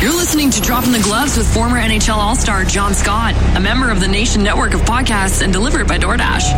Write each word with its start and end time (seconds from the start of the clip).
You're 0.00 0.14
listening 0.14 0.50
to 0.50 0.60
Dropping 0.60 0.92
the 0.92 1.00
Gloves 1.00 1.36
with 1.36 1.52
former 1.52 1.76
NHL 1.76 2.14
All 2.18 2.36
Star 2.36 2.64
John 2.64 2.94
Scott, 2.94 3.34
a 3.56 3.60
member 3.60 3.90
of 3.90 3.98
the 3.98 4.06
Nation 4.06 4.44
Network 4.44 4.72
of 4.74 4.82
podcasts 4.82 5.42
and 5.42 5.52
delivered 5.52 5.88
by 5.88 5.98
DoorDash. 5.98 6.52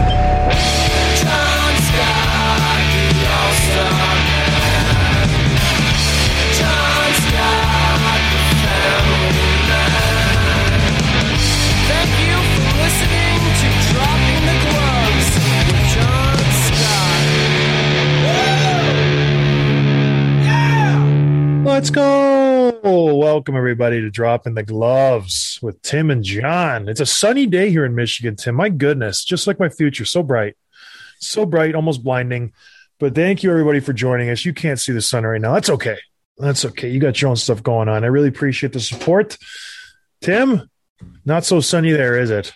John 1.17 1.75
Scott, 1.89 2.85
the 3.17 3.25
All-Star 3.33 4.15
man. 4.29 5.25
John 6.53 7.15
Scott, 7.17 8.21
the 8.37 8.61
family 8.61 9.57
man. 9.73 10.37
Thank 11.89 12.13
you 12.21 12.37
for 12.53 12.69
listening 12.77 13.41
to 13.57 13.69
Dropping 13.89 14.45
the 14.45 14.57
Gloves 14.69 15.33
with 15.49 15.73
John 15.97 16.45
Scott. 16.61 17.25
Woo! 18.21 18.85
Yeah! 20.45 21.65
Let's 21.65 21.89
go. 21.89 22.20
Welcome, 23.41 23.57
everybody, 23.57 24.03
to 24.03 24.11
Dropping 24.11 24.53
the 24.53 24.63
Gloves 24.63 25.59
with 25.63 25.81
Tim 25.81 26.11
and 26.11 26.23
John. 26.23 26.91
It's 26.91 27.01
a 27.01 27.07
sunny 27.07 27.47
day 27.47 27.71
here 27.71 27.87
in 27.87 27.95
Michigan, 27.95 28.37
Tim. 28.37 28.55
My 28.55 28.69
goodness, 28.69 29.25
just 29.25 29.47
like 29.47 29.59
my 29.59 29.71
future, 29.71 30.05
so 30.05 30.23
bright, 30.23 30.59
so 31.21 31.47
bright, 31.47 31.75
almost 31.75 32.05
blinding. 32.05 32.53
But 32.99 33.15
thank 33.15 33.43
you, 33.43 33.51
everybody, 33.51 33.81
for 33.81 33.95
joining 33.95 34.29
us. 34.29 34.45
You 34.45 34.53
can't 34.53 34.79
see 34.79 34.93
the 34.93 35.01
sun 35.01 35.25
right 35.25 35.41
now. 35.41 35.55
That's 35.55 35.71
okay. 35.71 35.97
That's 36.37 36.67
okay. 36.67 36.91
You 36.91 37.01
got 37.01 37.23
your 37.23 37.31
own 37.31 37.37
stuff 37.37 37.63
going 37.63 37.89
on. 37.89 38.05
I 38.05 38.09
really 38.09 38.29
appreciate 38.29 38.75
the 38.75 38.81
support. 38.81 39.39
Tim, 40.21 40.69
not 41.25 41.47
so 41.47 41.61
sunny 41.61 41.93
there, 41.93 42.21
is 42.21 42.29
it? 42.29 42.53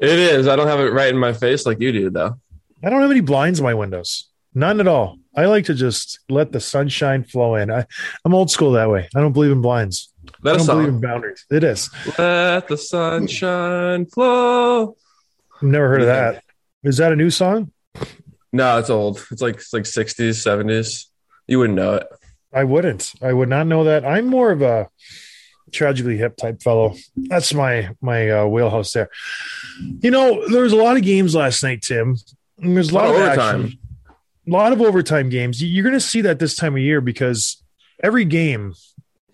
It 0.00 0.18
is. 0.18 0.48
I 0.48 0.56
don't 0.56 0.68
have 0.68 0.80
it 0.80 0.94
right 0.94 1.10
in 1.10 1.18
my 1.18 1.34
face 1.34 1.66
like 1.66 1.78
you 1.78 1.92
do, 1.92 2.08
though. 2.08 2.40
I 2.82 2.88
don't 2.88 3.02
have 3.02 3.10
any 3.10 3.20
blinds 3.20 3.58
in 3.58 3.64
my 3.64 3.74
windows. 3.74 4.30
None 4.54 4.80
at 4.80 4.88
all. 4.88 5.18
I 5.36 5.46
like 5.46 5.66
to 5.66 5.74
just 5.74 6.18
let 6.28 6.52
the 6.52 6.60
sunshine 6.60 7.24
flow 7.24 7.56
in. 7.56 7.70
I, 7.70 7.84
I'm 8.24 8.34
old 8.34 8.50
school 8.50 8.72
that 8.72 8.88
way. 8.90 9.08
I 9.14 9.20
don't 9.20 9.32
believe 9.32 9.52
in 9.52 9.60
blinds. 9.60 10.12
I 10.26 10.30
That 10.42 10.56
don't 10.58 10.66
believe 10.66 10.88
in 10.88 11.00
boundaries. 11.00 11.44
It 11.50 11.62
is. 11.62 11.90
Let 12.18 12.68
the 12.68 12.76
sunshine 12.78 14.06
flow. 14.06 14.96
I've 15.56 15.62
never 15.62 15.88
heard 15.88 16.00
of 16.02 16.06
that. 16.06 16.42
Is 16.84 16.96
that 16.98 17.12
a 17.12 17.16
new 17.16 17.30
song? 17.30 17.70
No, 18.52 18.78
it's 18.78 18.90
old. 18.90 19.24
It's 19.30 19.42
like 19.42 19.56
it's 19.56 19.72
like 19.72 19.82
60s, 19.84 20.30
70s. 20.30 21.06
You 21.46 21.58
wouldn't 21.58 21.76
know 21.76 21.94
it. 21.94 22.06
I 22.52 22.64
wouldn't. 22.64 23.12
I 23.22 23.32
would 23.32 23.48
not 23.48 23.66
know 23.66 23.84
that. 23.84 24.04
I'm 24.06 24.26
more 24.26 24.50
of 24.50 24.62
a 24.62 24.88
tragically 25.72 26.16
hip 26.16 26.36
type 26.36 26.62
fellow. 26.62 26.94
That's 27.16 27.52
my 27.52 27.90
my 28.00 28.30
uh, 28.30 28.46
wheelhouse 28.46 28.92
there. 28.92 29.10
You 30.00 30.10
know, 30.10 30.48
there 30.48 30.62
was 30.62 30.72
a 30.72 30.76
lot 30.76 30.96
of 30.96 31.02
games 31.02 31.34
last 31.34 31.62
night, 31.62 31.82
Tim. 31.82 32.16
There's 32.58 32.90
a 32.90 32.94
lot, 32.94 33.04
Lot 33.06 33.10
of 33.10 33.16
of 33.16 33.22
overtime. 33.28 33.64
action. 33.64 33.78
A 34.46 34.50
lot 34.50 34.72
of 34.72 34.80
overtime 34.80 35.28
games. 35.28 35.60
You- 35.62 35.68
You're 35.68 35.84
going 35.84 35.92
to 35.94 36.00
see 36.00 36.20
that 36.22 36.38
this 36.38 36.54
time 36.54 36.74
of 36.74 36.80
year 36.80 37.00
because 37.00 37.62
every 38.02 38.24
game 38.24 38.74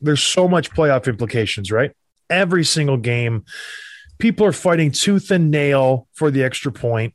there's 0.01 0.23
so 0.23 0.49
much 0.49 0.71
playoff 0.73 1.07
implications, 1.07 1.71
right? 1.71 1.93
Every 2.31 2.65
single 2.65 2.97
game, 2.97 3.45
people 4.19 4.47
are 4.47 4.53
fighting 4.53 4.91
tooth 4.91 5.31
and 5.31 5.51
nail 5.51 6.09
for 6.15 6.31
the 6.31 6.43
extra 6.43 6.73
point. 6.73 7.15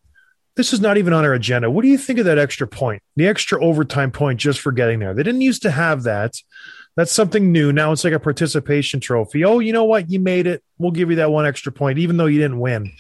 This 0.56 0.74
is 0.74 0.82
not 0.82 0.98
even 0.98 1.14
on 1.14 1.24
our 1.26 1.34
agenda. 1.34 1.70
What 1.70 1.84
do 1.84 1.88
you 1.88 1.98
think 1.98 2.18
of 2.20 2.26
that 2.26 2.38
extra 2.40 2.68
point? 2.68 3.02
The 3.16 3.28
extra 3.28 3.64
overtime 3.64 4.12
point 4.12 4.40
just 4.40 4.60
for 4.60 4.72
getting 4.72 5.00
there. 5.00 5.14
They 5.14 5.24
didn't 5.24 5.42
used 5.42 5.62
to 5.64 5.72
have 5.72 6.04
that. 6.04 6.36
That's 6.96 7.12
something 7.12 7.52
new. 7.52 7.72
Now 7.72 7.92
it's 7.92 8.04
like 8.04 8.14
a 8.14 8.20
participation 8.20 9.00
trophy. 9.00 9.46
Oh, 9.46 9.60
you 9.60 9.72
know 9.72 9.84
what? 9.84 10.10
You 10.10 10.20
made 10.20 10.48
it. 10.48 10.64
We'll 10.80 10.92
give 10.92 11.12
you 11.12 11.18
that 11.18 11.30
one 11.32 11.46
extra 11.46 11.72
point, 11.72 12.00
even 12.00 12.18
though 12.18 12.26
you 12.26 12.40
didn't 12.40 12.60
win. 12.60 12.92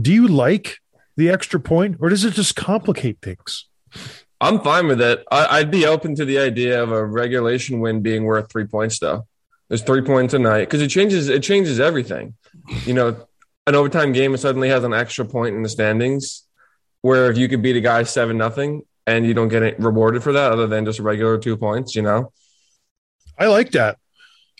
Do 0.00 0.10
you 0.12 0.26
like 0.26 0.78
the 1.18 1.28
extra 1.28 1.60
point, 1.60 1.96
or 2.00 2.08
does 2.08 2.24
it 2.24 2.32
just 2.32 2.56
complicate 2.56 3.18
things? 3.20 3.66
I'm 4.42 4.60
fine 4.60 4.88
with 4.88 5.00
it. 5.00 5.24
I, 5.30 5.58
I'd 5.58 5.70
be 5.70 5.86
open 5.86 6.16
to 6.16 6.24
the 6.24 6.40
idea 6.40 6.82
of 6.82 6.90
a 6.90 7.06
regulation 7.06 7.78
win 7.78 8.02
being 8.02 8.24
worth 8.24 8.50
three 8.50 8.66
points, 8.66 8.98
though. 8.98 9.26
There's 9.68 9.82
three 9.82 10.02
points 10.02 10.34
a 10.34 10.38
night 10.40 10.68
because 10.68 10.82
it 10.82 10.88
changes. 10.88 11.28
It 11.28 11.44
changes 11.44 11.78
everything. 11.78 12.34
You 12.84 12.94
know, 12.94 13.16
an 13.68 13.76
overtime 13.76 14.12
game 14.12 14.36
suddenly 14.36 14.68
has 14.68 14.82
an 14.82 14.92
extra 14.92 15.24
point 15.24 15.54
in 15.54 15.62
the 15.62 15.68
standings, 15.68 16.42
where 17.02 17.30
if 17.30 17.38
you 17.38 17.48
could 17.48 17.62
beat 17.62 17.76
a 17.76 17.80
guy 17.80 18.02
seven 18.02 18.36
nothing 18.36 18.82
and 19.06 19.24
you 19.24 19.32
don't 19.32 19.48
get 19.48 19.78
rewarded 19.78 20.24
for 20.24 20.32
that, 20.32 20.50
other 20.50 20.66
than 20.66 20.84
just 20.84 20.98
regular 20.98 21.38
two 21.38 21.56
points, 21.56 21.94
you 21.94 22.02
know. 22.02 22.32
I 23.38 23.46
like 23.46 23.70
that. 23.70 23.98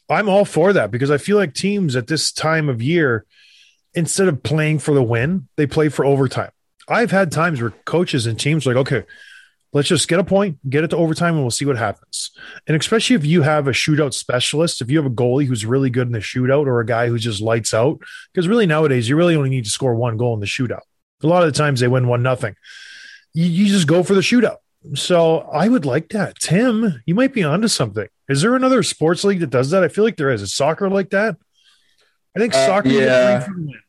I'm 0.08 0.28
all 0.28 0.44
for 0.44 0.72
that 0.72 0.92
because 0.92 1.10
I 1.10 1.18
feel 1.18 1.36
like 1.36 1.54
teams 1.54 1.96
at 1.96 2.06
this 2.06 2.30
time 2.30 2.68
of 2.68 2.80
year, 2.80 3.26
instead 3.94 4.28
of 4.28 4.44
playing 4.44 4.78
for 4.78 4.94
the 4.94 5.02
win, 5.02 5.48
they 5.56 5.66
play 5.66 5.88
for 5.88 6.04
overtime. 6.04 6.52
I've 6.88 7.10
had 7.10 7.32
times 7.32 7.60
where 7.60 7.72
coaches 7.84 8.26
and 8.26 8.38
teams 8.38 8.64
are 8.64 8.74
like, 8.74 8.86
okay, 8.86 9.04
let's 9.72 9.88
just 9.88 10.08
get 10.08 10.18
a 10.18 10.24
point, 10.24 10.58
get 10.68 10.84
it 10.84 10.88
to 10.88 10.96
overtime, 10.96 11.34
and 11.34 11.42
we'll 11.42 11.50
see 11.50 11.64
what 11.64 11.76
happens. 11.78 12.30
And 12.66 12.76
especially 12.76 13.16
if 13.16 13.24
you 13.24 13.42
have 13.42 13.66
a 13.68 13.72
shootout 13.72 14.14
specialist, 14.14 14.80
if 14.82 14.90
you 14.90 14.98
have 14.98 15.06
a 15.10 15.14
goalie 15.14 15.46
who's 15.46 15.64
really 15.66 15.90
good 15.90 16.06
in 16.08 16.12
the 16.12 16.18
shootout 16.20 16.66
or 16.66 16.80
a 16.80 16.86
guy 16.86 17.08
who 17.08 17.18
just 17.18 17.40
lights 17.40 17.72
out, 17.72 18.00
because 18.32 18.48
really 18.48 18.66
nowadays 18.66 19.08
you 19.08 19.16
really 19.16 19.34
only 19.36 19.50
need 19.50 19.64
to 19.64 19.70
score 19.70 19.94
one 19.94 20.16
goal 20.16 20.34
in 20.34 20.40
the 20.40 20.46
shootout. 20.46 20.82
A 21.22 21.26
lot 21.26 21.42
of 21.42 21.52
the 21.52 21.56
times 21.58 21.80
they 21.80 21.88
win 21.88 22.08
one 22.08 22.22
nothing. 22.22 22.54
You, 23.32 23.46
you 23.46 23.66
just 23.68 23.86
go 23.86 24.02
for 24.02 24.14
the 24.14 24.20
shootout. 24.20 24.56
So 24.94 25.38
I 25.38 25.68
would 25.68 25.84
like 25.86 26.08
that. 26.08 26.40
Tim, 26.40 27.00
you 27.06 27.14
might 27.14 27.32
be 27.32 27.44
onto 27.44 27.68
something. 27.68 28.08
Is 28.28 28.42
there 28.42 28.56
another 28.56 28.82
sports 28.82 29.22
league 29.22 29.38
that 29.40 29.50
does 29.50 29.70
that? 29.70 29.84
I 29.84 29.88
feel 29.88 30.02
like 30.02 30.16
there 30.16 30.30
is. 30.30 30.42
Is 30.42 30.52
soccer 30.54 30.90
like 30.90 31.10
that? 31.10 31.36
I 32.36 32.40
think 32.40 32.52
Uh, 32.52 32.66
soccer. 32.66 32.88
yeah. 32.88 33.40
three 33.40 33.46
for 33.54 33.60
the 33.60 33.66
win. 33.66 33.80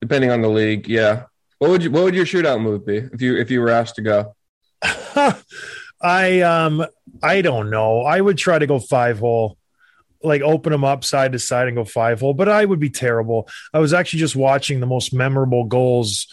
Depending 0.00 0.30
on 0.30 0.42
the 0.42 0.48
league, 0.48 0.88
yeah. 0.88 1.24
What 1.58 1.70
would 1.70 1.82
you 1.82 1.90
What 1.90 2.04
would 2.04 2.14
your 2.14 2.26
shootout 2.26 2.60
move 2.62 2.86
be 2.86 2.98
if 2.98 3.20
you 3.20 3.36
if 3.36 3.50
you 3.50 3.60
were 3.60 3.70
asked 3.70 3.96
to 3.96 4.02
go? 4.02 4.35
I 6.00 6.40
um 6.40 6.86
I 7.22 7.42
don't 7.42 7.70
know. 7.70 8.02
I 8.02 8.20
would 8.20 8.38
try 8.38 8.58
to 8.58 8.66
go 8.66 8.78
five 8.78 9.18
hole, 9.18 9.56
like 10.22 10.42
open 10.42 10.72
them 10.72 10.84
up 10.84 11.04
side 11.04 11.32
to 11.32 11.38
side 11.38 11.68
and 11.68 11.76
go 11.76 11.84
five 11.84 12.20
hole, 12.20 12.34
but 12.34 12.48
I 12.48 12.64
would 12.64 12.80
be 12.80 12.90
terrible. 12.90 13.48
I 13.72 13.78
was 13.78 13.92
actually 13.92 14.20
just 14.20 14.36
watching 14.36 14.80
the 14.80 14.86
most 14.86 15.14
memorable 15.14 15.64
goals, 15.64 16.26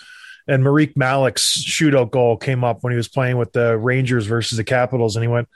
and 0.48 0.64
Marek 0.64 0.98
Malik's 0.98 1.64
shootout 1.64 2.12
goal 2.12 2.38
came 2.38 2.64
up 2.64 2.84
when 2.84 2.92
he 2.92 2.98
was 2.98 3.08
playing 3.08 3.38
with 3.38 3.54
the 3.54 3.78
Rangers 3.78 4.26
versus 4.26 4.58
the 4.58 4.64
Capitals, 4.64 5.16
and 5.16 5.24
he 5.24 5.30
went 5.30 5.48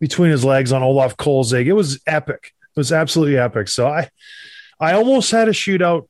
between 0.00 0.30
his 0.30 0.44
legs 0.44 0.72
on 0.72 0.82
Olaf 0.82 1.16
Kolzig. 1.16 1.66
It 1.66 1.74
was 1.74 2.00
epic. 2.06 2.52
It 2.62 2.80
was 2.80 2.92
absolutely 2.92 3.38
epic. 3.38 3.68
So 3.68 3.86
I 3.86 4.10
I 4.80 4.94
almost 4.94 5.30
had 5.30 5.48
a 5.48 5.52
shootout 5.52 6.08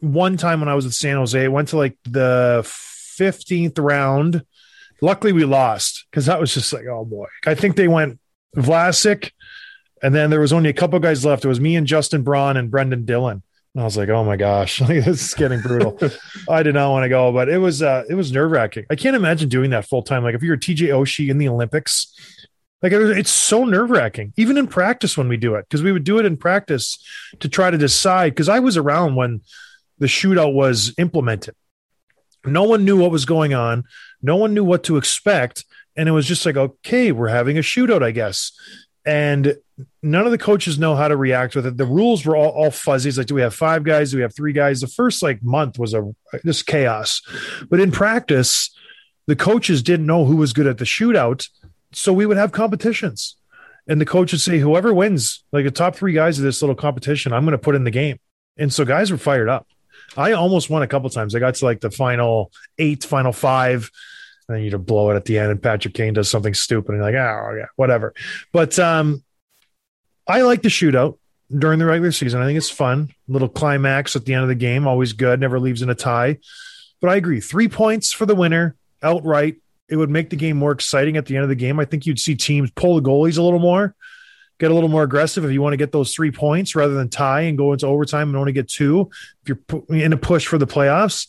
one 0.00 0.36
time 0.36 0.60
when 0.60 0.68
I 0.68 0.74
was 0.74 0.86
at 0.86 0.92
San 0.92 1.16
Jose. 1.16 1.42
It 1.42 1.52
went 1.52 1.68
to 1.68 1.76
like 1.76 1.96
the 2.04 2.62
15th 2.64 3.78
round. 3.78 4.44
Luckily, 5.00 5.32
we 5.32 5.44
lost 5.44 6.06
because 6.10 6.26
that 6.26 6.40
was 6.40 6.54
just 6.54 6.72
like, 6.72 6.86
oh 6.86 7.04
boy. 7.04 7.26
I 7.46 7.54
think 7.54 7.76
they 7.76 7.88
went 7.88 8.18
Vlasic, 8.56 9.32
and 10.02 10.14
then 10.14 10.30
there 10.30 10.40
was 10.40 10.52
only 10.52 10.70
a 10.70 10.74
couple 10.74 10.98
guys 11.00 11.24
left. 11.24 11.44
It 11.44 11.48
was 11.48 11.60
me 11.60 11.76
and 11.76 11.86
Justin 11.86 12.22
Braun 12.22 12.56
and 12.56 12.70
Brendan 12.70 13.04
Dillon. 13.04 13.42
And 13.74 13.82
I 13.82 13.84
was 13.84 13.96
like, 13.96 14.08
oh 14.08 14.24
my 14.24 14.36
gosh, 14.36 14.78
this 14.86 15.06
is 15.06 15.34
getting 15.34 15.60
brutal. 15.60 15.98
I 16.48 16.62
did 16.62 16.74
not 16.74 16.90
want 16.90 17.04
to 17.04 17.08
go, 17.08 17.32
but 17.32 17.48
it 17.48 17.58
was 17.58 17.82
uh, 17.82 18.04
it 18.08 18.14
was 18.14 18.32
nerve 18.32 18.50
wracking. 18.50 18.86
I 18.90 18.96
can't 18.96 19.16
imagine 19.16 19.48
doing 19.48 19.70
that 19.70 19.86
full 19.86 20.02
time. 20.02 20.22
Like 20.22 20.34
if 20.34 20.42
you're 20.42 20.56
TJ 20.56 20.88
Oshie 20.88 21.28
in 21.28 21.38
the 21.38 21.48
Olympics, 21.48 22.12
like 22.82 22.92
it 22.92 22.98
was, 22.98 23.16
it's 23.16 23.30
so 23.30 23.64
nerve 23.64 23.90
wracking. 23.90 24.32
Even 24.36 24.56
in 24.58 24.68
practice 24.68 25.16
when 25.16 25.28
we 25.28 25.36
do 25.36 25.56
it, 25.56 25.66
because 25.68 25.82
we 25.82 25.90
would 25.90 26.04
do 26.04 26.18
it 26.18 26.26
in 26.26 26.36
practice 26.36 26.98
to 27.40 27.48
try 27.48 27.70
to 27.70 27.78
decide. 27.78 28.30
Because 28.30 28.48
I 28.48 28.60
was 28.60 28.76
around 28.76 29.16
when 29.16 29.40
the 29.98 30.06
shootout 30.06 30.54
was 30.54 30.94
implemented. 30.98 31.54
No 32.44 32.64
one 32.64 32.84
knew 32.84 32.96
what 32.98 33.10
was 33.10 33.24
going 33.24 33.54
on. 33.54 33.84
No 34.22 34.36
one 34.36 34.54
knew 34.54 34.64
what 34.64 34.84
to 34.84 34.96
expect. 34.96 35.64
And 35.96 36.08
it 36.08 36.12
was 36.12 36.26
just 36.26 36.44
like, 36.44 36.56
okay, 36.56 37.12
we're 37.12 37.28
having 37.28 37.56
a 37.56 37.60
shootout, 37.62 38.02
I 38.02 38.10
guess. 38.10 38.52
and 39.04 39.56
none 40.02 40.24
of 40.24 40.30
the 40.30 40.38
coaches 40.38 40.78
know 40.78 40.94
how 40.94 41.08
to 41.08 41.16
react 41.16 41.54
with 41.54 41.66
it. 41.66 41.76
The 41.76 41.84
rules 41.86 42.24
were 42.24 42.36
all, 42.36 42.50
all 42.50 42.70
fuzzy. 42.70 43.08
It's 43.08 43.18
like, 43.18 43.26
do 43.26 43.34
we 43.34 43.42
have 43.42 43.54
five 43.54 43.84
guys? 43.84 44.10
Do 44.10 44.16
we 44.16 44.22
have 44.22 44.34
three 44.34 44.52
guys? 44.52 44.80
The 44.80 44.86
first 44.86 45.22
like 45.22 45.42
month 45.42 45.78
was 45.78 45.94
a 45.94 46.14
just 46.44 46.66
chaos, 46.66 47.20
but 47.68 47.80
in 47.80 47.90
practice, 47.90 48.70
the 49.26 49.36
coaches 49.36 49.82
didn't 49.82 50.06
know 50.06 50.24
who 50.24 50.36
was 50.36 50.52
good 50.52 50.66
at 50.66 50.78
the 50.78 50.84
shootout, 50.84 51.48
so 51.92 52.12
we 52.12 52.26
would 52.26 52.36
have 52.36 52.52
competitions, 52.52 53.36
and 53.88 54.00
the 54.00 54.04
coach 54.06 54.32
would 54.32 54.40
say, 54.40 54.58
whoever 54.58 54.92
wins, 54.92 55.44
like 55.52 55.64
the 55.64 55.70
top 55.70 55.96
three 55.96 56.12
guys 56.12 56.38
of 56.38 56.44
this 56.44 56.60
little 56.60 56.74
competition, 56.74 57.32
I'm 57.32 57.44
going 57.44 57.52
to 57.52 57.58
put 57.58 57.74
in 57.74 57.84
the 57.84 57.90
game, 57.90 58.18
and 58.56 58.72
so 58.72 58.84
guys 58.84 59.10
were 59.10 59.16
fired 59.16 59.48
up. 59.48 59.66
I 60.16 60.32
almost 60.32 60.70
won 60.70 60.82
a 60.82 60.86
couple 60.86 61.10
times. 61.10 61.34
I 61.34 61.40
got 61.40 61.54
to 61.56 61.64
like 61.64 61.80
the 61.80 61.90
final 61.90 62.52
eight, 62.78 63.04
final 63.04 63.32
five. 63.32 63.90
And 64.48 64.56
then 64.56 64.64
you 64.64 64.70
just 64.70 64.84
blow 64.84 65.10
it 65.10 65.16
at 65.16 65.24
the 65.24 65.38
end, 65.38 65.50
and 65.50 65.62
Patrick 65.62 65.94
Kane 65.94 66.12
does 66.12 66.28
something 66.28 66.52
stupid, 66.52 66.92
and 66.92 67.00
like, 67.00 67.14
oh 67.14 67.56
yeah, 67.58 67.66
whatever. 67.76 68.12
But 68.52 68.78
um, 68.78 69.24
I 70.28 70.42
like 70.42 70.60
the 70.60 70.68
shootout 70.68 71.16
during 71.56 71.78
the 71.78 71.86
regular 71.86 72.12
season. 72.12 72.42
I 72.42 72.44
think 72.44 72.58
it's 72.58 72.68
fun. 72.68 73.08
Little 73.26 73.48
climax 73.48 74.16
at 74.16 74.26
the 74.26 74.34
end 74.34 74.42
of 74.42 74.48
the 74.48 74.54
game, 74.54 74.86
always 74.86 75.14
good. 75.14 75.40
Never 75.40 75.58
leaves 75.58 75.80
in 75.80 75.88
a 75.88 75.94
tie. 75.94 76.38
But 77.00 77.08
I 77.08 77.16
agree, 77.16 77.40
three 77.40 77.68
points 77.68 78.12
for 78.12 78.26
the 78.26 78.34
winner 78.34 78.76
outright. 79.02 79.56
It 79.88 79.96
would 79.96 80.10
make 80.10 80.30
the 80.30 80.36
game 80.36 80.58
more 80.58 80.72
exciting 80.72 81.16
at 81.16 81.26
the 81.26 81.36
end 81.36 81.42
of 81.44 81.48
the 81.48 81.54
game. 81.54 81.80
I 81.80 81.84
think 81.86 82.04
you'd 82.04 82.20
see 82.20 82.34
teams 82.34 82.70
pull 82.70 82.96
the 82.96 83.08
goalies 83.08 83.38
a 83.38 83.42
little 83.42 83.58
more, 83.58 83.94
get 84.58 84.70
a 84.70 84.74
little 84.74 84.88
more 84.88 85.02
aggressive 85.02 85.44
if 85.44 85.50
you 85.52 85.60
want 85.60 85.72
to 85.72 85.78
get 85.78 85.92
those 85.92 86.14
three 86.14 86.30
points 86.30 86.74
rather 86.74 86.94
than 86.94 87.08
tie 87.08 87.42
and 87.42 87.58
go 87.58 87.72
into 87.72 87.86
overtime 87.86 88.28
and 88.28 88.36
only 88.36 88.52
get 88.52 88.68
two. 88.68 89.10
If 89.44 89.56
you're 89.68 89.98
in 89.98 90.12
a 90.12 90.16
push 90.16 90.46
for 90.46 90.58
the 90.58 90.66
playoffs, 90.66 91.28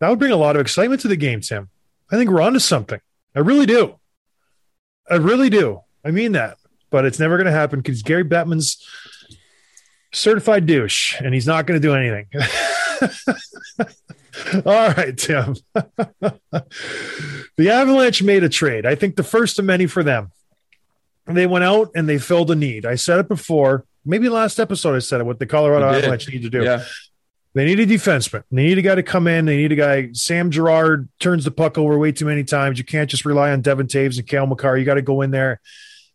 that 0.00 0.08
would 0.08 0.18
bring 0.18 0.32
a 0.32 0.36
lot 0.36 0.56
of 0.56 0.60
excitement 0.60 1.00
to 1.02 1.08
the 1.08 1.16
game, 1.16 1.40
Tim. 1.40 1.68
I 2.10 2.16
think 2.16 2.30
we're 2.30 2.42
onto 2.42 2.58
something. 2.58 3.00
I 3.34 3.40
really 3.40 3.66
do. 3.66 3.98
I 5.10 5.16
really 5.16 5.50
do. 5.50 5.80
I 6.04 6.10
mean 6.10 6.32
that, 6.32 6.58
but 6.90 7.04
it's 7.04 7.18
never 7.18 7.36
going 7.36 7.46
to 7.46 7.52
happen 7.52 7.80
because 7.80 8.02
Gary 8.02 8.24
Bettman's 8.24 8.86
certified 10.12 10.66
douche, 10.66 11.20
and 11.20 11.34
he's 11.34 11.46
not 11.46 11.66
going 11.66 11.80
to 11.80 11.86
do 11.86 11.94
anything. 11.94 12.26
All 14.66 14.90
right, 14.90 15.16
Tim. 15.16 15.56
the 17.56 17.70
Avalanche 17.70 18.22
made 18.22 18.44
a 18.44 18.48
trade. 18.48 18.86
I 18.86 18.94
think 18.94 19.16
the 19.16 19.22
first 19.22 19.58
of 19.58 19.64
many 19.64 19.86
for 19.86 20.02
them. 20.02 20.30
They 21.26 21.46
went 21.46 21.64
out 21.64 21.90
and 21.94 22.08
they 22.08 22.18
filled 22.18 22.50
a 22.50 22.54
need. 22.54 22.84
I 22.84 22.96
said 22.96 23.18
it 23.18 23.28
before. 23.28 23.84
Maybe 24.04 24.28
last 24.28 24.60
episode 24.60 24.94
I 24.94 24.98
said 24.98 25.20
it. 25.20 25.24
What 25.24 25.38
the 25.38 25.46
Colorado. 25.46 25.86
Avalanche 25.86 26.28
need 26.28 26.42
to 26.42 26.50
do. 26.50 26.62
Yeah. 26.62 26.84
They 27.54 27.64
need 27.64 27.80
a 27.80 27.86
defenseman. 27.86 28.42
They 28.50 28.64
need 28.64 28.78
a 28.78 28.82
guy 28.82 28.96
to 28.96 29.02
come 29.02 29.28
in. 29.28 29.46
They 29.46 29.56
need 29.56 29.72
a 29.72 29.76
guy. 29.76 30.08
Sam 30.12 30.50
Girard 30.50 31.08
turns 31.20 31.44
the 31.44 31.52
puck 31.52 31.78
over 31.78 31.96
way 31.96 32.10
too 32.10 32.26
many 32.26 32.42
times. 32.42 32.78
You 32.78 32.84
can't 32.84 33.08
just 33.08 33.24
rely 33.24 33.52
on 33.52 33.62
Devon 33.62 33.86
Toews 33.86 34.18
and 34.18 34.26
Cale 34.26 34.46
Makar. 34.46 34.76
You 34.76 34.84
got 34.84 34.94
to 34.94 35.02
go 35.02 35.22
in 35.22 35.30
there 35.30 35.60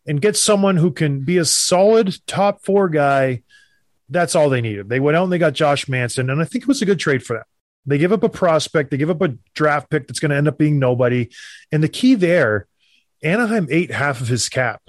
and 0.06 0.20
get 0.20 0.36
someone 0.36 0.76
who 0.76 0.90
can 0.90 1.20
be 1.20 1.38
a 1.38 1.44
solid 1.44 2.14
top 2.26 2.62
four 2.62 2.88
guy. 2.88 3.42
That's 4.10 4.34
all 4.34 4.50
they 4.50 4.60
needed. 4.60 4.88
They 4.88 5.00
went 5.00 5.16
out 5.16 5.24
and 5.24 5.32
they 5.32 5.38
got 5.38 5.54
Josh 5.54 5.88
Manson, 5.88 6.30
and 6.30 6.42
I 6.42 6.44
think 6.44 6.62
it 6.62 6.68
was 6.68 6.82
a 6.82 6.86
good 6.86 6.98
trade 6.98 7.24
for 7.24 7.36
them. 7.36 7.44
They 7.86 7.96
give 7.96 8.12
up 8.12 8.22
a 8.22 8.28
prospect, 8.28 8.90
they 8.90 8.98
give 8.98 9.10
up 9.10 9.22
a 9.22 9.36
draft 9.54 9.88
pick 9.88 10.06
that's 10.06 10.20
going 10.20 10.30
to 10.30 10.36
end 10.36 10.48
up 10.48 10.58
being 10.58 10.78
nobody. 10.78 11.30
And 11.72 11.82
the 11.82 11.88
key 11.88 12.16
there, 12.16 12.66
Anaheim 13.22 13.66
ate 13.70 13.90
half 13.90 14.20
of 14.20 14.28
his 14.28 14.48
cap. 14.48 14.82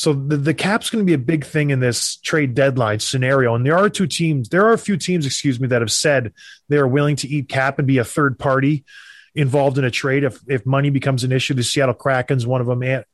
So 0.00 0.14
the, 0.14 0.38
the 0.38 0.54
cap's 0.54 0.88
going 0.88 1.04
to 1.04 1.06
be 1.06 1.12
a 1.12 1.18
big 1.18 1.44
thing 1.44 1.68
in 1.68 1.80
this 1.80 2.16
trade 2.16 2.54
deadline 2.54 3.00
scenario. 3.00 3.54
And 3.54 3.66
there 3.66 3.76
are 3.76 3.90
two 3.90 4.06
teams, 4.06 4.48
there 4.48 4.64
are 4.64 4.72
a 4.72 4.78
few 4.78 4.96
teams, 4.96 5.26
excuse 5.26 5.60
me, 5.60 5.68
that 5.68 5.82
have 5.82 5.92
said 5.92 6.32
they 6.70 6.78
are 6.78 6.88
willing 6.88 7.16
to 7.16 7.28
eat 7.28 7.50
cap 7.50 7.78
and 7.78 7.86
be 7.86 7.98
a 7.98 8.04
third 8.04 8.38
party 8.38 8.84
involved 9.34 9.76
in 9.76 9.84
a 9.84 9.90
trade 9.90 10.24
if 10.24 10.40
if 10.48 10.64
money 10.64 10.88
becomes 10.88 11.22
an 11.22 11.32
issue. 11.32 11.52
The 11.52 11.62
Seattle 11.62 11.94
Kraken's 11.94 12.46
one 12.46 12.62
of 12.62 12.66
them. 12.66 12.82
And 12.82 13.04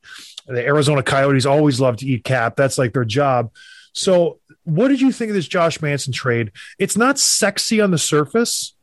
the 0.47 0.65
Arizona 0.65 1.03
Coyotes 1.03 1.45
always 1.45 1.81
love 1.81 1.97
to 1.97 2.07
eat 2.07 2.23
cap. 2.23 2.55
That's 2.55 2.79
like 2.79 2.93
their 2.93 3.05
job. 3.05 3.51
So 3.93 4.39
what 4.63 4.87
did 4.87 5.01
you 5.01 5.11
think 5.11 5.31
of 5.31 5.35
this 5.35 5.49
Josh 5.49 5.83
Manson 5.83 6.13
trade? 6.13 6.53
It's 6.79 6.97
not 6.97 7.19
sexy 7.19 7.81
on 7.81 7.91
the 7.91 7.99
surface, 7.99 8.77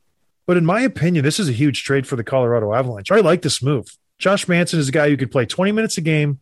but 0.46 0.58
in 0.58 0.66
my 0.66 0.82
opinion, 0.82 1.24
this 1.24 1.40
is 1.40 1.48
a 1.48 1.54
huge 1.54 1.86
trade 1.86 2.06
for 2.06 2.18
the 2.18 2.24
Colorado 2.26 2.74
Avalanche. 2.74 3.12
I 3.12 3.22
like 3.22 3.44
this 3.44 3.64
move. 3.64 3.88
Josh 4.20 4.50
Manson 4.50 4.80
is 4.80 4.90
a 4.90 4.92
guy 4.92 5.10
who 5.10 5.16
could 5.16 5.32
play 5.32 5.46
20 5.46 5.72
minutes 5.72 5.98
a 5.98 6.02
game, 6.02 6.42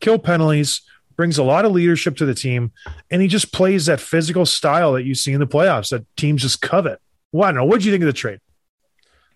kill 0.00 0.18
penalties, 0.18 0.82
brings 1.16 1.38
a 1.38 1.44
lot 1.44 1.64
of 1.64 1.72
leadership 1.72 2.16
to 2.16 2.24
the 2.24 2.34
team, 2.34 2.72
and 3.10 3.20
he 3.20 3.28
just 3.28 3.52
plays 3.52 3.86
that 3.86 4.00
physical 4.00 4.46
style 4.46 4.92
that 4.94 5.04
you 5.04 5.14
see 5.14 5.32
in 5.32 5.40
the 5.40 5.46
playoffs 5.46 5.90
that 5.90 6.04
teams 6.16 6.42
just 6.42 6.62
covet. 6.62 6.98
Well, 7.32 7.44
I 7.44 7.52
don't 7.52 7.56
know. 7.56 7.64
What 7.66 7.80
do 7.80 7.86
you 7.86 7.92
think 7.92 8.02
of 8.02 8.06
the 8.06 8.12
trade? 8.12 8.40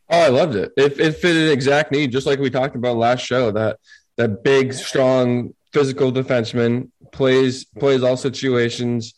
Oh, 0.09 0.21
I 0.21 0.29
loved 0.29 0.55
it. 0.57 0.73
It, 0.77 0.99
it 0.99 1.17
fit 1.17 1.37
an 1.37 1.51
exact 1.51 1.93
need, 1.93 2.13
just 2.13 2.27
like 2.27 2.39
we 2.39 2.51
talked 2.51 2.77
about 2.77 2.97
last 2.97 3.21
show. 3.21 3.51
That 3.51 3.79
that 4.17 4.43
big, 4.43 4.73
strong, 4.73 5.55
physical 5.73 6.13
defenseman 6.13 6.91
plays 7.13 7.65
plays 7.65 8.03
all 8.03 8.17
situations. 8.17 9.15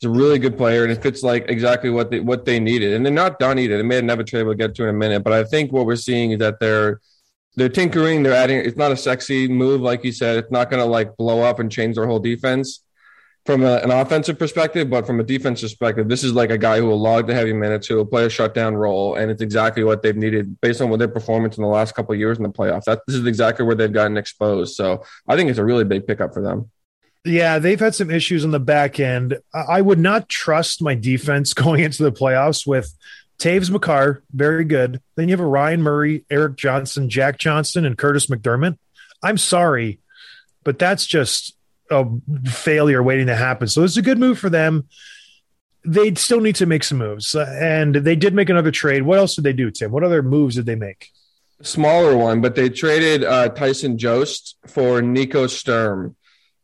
He's 0.00 0.08
a 0.08 0.12
really 0.12 0.38
good 0.38 0.58
player, 0.58 0.82
and 0.82 0.92
it 0.92 1.02
fits 1.02 1.22
like 1.22 1.46
exactly 1.48 1.90
what 1.90 2.10
they 2.10 2.20
what 2.20 2.44
they 2.44 2.60
needed. 2.60 2.92
And 2.92 3.04
they're 3.04 3.12
not 3.12 3.38
done 3.38 3.58
either. 3.58 3.76
They 3.76 3.82
made 3.82 4.04
another 4.04 4.24
trade 4.24 4.42
we'll 4.42 4.54
get 4.54 4.74
to 4.74 4.84
in 4.84 4.88
a 4.90 4.92
minute. 4.92 5.24
But 5.24 5.32
I 5.32 5.44
think 5.44 5.72
what 5.72 5.86
we're 5.86 5.96
seeing 5.96 6.32
is 6.32 6.38
that 6.38 6.60
they're 6.60 7.00
they're 7.56 7.68
tinkering. 7.68 8.22
They're 8.22 8.34
adding. 8.34 8.58
It's 8.58 8.76
not 8.76 8.92
a 8.92 8.96
sexy 8.96 9.48
move, 9.48 9.80
like 9.80 10.04
you 10.04 10.12
said. 10.12 10.38
It's 10.38 10.50
not 10.50 10.70
going 10.70 10.82
to 10.82 10.88
like 10.88 11.16
blow 11.16 11.42
up 11.42 11.58
and 11.58 11.70
change 11.70 11.96
their 11.96 12.06
whole 12.06 12.20
defense 12.20 12.82
from 13.46 13.62
a, 13.62 13.76
an 13.76 13.90
offensive 13.90 14.38
perspective, 14.38 14.90
but 14.90 15.06
from 15.06 15.20
a 15.20 15.22
defensive 15.22 15.68
perspective, 15.68 16.08
this 16.08 16.24
is 16.24 16.32
like 16.32 16.50
a 16.50 16.58
guy 16.58 16.78
who 16.78 16.86
will 16.86 17.00
log 17.00 17.28
the 17.28 17.34
heavy 17.34 17.52
minutes, 17.52 17.86
who 17.86 17.94
will 17.94 18.04
play 18.04 18.26
a 18.26 18.28
shutdown 18.28 18.74
role, 18.74 19.14
and 19.14 19.30
it's 19.30 19.40
exactly 19.40 19.84
what 19.84 20.02
they've 20.02 20.16
needed 20.16 20.60
based 20.60 20.82
on 20.82 20.90
what 20.90 20.98
their 20.98 21.08
performance 21.08 21.56
in 21.56 21.62
the 21.62 21.68
last 21.68 21.94
couple 21.94 22.14
years 22.14 22.36
in 22.36 22.42
the 22.42 22.50
playoffs. 22.50 22.84
That 22.84 23.00
this 23.06 23.16
is 23.16 23.24
exactly 23.24 23.64
where 23.64 23.76
they've 23.76 23.92
gotten 23.92 24.16
exposed. 24.16 24.74
So 24.74 25.04
I 25.28 25.36
think 25.36 25.48
it's 25.48 25.60
a 25.60 25.64
really 25.64 25.84
big 25.84 26.06
pickup 26.06 26.34
for 26.34 26.42
them. 26.42 26.70
Yeah, 27.24 27.58
they've 27.58 27.80
had 27.80 27.94
some 27.94 28.10
issues 28.10 28.44
on 28.44 28.50
the 28.50 28.60
back 28.60 29.00
end. 29.00 29.38
I 29.54 29.80
would 29.80 29.98
not 29.98 30.28
trust 30.28 30.82
my 30.82 30.94
defense 30.94 31.54
going 31.54 31.82
into 31.82 32.02
the 32.02 32.12
playoffs 32.12 32.66
with 32.66 32.92
Toews 33.38 33.70
Makar, 33.70 34.22
very 34.32 34.64
good. 34.64 35.00
Then 35.14 35.28
you 35.28 35.32
have 35.32 35.40
a 35.40 35.46
Ryan 35.46 35.82
Murray, 35.82 36.24
Erik 36.30 36.56
Johnson, 36.56 37.10
Jack 37.10 37.38
Johnson, 37.38 37.84
and 37.84 37.98
Curtis 37.98 38.26
McDermott. 38.26 38.78
I'm 39.22 39.38
sorry, 39.38 40.00
but 40.64 40.78
that's 40.78 41.06
just 41.06 41.56
a 41.90 42.06
failure 42.46 43.02
waiting 43.02 43.26
to 43.26 43.36
happen. 43.36 43.68
So 43.68 43.84
it's 43.84 43.96
a 43.96 44.02
good 44.02 44.18
move 44.18 44.38
for 44.38 44.50
them. 44.50 44.88
They'd 45.84 46.18
still 46.18 46.40
need 46.40 46.56
to 46.56 46.66
make 46.66 46.82
some 46.82 46.98
moves. 46.98 47.34
And 47.34 47.94
they 47.94 48.16
did 48.16 48.34
make 48.34 48.48
another 48.48 48.72
trade. 48.72 49.02
What 49.02 49.18
else 49.18 49.36
did 49.36 49.44
they 49.44 49.52
do, 49.52 49.70
Tim? 49.70 49.92
What 49.92 50.02
other 50.02 50.22
moves 50.22 50.56
did 50.56 50.66
they 50.66 50.74
make? 50.74 51.10
Smaller 51.62 52.16
one, 52.16 52.40
but 52.40 52.54
they 52.54 52.68
traded 52.68 53.24
uh, 53.24 53.48
Tyson 53.50 53.96
Jost 53.96 54.56
for 54.66 55.00
Nico 55.00 55.46
Sturm. 55.46 56.16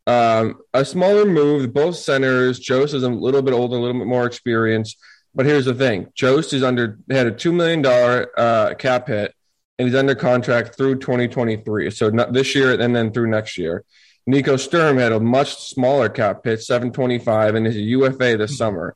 Um, 0.06 0.58
a 0.74 0.84
smaller 0.84 1.24
move. 1.24 1.72
Both 1.72 1.96
centers. 1.96 2.58
Jost 2.58 2.94
is 2.94 3.02
a 3.02 3.08
little 3.08 3.42
bit 3.42 3.54
older, 3.54 3.76
a 3.76 3.80
little 3.80 3.98
bit 3.98 4.08
more 4.08 4.26
experienced. 4.26 4.98
But 5.34 5.46
here's 5.46 5.64
the 5.64 5.74
thing: 5.74 6.08
Jost 6.14 6.52
is 6.52 6.62
under 6.62 6.98
had 7.10 7.26
a 7.26 7.32
two 7.32 7.52
million 7.52 7.82
dollar 7.82 8.28
uh, 8.36 8.74
cap 8.74 9.08
hit, 9.08 9.34
and 9.78 9.88
he's 9.88 9.96
under 9.96 10.14
contract 10.14 10.76
through 10.76 10.98
2023. 10.98 11.90
So 11.90 12.10
not 12.10 12.32
this 12.32 12.54
year 12.54 12.78
and 12.78 12.94
then 12.94 13.12
through 13.12 13.30
next 13.30 13.58
year. 13.58 13.84
Nico 14.26 14.56
Sturm 14.56 14.98
had 14.98 15.10
a 15.10 15.18
much 15.18 15.56
smaller 15.56 16.08
cap 16.08 16.44
hit, 16.44 16.62
725, 16.62 17.56
and 17.56 17.66
is 17.66 17.76
a 17.76 17.80
UFA 17.80 18.36
this 18.36 18.56
summer. 18.56 18.94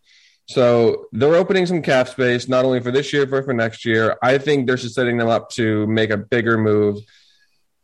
So 0.48 1.06
they're 1.10 1.34
opening 1.34 1.66
some 1.66 1.82
cap 1.82 2.08
space, 2.08 2.48
not 2.48 2.64
only 2.64 2.80
for 2.80 2.92
this 2.92 3.12
year, 3.12 3.26
but 3.26 3.44
for 3.44 3.52
next 3.52 3.84
year. 3.84 4.16
I 4.22 4.38
think 4.38 4.66
they're 4.66 4.76
just 4.76 4.94
setting 4.94 5.16
them 5.16 5.28
up 5.28 5.50
to 5.50 5.86
make 5.88 6.10
a 6.10 6.16
bigger 6.16 6.56
move 6.56 6.98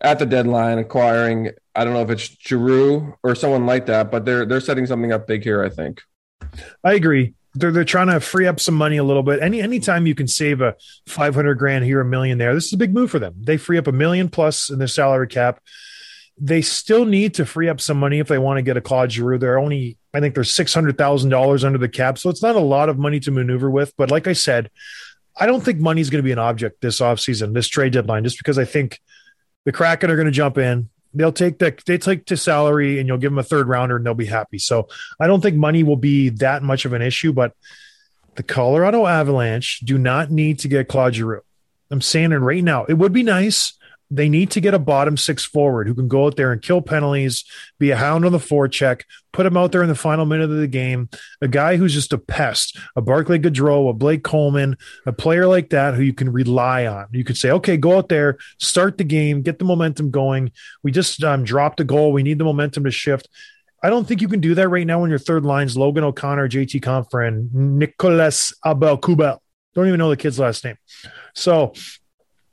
at 0.00 0.21
the 0.21 0.26
deadline, 0.26 0.78
acquiring. 0.78 1.50
I 1.75 1.85
don't 1.85 1.94
know 1.94 2.02
if 2.02 2.11
it's 2.11 2.37
Giroux 2.40 3.16
or 3.25 3.35
someone 3.35 3.66
like 3.66 3.87
that, 3.87 4.12
but 4.12 4.25
they're 4.25 4.47
they're 4.47 4.61
setting 4.61 4.87
something 4.87 5.12
up 5.12 5.26
big 5.26 5.42
here. 5.42 5.64
I 5.64 5.71
think. 5.71 6.02
I 6.85 6.94
agree. 6.94 7.35
They're 7.54 7.71
they're 7.71 7.85
trying 7.85 8.06
to 8.06 8.21
free 8.21 8.47
up 8.47 8.61
some 8.61 8.75
money 8.75 8.97
a 8.97 9.04
little 9.04 9.23
bit. 9.23 9.42
Any 9.42 9.61
anytime 9.61 10.06
you 10.06 10.14
can 10.14 10.26
save 10.26 10.61
a 10.61 10.75
five 11.06 11.35
hundred 11.35 11.56
grand 11.56 11.85
here, 11.85 12.00
a 12.00 12.04
million 12.04 12.38
there, 12.38 12.54
this 12.54 12.66
is 12.66 12.73
a 12.73 12.78
big 12.78 12.94
move 12.94 13.11
for 13.11 13.18
them. 13.18 13.35
They 13.38 13.56
free 13.56 13.78
up 13.78 13.87
a 13.87 13.92
million 13.92 14.28
plus 14.28 14.71
in 14.71 14.78
their 14.78 14.88
salary 14.88 15.28
cap. 15.28 15.61
They 16.38 16.62
still 16.62 17.04
need 17.04 17.35
to 17.35 17.44
free 17.44 17.68
up 17.68 17.80
some 17.80 18.00
money 18.00 18.18
if 18.18 18.28
they 18.28 18.38
want 18.38 18.56
to 18.56 18.62
get 18.62 18.78
a 18.78 18.80
Claude 18.80 19.12
Giroux. 19.12 19.38
They're 19.38 19.59
only, 19.59 19.99
I 20.14 20.21
think, 20.21 20.35
they're 20.35 20.44
six 20.44 20.73
hundred 20.73 20.97
thousand 20.97 21.28
dollars 21.28 21.62
under 21.62 21.78
the 21.78 21.90
cap, 21.90 22.16
so 22.16 22.30
it's 22.30 22.42
not 22.42 22.56
a 22.56 22.61
lot 22.61 22.88
of 22.88 22.99
money 22.99 23.21
to 23.21 23.30
maneuver 23.30 23.71
with. 23.71 23.92
But 23.99 24.11
like 24.11 24.26
I 24.26 24.32
said, 24.32 24.71
I 25.37 25.47
don't 25.47 25.62
think 25.62 25.78
money 25.78 26.00
is 26.00 26.09
going 26.09 26.23
to 26.23 26.26
be 26.26 26.32
an 26.32 26.38
object 26.38 26.80
this 26.80 27.00
offseason, 27.00 27.52
this 27.52 27.68
trade 27.68 27.92
deadline, 27.92 28.25
just 28.25 28.38
because 28.38 28.59
I 28.59 28.64
think 28.64 28.99
the 29.64 29.73
Kraken 29.73 30.11
are 30.11 30.16
going 30.16 30.26
to 30.26 30.32
jump 30.32 30.56
in. 30.59 30.88
They'll 31.14 31.33
take 31.33 31.59
the 31.59 31.76
they 31.87 31.99
take 31.99 32.26
the 32.26 32.37
salary 32.37 32.99
and 32.99 33.07
you'll 33.07 33.19
give 33.19 33.31
them 33.31 33.38
a 33.38 33.42
third 33.42 33.69
rounder 33.69 33.97
and 33.97 34.07
they'll 34.07 34.14
be 34.14 34.26
happy. 34.26 34.59
So 34.59 34.88
I 35.21 35.26
don't 35.26 35.40
think 35.40 35.57
money 35.57 35.83
will 35.83 35.97
be 35.97 36.31
that 36.31 36.62
much 36.62 36.85
of 36.85 36.92
an 36.92 37.02
issue, 37.02 37.33
but 37.33 37.54
the 38.35 38.42
Colorado 38.42 39.07
Avalanche 39.07 39.81
do 39.81 39.99
not 39.99 40.31
need 40.31 40.61
to 40.61 40.69
get 40.69 40.88
Claude 40.88 41.14
Giroux. 41.14 41.42
I'm 41.90 42.00
saying 42.00 42.33
it 42.33 42.37
right 42.37 42.64
now. 42.64 42.85
It 42.85 42.95
would 42.95 43.12
be 43.12 43.23
nice. 43.23 43.75
They 44.14 44.28
need 44.28 44.50
to 44.50 44.61
get 44.61 44.75
a 44.75 44.78
bottom 44.78 45.16
six 45.16 45.45
forward 45.45 45.88
who 45.88 45.95
can 45.95 46.07
go 46.07 46.26
out 46.26 46.37
there 46.37 46.52
and 46.52 46.61
kill 46.61 46.83
penalties, 46.83 47.45
be 47.78 47.90
a 47.90 47.97
hound 47.97 48.26
on 48.26 48.33
the 48.33 48.38
forecheck, 48.38 49.02
put 49.33 49.47
him 49.47 49.57
out 49.57 49.73
there 49.73 49.83
in 49.83 49.88
the 49.88 49.95
final 49.95 50.26
minute 50.26 50.50
of 50.50 50.57
the 50.59 50.66
game. 50.66 51.09
A 51.40 51.49
guy 51.49 51.76
who's 51.76 51.95
just 51.95 52.12
a 52.12 52.19
pest, 52.19 52.78
a 52.95 53.00
Barclay 53.00 53.38
Goodrow, 53.38 53.88
a 53.88 53.95
Blake 53.95 54.23
Coleman, 54.23 54.76
a 55.07 55.12
player 55.12 55.47
like 55.47 55.71
that 55.71 55.95
who 55.95 56.02
you 56.02 56.12
can 56.12 56.31
rely 56.31 56.87
on. 56.87 57.07
You 57.12 57.25
could 57.25 57.38
say, 57.38 57.50
okay, 57.52 57.78
go 57.78 57.97
out 57.97 58.11
there, 58.11 58.37
start 58.59 58.99
the 58.99 59.04
game, 59.04 59.40
get 59.40 59.59
the 59.59 59.64
momentum 59.64 60.11
going. 60.11 60.52
We 60.83 60.92
just 60.92 61.25
um, 61.25 61.45
dropped 61.45 61.81
a 61.81 61.85
goal. 61.85 62.12
We 62.12 62.23
need 62.23 62.38
the 62.38 62.45
momentum 62.45 62.85
to 62.85 62.90
shift. 62.90 63.28
I 63.83 63.90
don't 63.90 64.07
think 64.07 64.21
you 64.21 64.28
can 64.28 64.40
do 64.40 64.54
that 64.54 64.69
right 64.69 64.87
now 64.87 65.00
when 65.00 65.11
your 65.11 65.19
third 65.19 65.45
line's 65.45 65.76
Logan 65.76 66.04
O'Connor, 66.04 66.49
JT 66.49 66.83
Compher, 66.83 67.26
and 67.26 67.52
Nicolas 67.52 68.52
Aube-Kubel. 68.64 69.38
Don't 69.75 69.88
even 69.88 69.99
know 69.99 70.11
the 70.11 70.16
kid's 70.16 70.38
last 70.38 70.64
name. 70.64 70.76
So 71.35 71.73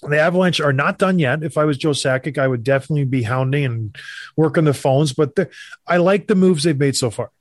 the 0.01 0.19
Avalanche 0.19 0.61
are 0.61 0.73
not 0.73 0.97
done 0.97 1.19
yet. 1.19 1.43
If 1.43 1.57
I 1.57 1.65
was 1.65 1.77
Joe 1.77 1.91
Sakic, 1.91 2.37
I 2.37 2.47
would 2.47 2.63
definitely 2.63 3.05
be 3.05 3.23
hounding 3.23 3.65
and 3.65 3.97
working 4.35 4.63
the 4.63 4.73
phones. 4.73 5.13
But 5.13 5.35
the, 5.35 5.49
I 5.85 5.97
like 5.97 6.27
the 6.27 6.35
moves 6.35 6.63
they've 6.63 6.77
made 6.77 6.95
so 6.95 7.09
far. 7.09 7.31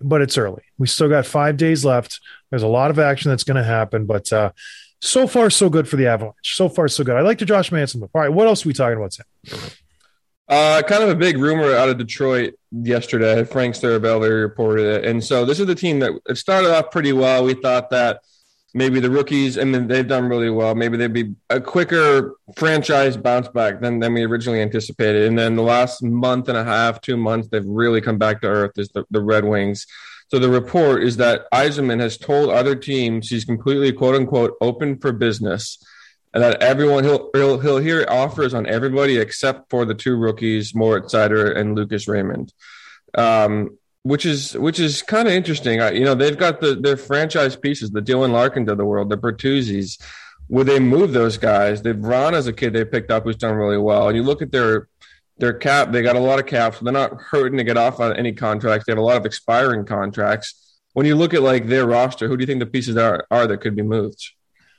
But 0.00 0.20
it's 0.20 0.36
early. 0.36 0.62
We 0.76 0.86
still 0.86 1.08
got 1.08 1.24
five 1.24 1.56
days 1.56 1.84
left. 1.84 2.20
There's 2.50 2.62
a 2.62 2.68
lot 2.68 2.90
of 2.90 2.98
action 2.98 3.30
that's 3.30 3.44
going 3.44 3.56
to 3.56 3.64
happen. 3.64 4.04
But 4.04 4.30
uh, 4.30 4.52
so 5.00 5.26
far, 5.26 5.48
so 5.48 5.70
good 5.70 5.88
for 5.88 5.96
the 5.96 6.06
Avalanche. 6.06 6.36
So 6.42 6.68
far, 6.68 6.86
so 6.88 7.02
good. 7.02 7.16
I 7.16 7.22
like 7.22 7.38
the 7.38 7.46
Josh 7.46 7.72
Manson. 7.72 8.02
All 8.02 8.20
right, 8.20 8.32
what 8.32 8.46
else 8.46 8.66
are 8.66 8.68
we 8.68 8.74
talking 8.74 8.98
about, 8.98 9.14
Sam? 9.14 9.26
Uh, 10.48 10.82
kind 10.82 11.02
of 11.02 11.08
a 11.08 11.14
big 11.14 11.38
rumor 11.38 11.74
out 11.74 11.88
of 11.88 11.98
Detroit 11.98 12.54
yesterday. 12.70 13.42
Frank 13.42 13.74
Seravalli 13.74 14.42
reported 14.42 14.86
it, 14.86 15.04
and 15.04 15.24
so 15.24 15.44
this 15.44 15.58
is 15.58 15.66
the 15.66 15.74
team 15.74 15.98
that 16.00 16.12
it 16.28 16.36
started 16.36 16.72
off 16.72 16.92
pretty 16.92 17.12
well. 17.12 17.42
We 17.42 17.54
thought 17.54 17.90
that 17.90 18.20
maybe 18.76 19.00
the 19.00 19.10
rookies, 19.10 19.56
and 19.56 19.74
then 19.74 19.88
they've 19.88 20.06
done 20.06 20.28
really 20.28 20.50
well. 20.50 20.74
Maybe 20.74 20.96
they'd 20.96 21.12
be 21.12 21.34
a 21.48 21.60
quicker 21.60 22.36
franchise 22.56 23.16
bounce 23.16 23.48
back 23.48 23.80
than 23.80 23.98
than 23.98 24.12
we 24.14 24.24
originally 24.24 24.60
anticipated. 24.60 25.26
And 25.26 25.38
then 25.38 25.56
the 25.56 25.62
last 25.62 26.02
month 26.02 26.48
and 26.48 26.58
a 26.58 26.64
half, 26.64 27.00
two 27.00 27.16
months, 27.16 27.48
they've 27.48 27.66
really 27.66 28.00
come 28.00 28.18
back 28.18 28.42
to 28.42 28.48
earth. 28.48 28.72
Is 28.76 28.90
the, 28.90 29.04
the 29.10 29.22
Red 29.22 29.44
Wings. 29.44 29.86
So 30.28 30.38
the 30.38 30.50
report 30.50 31.02
is 31.02 31.16
that 31.16 31.46
Yzerman 31.52 32.00
has 32.00 32.18
told 32.18 32.50
other 32.50 32.74
teams 32.74 33.28
he's 33.28 33.44
completely 33.44 33.92
quote 33.92 34.14
unquote 34.14 34.54
open 34.60 34.98
for 34.98 35.12
business 35.12 35.78
and 36.36 36.42
that 36.42 36.62
everyone 36.62 37.02
he'll 37.02 37.30
he'll 37.32 37.58
he'll 37.58 37.78
hear 37.78 38.04
offers 38.10 38.52
on 38.52 38.66
everybody 38.66 39.16
except 39.16 39.70
for 39.70 39.86
the 39.86 39.94
two 39.94 40.16
rookies, 40.16 40.74
Moritz 40.74 41.14
Seider 41.14 41.56
and 41.56 41.74
Lucas 41.74 42.06
Raymond, 42.06 42.52
um, 43.14 43.78
which 44.06 44.24
is 44.24 44.56
which 44.56 44.78
is 44.78 45.02
kind 45.02 45.26
of 45.26 45.34
interesting. 45.34 45.80
I, 45.80 45.90
you 45.90 46.04
know, 46.04 46.14
they've 46.14 46.38
got 46.38 46.60
the 46.60 46.76
their 46.76 46.96
franchise 46.96 47.56
pieces, 47.56 47.90
the 47.90 48.00
Dylan 48.00 48.30
Larkin 48.30 48.68
of 48.68 48.78
the 48.78 48.84
world, 48.84 49.10
the 49.10 49.18
Bertuzzi's. 49.18 49.98
Would 50.48 50.68
they 50.68 50.78
move 50.78 51.12
those 51.12 51.38
guys? 51.38 51.82
They've 51.82 51.98
Ron 51.98 52.32
as 52.32 52.46
a 52.46 52.52
kid 52.52 52.72
they 52.72 52.84
picked 52.84 53.10
up 53.10 53.24
who's 53.24 53.36
done 53.36 53.56
really 53.56 53.78
well, 53.78 54.08
and 54.08 54.16
you 54.16 54.22
look 54.22 54.42
at 54.42 54.52
their 54.52 54.88
their 55.38 55.52
cap. 55.52 55.90
They 55.90 56.02
got 56.02 56.14
a 56.14 56.20
lot 56.20 56.38
of 56.38 56.46
caps. 56.46 56.78
So 56.78 56.84
they're 56.84 56.92
not 56.92 57.20
hurting 57.20 57.58
to 57.58 57.64
get 57.64 57.76
off 57.76 57.98
on 57.98 58.16
any 58.16 58.32
contracts. 58.32 58.86
They 58.86 58.92
have 58.92 58.98
a 58.98 59.02
lot 59.02 59.16
of 59.16 59.26
expiring 59.26 59.84
contracts. 59.84 60.78
When 60.92 61.04
you 61.04 61.16
look 61.16 61.34
at 61.34 61.42
like 61.42 61.66
their 61.66 61.84
roster, 61.84 62.28
who 62.28 62.36
do 62.36 62.42
you 62.42 62.46
think 62.46 62.60
the 62.60 62.66
pieces 62.66 62.96
are 62.96 63.26
are 63.30 63.48
that 63.48 63.60
could 63.60 63.74
be 63.74 63.82
moved? 63.82 64.22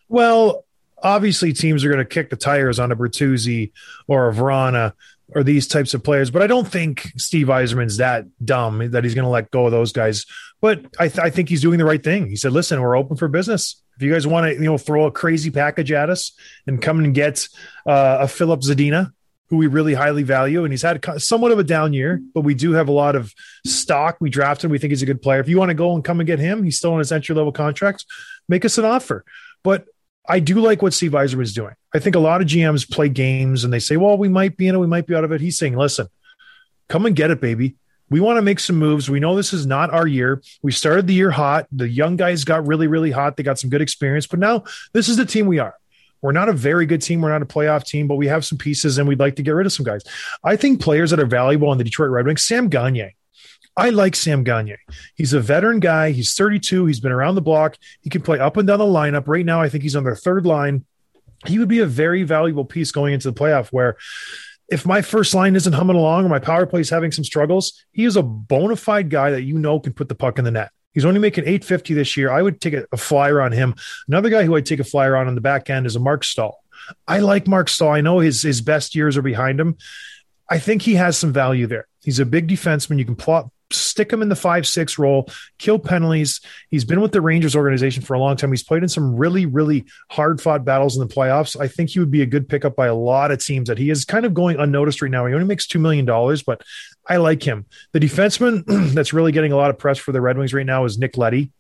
Well, 0.08 0.64
obviously 1.04 1.52
teams 1.52 1.84
are 1.84 1.90
going 1.90 2.00
to 2.00 2.06
kick 2.06 2.30
the 2.30 2.38
tires 2.38 2.80
on 2.80 2.94
a 2.94 2.96
Bertuzzi 2.96 3.72
or 4.08 4.30
a 4.30 4.34
Vrana 4.34 4.94
or 5.36 5.44
these 5.44 5.68
types 5.68 5.94
of 5.94 6.04
players, 6.04 6.32
but 6.32 6.42
I 6.42 6.48
don't 6.48 6.68
think 6.68 7.12
Steve 7.18 7.48
Yzerman's 7.48 7.98
that 7.98 8.26
dumb 8.44 8.92
that 8.92 9.04
he's 9.04 9.14
going 9.14 9.26
to 9.26 9.30
let 9.30 9.52
go 9.52 9.66
of 9.66 9.72
those 9.72 9.92
guys. 9.92 10.26
But 10.62 10.86
I, 11.00 11.08
th- 11.10 11.20
I 11.20 11.30
think 11.30 11.50
he's 11.50 11.62
doing 11.62 11.78
the 11.78 11.86
right 11.86 12.04
thing. 12.04 12.28
He 12.28 12.36
said, 12.36 12.52
"Listen, 12.54 12.82
we're 12.82 12.98
open 12.98 13.18
for 13.18 13.28
business. 13.28 13.82
If 13.98 14.04
you 14.04 14.12
guys 14.12 14.26
want 14.26 14.46
to, 14.46 14.54
you 14.54 14.62
know, 14.62 14.78
throw 14.78 15.06
a 15.06 15.12
crazy 15.12 15.52
package 15.52 15.92
at 15.92 16.10
us 16.10 16.32
and 16.66 16.82
come 16.82 17.00
and 17.00 17.14
get 17.14 17.48
uh, 17.86 18.20
a 18.22 18.28
Filip 18.28 18.62
Zadina." 18.62 19.12
Who 19.50 19.56
we 19.56 19.68
really 19.68 19.94
highly 19.94 20.24
value, 20.24 20.66
and 20.66 20.74
he's 20.74 20.82
had 20.82 21.02
somewhat 21.22 21.54
of 21.54 21.60
a 21.60 21.64
down 21.64 21.94
year, 21.94 22.22
but 22.34 22.42
we 22.42 22.54
do 22.54 22.74
have 22.74 22.90
a 22.90 22.92
lot 22.92 23.16
of 23.16 23.34
stock. 23.66 24.18
We 24.20 24.30
drafted, 24.30 24.70
we 24.70 24.78
think 24.78 24.92
he's 24.92 25.04
a 25.04 25.06
good 25.06 25.22
player. 25.22 25.40
If 25.40 25.48
you 25.48 25.58
want 25.58 25.70
to 25.70 25.74
go 25.74 25.96
and 25.96 26.04
come 26.04 26.20
and 26.20 26.28
get 26.28 26.38
him, 26.38 26.64
he's 26.64 26.78
still 26.78 26.92
on 26.92 27.00
his 27.00 27.14
entry 27.14 27.34
level 27.34 27.54
contract. 27.54 28.04
Make 28.50 28.66
us 28.66 28.78
an 28.78 28.84
offer. 28.84 29.24
But 29.64 29.86
I 30.28 30.40
do 30.40 30.60
like 30.60 30.82
what 30.82 30.94
Steve 30.94 31.12
Yzerman 31.12 31.42
is 31.42 31.54
doing. 31.54 31.74
I 31.94 32.00
think 32.00 32.16
a 32.16 32.20
lot 32.20 32.42
of 32.42 32.48
GMs 32.48 32.90
play 32.90 33.10
games 33.10 33.64
and 33.64 33.72
they 33.72 33.80
say, 33.80 33.98
well, 33.98 34.18
we 34.18 34.28
might 34.28 34.58
be 34.58 34.68
in 34.68 34.76
it, 34.76 34.80
we 34.80 34.88
might 34.88 35.08
be 35.08 35.16
out 35.16 35.24
of 35.24 35.32
it. 35.32 35.42
He's 35.42 35.58
saying, 35.58 35.78
listen, 35.78 36.08
come 36.90 37.06
and 37.06 37.16
get 37.16 37.32
it, 37.32 37.40
baby. 37.40 37.76
We 38.10 38.20
want 38.20 38.38
to 38.38 38.42
make 38.42 38.60
some 38.60 38.78
moves. 38.78 39.10
We 39.10 39.20
know 39.20 39.36
this 39.36 39.52
is 39.52 39.66
not 39.66 39.94
our 39.94 40.08
year. 40.08 40.42
We 40.62 40.72
started 40.72 41.08
the 41.08 41.14
year 41.14 41.32
hot. 41.32 41.68
The 41.72 41.90
young 41.90 42.16
guys 42.16 42.46
got 42.46 42.66
really, 42.66 42.88
really 42.88 43.12
hot. 43.12 43.36
They 43.36 43.44
got 43.44 43.60
some 43.60 43.70
good 43.70 43.82
experience, 43.82 44.28
but 44.28 44.40
now 44.40 44.64
this 44.94 45.10
is 45.10 45.18
the 45.18 45.26
team 45.26 45.46
we 45.46 45.60
are. 45.60 45.76
We're 46.22 46.32
not 46.32 46.50
a 46.50 46.54
very 46.54 46.86
good 46.86 47.02
team. 47.02 47.22
We're 47.22 47.30
not 47.30 47.42
a 47.42 47.46
playoff 47.46 47.84
team, 47.84 48.08
but 48.08 48.16
we 48.16 48.28
have 48.28 48.46
some 48.46 48.58
pieces 48.58 48.98
and 48.98 49.08
we'd 49.08 49.20
like 49.20 49.36
to 49.36 49.44
get 49.44 49.52
rid 49.52 49.66
of 49.66 49.74
some 49.74 49.86
guys. 49.86 50.04
I 50.44 50.56
think 50.56 50.82
players 50.82 51.12
that 51.12 51.20
are 51.20 51.26
valuable 51.26 51.70
on 51.70 51.78
the 51.78 51.84
Detroit 51.84 52.10
Red 52.10 52.26
Wings, 52.26 52.44
Sam 52.44 52.70
Gagner. 52.70 53.12
I 53.78 53.92
like 53.92 54.16
Sam 54.16 54.44
Gagner. 54.44 54.80
He's 55.14 55.34
a 55.34 55.40
veteran 55.40 55.80
guy. 55.80 56.10
He's 56.10 56.34
32. 56.34 56.88
He's 56.88 57.00
been 57.00 57.12
around 57.12 57.36
the 57.36 57.42
block. 57.42 57.78
He 58.02 58.10
can 58.10 58.24
play 58.24 58.40
up 58.40 58.58
and 58.58 58.68
down 58.68 58.80
the 58.80 58.86
lineup. 58.86 59.28
Right 59.28 59.46
now, 59.46 59.62
I 59.62 59.70
think 59.70 59.84
he's 59.84 59.96
on 59.96 60.04
their 60.04 60.16
third 60.16 60.48
line. 60.48 60.84
He 61.46 61.60
would 61.60 61.68
be 61.68 61.80
a 61.80 61.86
very 61.86 62.24
valuable 62.24 62.66
piece 62.66 62.92
going 62.92 63.14
into 63.14 63.30
the 63.30 63.40
playoff 63.40 63.68
where 63.68 63.96
if 64.68 64.84
my 64.84 65.04
first 65.04 65.36
line 65.36 65.56
isn't 65.56 65.74
humming 65.74 65.96
along 65.96 66.26
or 66.26 66.30
my 66.30 66.40
power 66.40 66.66
play 66.66 66.82
is 66.82 66.90
having 66.90 67.12
some 67.12 67.24
struggles, 67.24 67.86
he 67.92 68.04
is 68.04 68.16
a 68.16 68.24
bona 68.24 68.76
fide 68.76 69.12
guy 69.12 69.30
that 69.30 69.44
you 69.44 69.60
know 69.60 69.80
can 69.80 69.94
put 69.94 70.10
the 70.10 70.16
puck 70.16 70.40
in 70.40 70.44
the 70.46 70.52
net. 70.52 70.72
He's 70.94 71.06
only 71.06 71.20
making 71.20 71.44
850 71.44 71.94
this 71.94 72.18
year. 72.18 72.32
I 72.32 72.42
would 72.42 72.60
take 72.60 72.74
a, 72.74 72.98
flyer 72.98 73.40
on 73.40 73.52
him. 73.52 73.76
Another 74.08 74.30
guy 74.30 74.44
who 74.44 74.56
I'd 74.56 74.66
take 74.66 74.80
a 74.80 74.84
flyer 74.84 75.16
on 75.16 75.28
on 75.28 75.36
the 75.36 75.42
back 75.42 75.70
end 75.70 75.86
is 75.86 75.96
a 75.96 76.00
Marc 76.00 76.24
Staal. 76.24 76.58
I 77.08 77.20
like 77.20 77.48
Marc 77.48 77.70
Staal. 77.70 77.92
I 77.92 78.02
know 78.02 78.18
his 78.18 78.42
his 78.42 78.62
best 78.62 78.96
years 78.96 79.16
are 79.16 79.22
behind 79.22 79.60
him. 79.60 79.78
I 80.50 80.58
think 80.58 80.82
he 80.82 80.96
has 80.96 81.16
some 81.16 81.32
value 81.32 81.68
there. 81.68 81.88
He's 82.02 82.20
a 82.20 82.26
big 82.26 82.48
defenseman. 82.48 82.98
You 82.98 83.06
can 83.06 83.16
plot 83.16 83.52
stick 83.72 84.12
him 84.12 84.22
in 84.22 84.30
the 84.30 84.36
five 84.36 84.68
six 84.68 84.98
role, 84.98 85.30
kill 85.58 85.80
penalties. 85.80 86.42
He's 86.70 86.86
been 86.86 87.02
with 87.02 87.12
the 87.12 87.22
Rangers 87.22 87.56
organization 87.56 88.04
for 88.04 88.14
a 88.14 88.20
long 88.20 88.36
time. 88.36 88.52
He's 88.52 88.64
played 88.64 88.84
in 88.84 88.90
some 88.90 89.16
really 89.16 89.46
really 89.46 89.86
hard 90.10 90.42
fought 90.42 90.66
battles 90.66 90.98
in 90.98 91.08
the 91.08 91.14
playoffs. 91.14 91.60
I 91.60 91.68
think 91.68 91.90
he 91.90 92.00
would 92.00 92.12
be 92.12 92.22
a 92.22 92.26
good 92.26 92.48
pickup 92.48 92.76
by 92.76 92.88
a 92.88 92.96
lot 92.96 93.32
of 93.32 93.44
teams. 93.44 93.68
That 93.70 93.78
he 93.78 93.90
is 93.90 94.06
kind 94.06 94.26
of 94.26 94.34
going 94.34 94.58
unnoticed 94.58 95.02
right 95.02 95.12
now. 95.12 95.26
He 95.26 95.34
only 95.34 95.48
makes 95.48 95.68
two 95.68 95.80
million 95.80 96.06
dollars, 96.06 96.44
but 96.44 96.62
I 97.08 97.18
like 97.18 97.44
him. 97.44 97.66
The 97.94 98.00
defenseman 98.00 98.64
that's 98.94 99.14
really 99.14 99.32
getting 99.32 99.52
a 99.52 99.58
lot 99.58 99.70
of 99.70 99.78
press 99.78 99.98
for 99.98 100.12
the 100.12 100.22
Red 100.22 100.38
Wings 100.38 100.54
right 100.54 100.66
now 100.66 100.86
is 100.86 100.98
Nick 100.98 101.18
Leddy 101.18 101.52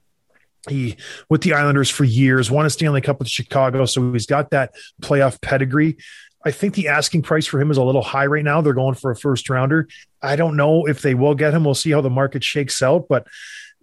He 0.69 0.97
with 1.29 1.41
the 1.41 1.53
Islanders 1.53 1.89
for 1.89 2.03
years, 2.03 2.51
won 2.51 2.65
a 2.65 2.69
Stanley 2.69 3.01
Cup 3.01 3.19
with 3.19 3.29
Chicago, 3.29 3.85
so 3.85 4.11
he's 4.11 4.25
got 4.25 4.51
that 4.51 4.73
playoff 5.01 5.41
pedigree. 5.41 5.97
I 6.45 6.51
think 6.51 6.75
the 6.75 6.89
asking 6.89 7.23
price 7.23 7.45
for 7.45 7.59
him 7.59 7.71
is 7.71 7.77
a 7.77 7.83
little 7.83 8.01
high 8.01 8.25
right 8.25 8.43
now. 8.43 8.61
They're 8.61 8.73
going 8.73 8.95
for 8.95 9.11
a 9.11 9.15
first 9.15 9.49
rounder. 9.49 9.87
I 10.21 10.35
don't 10.35 10.55
know 10.55 10.85
if 10.85 11.01
they 11.01 11.13
will 11.13 11.35
get 11.35 11.53
him. 11.53 11.63
We'll 11.63 11.75
see 11.75 11.91
how 11.91 12.01
the 12.01 12.09
market 12.09 12.43
shakes 12.43 12.81
out, 12.81 13.07
but 13.09 13.27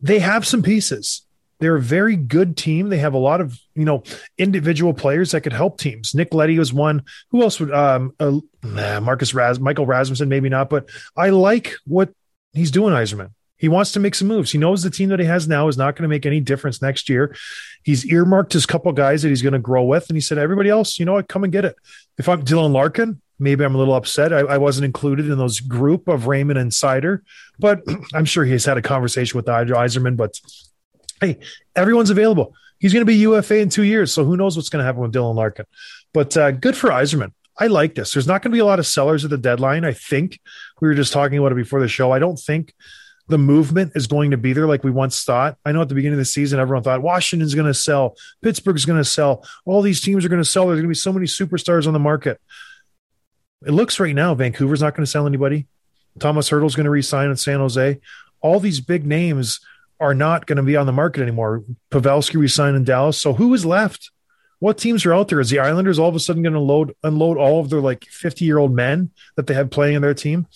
they 0.00 0.18
have 0.20 0.46
some 0.46 0.62
pieces. 0.62 1.26
They're 1.60 1.76
a 1.76 1.80
very 1.80 2.16
good 2.16 2.56
team. 2.56 2.88
They 2.88 2.98
have 2.98 3.14
a 3.14 3.18
lot 3.18 3.40
of 3.40 3.58
you 3.74 3.84
know 3.84 4.02
individual 4.38 4.92
players 4.92 5.30
that 5.30 5.42
could 5.42 5.52
help 5.52 5.78
teams. 5.78 6.14
Nick 6.14 6.34
Leddy 6.34 6.58
was 6.58 6.72
one. 6.72 7.04
Who 7.30 7.42
else 7.42 7.60
would? 7.60 7.72
Um, 7.72 8.14
uh, 8.18 8.40
Marcus 8.62 9.34
Ras, 9.34 9.58
Michael 9.58 9.86
Rasmussen, 9.86 10.28
maybe 10.28 10.48
not. 10.48 10.68
But 10.68 10.88
I 11.16 11.30
like 11.30 11.74
what 11.86 12.10
he's 12.52 12.70
doing, 12.70 12.92
Yzerman. 12.92 13.30
He 13.56 13.68
wants 13.68 13.92
to 13.92 14.00
make 14.00 14.14
some 14.14 14.28
moves. 14.28 14.50
He 14.50 14.58
knows 14.58 14.82
the 14.82 14.90
team 14.90 15.10
that 15.10 15.20
he 15.20 15.26
has 15.26 15.46
now 15.46 15.68
is 15.68 15.78
not 15.78 15.94
going 15.94 16.02
to 16.02 16.08
make 16.08 16.26
any 16.26 16.40
difference 16.40 16.82
next 16.82 17.08
year. 17.08 17.34
He's 17.82 18.04
earmarked 18.06 18.52
his 18.52 18.66
couple 18.66 18.92
guys 18.92 19.22
that 19.22 19.28
he's 19.28 19.42
going 19.42 19.52
to 19.52 19.58
grow 19.58 19.84
with, 19.84 20.08
and 20.08 20.16
he 20.16 20.20
said, 20.20 20.38
"Everybody 20.38 20.70
else, 20.70 20.98
you 20.98 21.04
know 21.04 21.14
what? 21.14 21.28
Come 21.28 21.44
and 21.44 21.52
get 21.52 21.64
it." 21.64 21.76
If 22.18 22.28
I'm 22.28 22.44
Dylan 22.44 22.72
Larkin, 22.72 23.20
maybe 23.38 23.64
I'm 23.64 23.74
a 23.74 23.78
little 23.78 23.94
upset. 23.94 24.32
I, 24.32 24.40
I, 24.40 24.58
wasn't 24.58 24.84
included 24.84 25.28
in 25.28 25.38
those 25.38 25.60
group 25.60 26.08
of 26.08 26.26
Raymond 26.26 26.58
and 26.58 26.70
Seider, 26.70 27.20
but 27.58 27.82
I'm 28.14 28.24
sure 28.24 28.44
he's 28.44 28.64
had 28.64 28.76
a 28.76 28.82
conversation 28.82 29.36
with 29.36 29.46
Yzerman. 29.46 30.16
But 30.16 30.38
hey, 31.20 31.38
everyone's 31.76 32.10
available. 32.10 32.54
He's 32.78 32.92
going 32.92 33.02
to 33.02 33.06
be 33.06 33.16
UFA 33.16 33.58
in 33.58 33.68
two 33.68 33.84
years, 33.84 34.12
so 34.12 34.24
who 34.24 34.36
knows 34.36 34.56
what's 34.56 34.68
going 34.68 34.82
to 34.82 34.86
happen 34.86 35.00
with 35.00 35.12
Dylan 35.12 35.34
Larkin? 35.36 35.66
But 36.12 36.36
uh, 36.36 36.50
good 36.50 36.76
for 36.76 36.90
Yzerman. 36.90 37.32
I 37.58 37.68
like 37.68 37.94
this. 37.94 38.12
There's 38.12 38.26
not 38.26 38.42
going 38.42 38.50
to 38.50 38.56
be 38.56 38.60
a 38.60 38.64
lot 38.64 38.80
of 38.80 38.86
sellers 38.86 39.24
at 39.24 39.30
the 39.30 39.38
deadline. 39.38 39.84
I 39.84 39.92
think 39.92 40.40
we 40.80 40.88
were 40.88 40.94
just 40.94 41.12
talking 41.12 41.38
about 41.38 41.52
it 41.52 41.56
before 41.56 41.80
the 41.80 41.88
show. 41.88 42.10
I 42.10 42.18
don't 42.18 42.38
think 42.38 42.74
the 43.28 43.38
movement 43.38 43.92
is 43.94 44.06
going 44.06 44.32
to 44.32 44.36
be 44.36 44.52
there 44.52 44.66
like 44.66 44.84
we 44.84 44.90
once 44.90 45.24
thought. 45.24 45.56
I 45.64 45.72
know 45.72 45.82
at 45.82 45.88
the 45.88 45.94
beginning 45.94 46.14
of 46.14 46.18
the 46.18 46.24
season, 46.26 46.60
everyone 46.60 46.82
thought 46.82 47.02
Washington's 47.02 47.54
going 47.54 47.66
to 47.66 47.74
sell, 47.74 48.16
Pittsburgh's 48.42 48.84
going 48.84 49.00
to 49.00 49.04
sell, 49.04 49.46
all 49.64 49.82
these 49.82 50.00
teams 50.00 50.24
are 50.24 50.28
going 50.28 50.42
to 50.42 50.48
sell. 50.48 50.66
There's 50.66 50.76
going 50.76 50.84
to 50.84 50.88
be 50.88 50.94
so 50.94 51.12
many 51.12 51.26
superstars 51.26 51.86
on 51.86 51.92
the 51.92 51.98
market. 51.98 52.40
It 53.66 53.72
looks 53.72 53.98
right 53.98 54.14
now 54.14 54.34
Vancouver's 54.34 54.82
not 54.82 54.94
going 54.94 55.04
to 55.04 55.10
sell 55.10 55.26
anybody. 55.26 55.66
Tomas 56.18 56.48
Hertl's 56.48 56.76
going 56.76 56.84
to 56.84 56.90
resign 56.90 57.30
in 57.30 57.36
San 57.36 57.58
Jose. 57.58 57.98
All 58.40 58.60
these 58.60 58.80
big 58.80 59.06
names 59.06 59.60
are 59.98 60.14
not 60.14 60.46
going 60.46 60.56
to 60.56 60.62
be 60.62 60.76
on 60.76 60.86
the 60.86 60.92
market 60.92 61.22
anymore. 61.22 61.64
Pavelski 61.90 62.38
resigned 62.38 62.76
in 62.76 62.84
Dallas. 62.84 63.20
So 63.20 63.32
who 63.32 63.54
is 63.54 63.64
left? 63.64 64.10
What 64.58 64.78
teams 64.78 65.04
are 65.06 65.14
out 65.14 65.28
there? 65.28 65.40
Is 65.40 65.50
the 65.50 65.58
Islanders 65.58 65.98
all 65.98 66.08
of 66.08 66.14
a 66.14 66.20
sudden 66.20 66.42
going 66.42 66.54
to 66.54 66.60
load 66.60 66.94
unload 67.02 67.36
all 67.36 67.60
of 67.60 67.70
their 67.70 67.80
like 67.80 68.04
50 68.04 68.44
year 68.44 68.58
old 68.58 68.72
men 68.72 69.10
that 69.36 69.46
they 69.46 69.54
have 69.54 69.70
playing 69.70 69.96
in 69.96 70.02
their 70.02 70.14
team? 70.14 70.46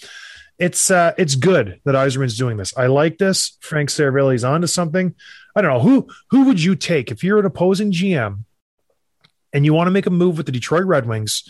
It's 0.59 0.91
uh, 0.91 1.12
it's 1.17 1.35
good 1.35 1.81
that 1.85 1.95
Yzerman's 1.95 2.37
doing 2.37 2.57
this. 2.57 2.77
I 2.77 2.87
like 2.87 3.19
this. 3.19 3.57
Frank 3.61 3.91
Seravalli's 3.91 4.45
onto 4.45 4.67
something. 4.67 5.15
I 5.55 5.62
don't 5.62 5.73
know 5.73 5.81
who 5.81 6.09
who 6.31 6.45
would 6.45 6.62
you 6.62 6.75
take 6.75 7.11
if 7.11 7.23
you're 7.23 7.38
an 7.38 7.47
opposing 7.47 7.93
GM 7.93 8.45
and 9.53 9.65
you 9.65 9.73
want 9.73 9.87
to 9.87 9.93
make 9.93 10.07
a 10.07 10.11
move 10.11 10.37
with 10.37 10.47
the 10.47 10.53
Detroit 10.53 10.85
Red 10.85 11.07
Wings. 11.07 11.45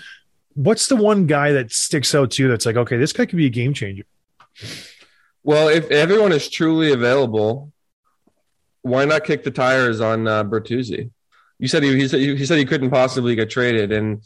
What's 0.55 0.89
the 0.89 0.97
one 0.97 1.27
guy 1.27 1.53
that 1.53 1.73
sticks 1.73 2.15
out 2.15 2.33
to 2.33 2.43
you 2.43 2.49
that's 2.49 2.67
like, 2.67 2.77
okay, 2.77 2.97
this 2.97 3.13
guy 3.13 3.27
could 3.27 3.37
be 3.37 3.47
a 3.47 3.51
game 3.51 3.75
changer? 3.75 4.05
Well, 5.43 5.69
if 5.69 5.91
everyone 5.91 6.33
is 6.33 6.51
truly 6.51 6.93
available, 6.93 7.73
why 8.83 9.05
not 9.05 9.25
kick 9.25 9.45
the 9.45 9.51
tires 9.51 10.01
on 10.01 10.27
uh, 10.27 10.45
Bertuzzi? 10.45 11.11
You 11.59 11.69
said 11.69 11.83
he, 11.83 11.95
he 11.97 12.09
said 12.09 12.21
he 12.21 12.47
said 12.47 12.59
he 12.59 12.65
couldn't 12.65 12.91
possibly 12.91 13.35
get 13.35 13.51
traded, 13.51 13.91
and 13.93 14.23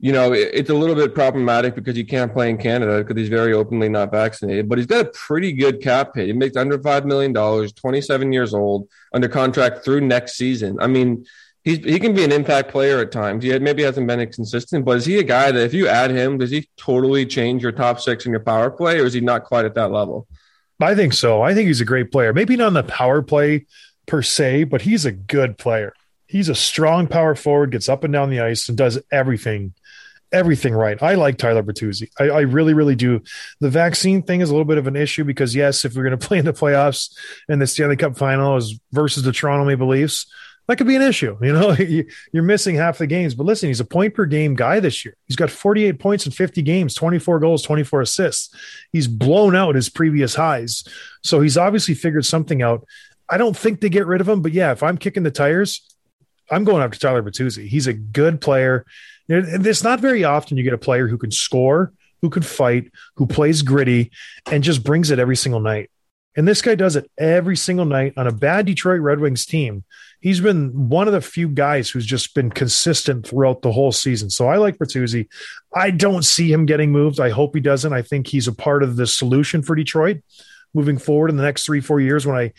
you 0.00 0.12
know, 0.12 0.32
it, 0.32 0.50
it's 0.52 0.70
a 0.70 0.74
little 0.74 0.94
bit 0.94 1.14
problematic 1.14 1.74
because 1.74 1.96
he 1.96 2.04
can't 2.04 2.32
play 2.32 2.50
in 2.50 2.58
Canada 2.58 2.98
because 3.02 3.16
he's 3.20 3.28
very 3.28 3.52
openly 3.52 3.88
not 3.88 4.10
vaccinated. 4.10 4.68
But 4.68 4.78
he's 4.78 4.86
got 4.86 5.06
a 5.06 5.10
pretty 5.10 5.52
good 5.52 5.80
cap 5.80 6.12
hit. 6.14 6.26
He 6.26 6.32
makes 6.32 6.56
under 6.56 6.80
five 6.80 7.04
million 7.04 7.32
dollars, 7.32 7.72
twenty 7.72 8.00
seven 8.00 8.32
years 8.32 8.54
old, 8.54 8.88
under 9.12 9.28
contract 9.28 9.84
through 9.84 10.02
next 10.02 10.36
season. 10.36 10.78
I 10.80 10.86
mean, 10.86 11.24
he's 11.62 11.78
he 11.78 11.98
can 11.98 12.14
be 12.14 12.24
an 12.24 12.32
impact 12.32 12.70
player 12.70 12.98
at 13.00 13.12
times. 13.12 13.44
He 13.44 13.58
maybe 13.58 13.82
hasn't 13.82 14.06
been 14.06 14.20
consistent, 14.30 14.84
but 14.84 14.98
is 14.98 15.06
he 15.06 15.18
a 15.18 15.24
guy 15.24 15.50
that 15.50 15.64
if 15.64 15.74
you 15.74 15.88
add 15.88 16.10
him, 16.10 16.38
does 16.38 16.50
he 16.50 16.68
totally 16.76 17.26
change 17.26 17.62
your 17.62 17.72
top 17.72 18.00
six 18.00 18.26
in 18.26 18.32
your 18.32 18.40
power 18.40 18.70
play, 18.70 19.00
or 19.00 19.06
is 19.06 19.14
he 19.14 19.20
not 19.20 19.44
quite 19.44 19.64
at 19.64 19.74
that 19.74 19.90
level? 19.90 20.26
I 20.80 20.94
think 20.94 21.12
so. 21.12 21.40
I 21.40 21.54
think 21.54 21.68
he's 21.68 21.80
a 21.80 21.86
great 21.86 22.10
player. 22.12 22.32
Maybe 22.32 22.56
not 22.56 22.68
on 22.68 22.74
the 22.74 22.82
power 22.82 23.22
play 23.22 23.66
per 24.06 24.22
se, 24.22 24.64
but 24.64 24.82
he's 24.82 25.04
a 25.04 25.12
good 25.12 25.56
player. 25.56 25.94
He's 26.26 26.48
a 26.48 26.54
strong 26.54 27.06
power 27.06 27.34
forward, 27.34 27.70
gets 27.70 27.88
up 27.88 28.04
and 28.04 28.12
down 28.12 28.30
the 28.30 28.40
ice, 28.40 28.68
and 28.68 28.76
does 28.76 29.00
everything, 29.12 29.74
everything 30.34 30.74
right. 30.74 31.00
I 31.02 31.14
like 31.14 31.38
Tyler 31.38 31.62
Bertuzzi. 31.62 32.10
I, 32.18 32.24
I 32.24 32.40
really, 32.40 32.74
really 32.74 32.96
do. 32.96 33.22
The 33.60 33.70
vaccine 33.70 34.22
thing 34.22 34.40
is 34.40 34.50
a 34.50 34.52
little 34.52 34.64
bit 34.64 34.78
of 34.78 34.86
an 34.86 34.96
issue 34.96 35.24
because 35.24 35.54
yes, 35.54 35.84
if 35.84 35.94
we're 35.94 36.02
going 36.02 36.18
to 36.18 36.26
play 36.26 36.38
in 36.38 36.44
the 36.44 36.52
playoffs 36.52 37.16
and 37.48 37.62
the 37.62 37.66
Stanley 37.66 37.96
Cup 37.96 38.16
final 38.16 38.56
is 38.56 38.78
versus 38.92 39.22
the 39.22 39.32
Toronto 39.32 39.64
Maple 39.64 39.88
Leafs, 39.88 40.26
that 40.66 40.76
could 40.76 40.86
be 40.86 40.96
an 40.96 41.02
issue. 41.02 41.36
You 41.44 41.52
know, 41.52 41.72
you're 42.32 42.42
missing 42.42 42.74
half 42.74 42.98
the 42.98 43.06
games. 43.06 43.34
But 43.34 43.46
listen, 43.46 43.68
he's 43.68 43.80
a 43.80 43.84
point 43.84 44.14
per 44.14 44.26
game 44.26 44.54
guy 44.54 44.80
this 44.80 45.04
year. 45.04 45.16
He's 45.26 45.36
got 45.36 45.50
48 45.50 45.98
points 45.98 46.26
in 46.26 46.32
50 46.32 46.62
games, 46.62 46.94
24 46.94 47.38
goals, 47.38 47.62
24 47.62 48.00
assists. 48.02 48.54
He's 48.92 49.06
blown 49.06 49.54
out 49.54 49.76
his 49.76 49.88
previous 49.88 50.34
highs. 50.34 50.84
So 51.22 51.40
he's 51.40 51.56
obviously 51.56 51.94
figured 51.94 52.26
something 52.26 52.60
out. 52.60 52.86
I 53.28 53.38
don't 53.38 53.56
think 53.56 53.80
they 53.80 53.88
get 53.88 54.06
rid 54.06 54.20
of 54.20 54.28
him, 54.28 54.42
but 54.42 54.52
yeah, 54.52 54.72
if 54.72 54.82
I'm 54.82 54.98
kicking 54.98 55.22
the 55.22 55.30
tires, 55.30 55.80
I'm 56.50 56.64
going 56.64 56.82
after 56.82 56.98
Tyler 56.98 57.22
Bertuzzi. 57.22 57.66
He's 57.66 57.86
a 57.86 57.94
good 57.94 58.40
player. 58.40 58.84
It's 59.28 59.84
not 59.84 60.00
very 60.00 60.24
often 60.24 60.56
you 60.56 60.64
get 60.64 60.72
a 60.72 60.78
player 60.78 61.08
who 61.08 61.18
can 61.18 61.30
score, 61.30 61.92
who 62.20 62.30
can 62.30 62.42
fight, 62.42 62.90
who 63.16 63.26
plays 63.26 63.62
gritty, 63.62 64.10
and 64.50 64.64
just 64.64 64.84
brings 64.84 65.10
it 65.10 65.18
every 65.18 65.36
single 65.36 65.60
night. 65.60 65.90
And 66.36 66.48
this 66.48 66.62
guy 66.62 66.74
does 66.74 66.96
it 66.96 67.10
every 67.16 67.56
single 67.56 67.84
night 67.84 68.14
on 68.16 68.26
a 68.26 68.32
bad 68.32 68.66
Detroit 68.66 69.00
Red 69.00 69.20
Wings 69.20 69.46
team. 69.46 69.84
He's 70.20 70.40
been 70.40 70.88
one 70.88 71.06
of 71.06 71.12
the 71.12 71.20
few 71.20 71.48
guys 71.48 71.90
who's 71.90 72.06
just 72.06 72.34
been 72.34 72.50
consistent 72.50 73.26
throughout 73.26 73.62
the 73.62 73.70
whole 73.70 73.92
season. 73.92 74.30
So 74.30 74.48
I 74.48 74.56
like 74.56 74.78
Bertuzzi. 74.78 75.28
I 75.72 75.90
don't 75.90 76.24
see 76.24 76.50
him 76.50 76.66
getting 76.66 76.90
moved. 76.90 77.20
I 77.20 77.30
hope 77.30 77.54
he 77.54 77.60
doesn't. 77.60 77.92
I 77.92 78.02
think 78.02 78.26
he's 78.26 78.48
a 78.48 78.52
part 78.52 78.82
of 78.82 78.96
the 78.96 79.06
solution 79.06 79.62
for 79.62 79.76
Detroit 79.76 80.22
moving 80.74 80.98
forward 80.98 81.30
in 81.30 81.36
the 81.36 81.42
next 81.42 81.64
three, 81.64 81.80
four 81.80 82.00
years 82.00 82.26
when 82.26 82.36
I 82.36 82.52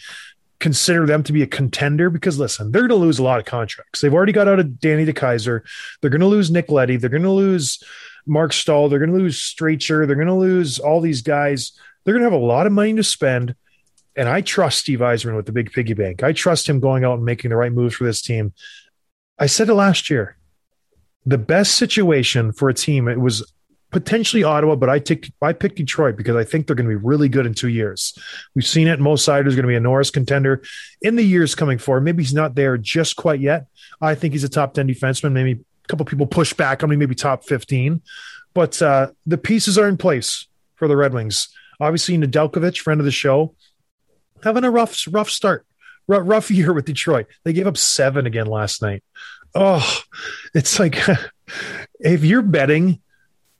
consider 0.59 1.05
them 1.05 1.24
to 1.24 1.33
be 1.33 1.41
a 1.41 1.47
contender 1.47 2.09
because 2.09 2.39
listen, 2.39 2.71
they're 2.71 2.88
going 2.88 2.89
to 3.00 3.05
lose 3.05 3.19
a 3.19 3.24
lot 3.24 3.39
of 3.39 3.45
contracts. 3.45 4.01
They've 4.01 4.13
already 4.13 4.31
got 4.31 4.47
out 4.47 4.59
of 4.59 4.79
Danny 4.79 5.05
DeKeyser. 5.05 5.62
They're 6.01 6.09
going 6.09 6.21
to 6.21 6.27
lose 6.27 6.51
Nick 6.51 6.71
Leddy. 6.71 6.97
They're 6.97 7.09
going 7.09 7.24
to 7.24 7.29
lose 7.29 7.83
Marc 8.25 8.53
Staal. 8.53 8.89
They're 8.89 9.00
going 9.00 9.12
to 9.12 9.17
lose 9.17 9.39
Stecher. 9.39 10.07
They're 10.07 10.15
going 10.15 10.27
to 10.27 10.33
lose 10.33 10.79
all 10.79 11.01
these 11.01 11.21
guys. 11.21 11.74
They're 12.03 12.13
going 12.13 12.24
to 12.24 12.31
have 12.31 12.41
a 12.41 12.45
lot 12.45 12.67
of 12.67 12.74
money 12.74 12.93
to 12.95 13.03
spend. 13.03 13.55
And 14.15 14.29
I 14.29 14.41
trust 14.41 14.79
Steve 14.79 15.00
Yzerman 15.00 15.35
with 15.35 15.45
the 15.45 15.51
big 15.51 15.71
piggy 15.71 15.93
bank. 15.93 16.24
I 16.24 16.31
trust 16.31 16.69
him 16.69 16.79
going 16.79 17.03
out 17.03 17.15
and 17.15 17.25
making 17.25 17.50
the 17.50 17.57
right 17.57 17.71
moves 17.71 17.95
for 17.95 18.05
this 18.05 18.21
team. 18.21 18.53
I 19.38 19.47
said 19.47 19.67
it 19.67 19.74
last 19.74 20.09
year. 20.09 20.38
The 21.25 21.38
best 21.38 21.75
situation 21.75 22.53
for 22.53 22.69
a 22.69 22.74
team, 22.74 23.07
it 23.07 23.19
was 23.19 23.51
potentially 23.95 24.43
Ottawa, 24.43 24.75
but 24.75 24.89
I 24.89 24.99
take 24.99 25.31
I 25.41 25.53
picked 25.53 25.77
Detroit 25.77 26.17
because 26.17 26.35
I 26.35 26.43
think 26.43 26.67
they're 26.67 26.75
going 26.75 26.89
to 26.89 26.97
be 26.97 27.01
really 27.01 27.29
good 27.29 27.45
in 27.45 27.53
two 27.53 27.69
years. 27.69 28.13
We've 28.53 28.65
seen 28.65 28.89
it. 28.89 28.99
Mo 28.99 29.13
Seider 29.13 29.47
is 29.47 29.55
going 29.55 29.63
to 29.63 29.69
be 29.69 29.75
a 29.75 29.79
Norris 29.79 30.11
contender 30.11 30.61
in 31.01 31.15
the 31.15 31.23
years 31.23 31.55
coming 31.55 31.77
forward. 31.77 32.01
Maybe 32.01 32.21
he's 32.21 32.33
not 32.33 32.55
there 32.55 32.77
just 32.77 33.15
quite 33.15 33.39
yet. 33.39 33.67
I 34.01 34.13
think 34.13 34.33
he's 34.33 34.43
a 34.43 34.49
top 34.49 34.73
ten 34.73 34.85
defenseman. 34.85 35.31
Maybe 35.31 35.53
a 35.53 35.87
couple 35.87 36.05
people 36.05 36.27
push 36.27 36.51
back 36.51 36.83
on 36.83 36.89
me, 36.89 36.97
maybe 36.97 37.15
top 37.15 37.45
fifteen, 37.45 38.01
but 38.53 38.81
uh, 38.81 39.11
the 39.25 39.37
pieces 39.37 39.77
are 39.77 39.87
in 39.87 39.95
place 39.95 40.45
for 40.75 40.89
the 40.89 40.97
Red 40.97 41.13
Wings. 41.13 41.47
Obviously, 41.79 42.17
Nedeljkovic, 42.17 42.77
friend 42.79 42.99
of 42.99 43.05
the 43.05 43.11
show, 43.11 43.55
having 44.43 44.65
a 44.65 44.71
rough 44.71 45.07
rough 45.09 45.29
start, 45.29 45.65
R- 46.09 46.21
rough 46.21 46.51
year 46.51 46.73
with 46.73 46.83
Detroit. 46.83 47.27
They 47.45 47.53
gave 47.53 47.65
up 47.65 47.77
seven 47.77 48.25
again 48.25 48.47
last 48.47 48.81
night. 48.81 49.05
Oh, 49.55 50.01
it's 50.53 50.79
like 50.79 50.97
if 52.01 52.25
you're 52.25 52.41
betting 52.41 52.99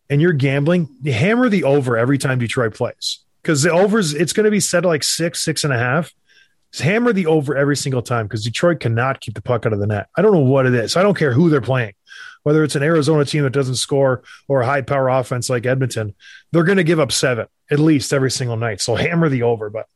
and 0.10 0.22
you're 0.22 0.34
gambling, 0.34 0.90
you 1.02 1.14
hammer 1.14 1.50
the 1.50 1.64
over 1.64 1.98
every 1.98 2.18
time 2.18 2.40
Detroit 2.40 2.74
plays 2.74 3.20
because 3.42 3.64
the 3.64 3.72
overs 3.72 4.14
it's 4.14 4.34
going 4.34 4.46
to 4.46 4.52
be 4.52 4.60
set 4.60 4.86
at 4.86 4.88
like 4.88 5.04
six, 5.04 5.42
six 5.42 5.64
and 5.64 5.74
a 5.74 5.78
half. 5.78 6.14
Just 6.72 6.84
hammer 6.84 7.14
the 7.14 7.28
over 7.28 7.56
every 7.56 7.78
single 7.78 8.02
time 8.02 8.28
because 8.28 8.44
Detroit 8.44 8.80
cannot 8.80 9.22
keep 9.22 9.34
the 9.34 9.42
puck 9.42 9.66
out 9.66 9.74
of 9.74 9.80
the 9.80 9.88
net. 9.88 10.08
I 10.16 10.22
don't 10.22 10.34
know 10.34 10.40
what 10.40 10.66
it 10.66 10.74
is. 10.74 10.98
I 10.98 11.04
don't 11.04 11.18
care 11.18 11.32
who 11.32 11.50
they're 11.50 11.62
playing, 11.62 11.94
whether 12.44 12.64
it's 12.64 12.76
an 12.76 12.84
Arizona 12.84 13.24
team 13.24 13.44
that 13.44 13.52
doesn't 13.52 13.76
score 13.76 14.24
or 14.48 14.62
a 14.62 14.66
high 14.66 14.82
power 14.82 15.08
offense 15.08 15.50
like 15.50 15.66
Edmonton. 15.66 16.16
They're 16.52 16.64
going 16.64 16.78
to 16.78 16.84
give 16.84 17.00
up 17.00 17.12
seven 17.12 17.48
at 17.72 17.80
least 17.80 18.14
every 18.14 18.32
single 18.32 18.58
night. 18.58 18.82
So 18.82 18.96
hammer 18.96 19.30
the 19.30 19.44
over. 19.44 19.70
But 19.70 19.88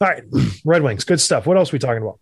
all 0.00 0.08
right, 0.08 0.22
Red 0.64 0.82
Wings, 0.82 1.04
good 1.04 1.20
stuff. 1.20 1.46
What 1.46 1.56
else 1.56 1.72
are 1.72 1.76
we 1.76 1.80
talking 1.80 2.02
about? 2.02 2.20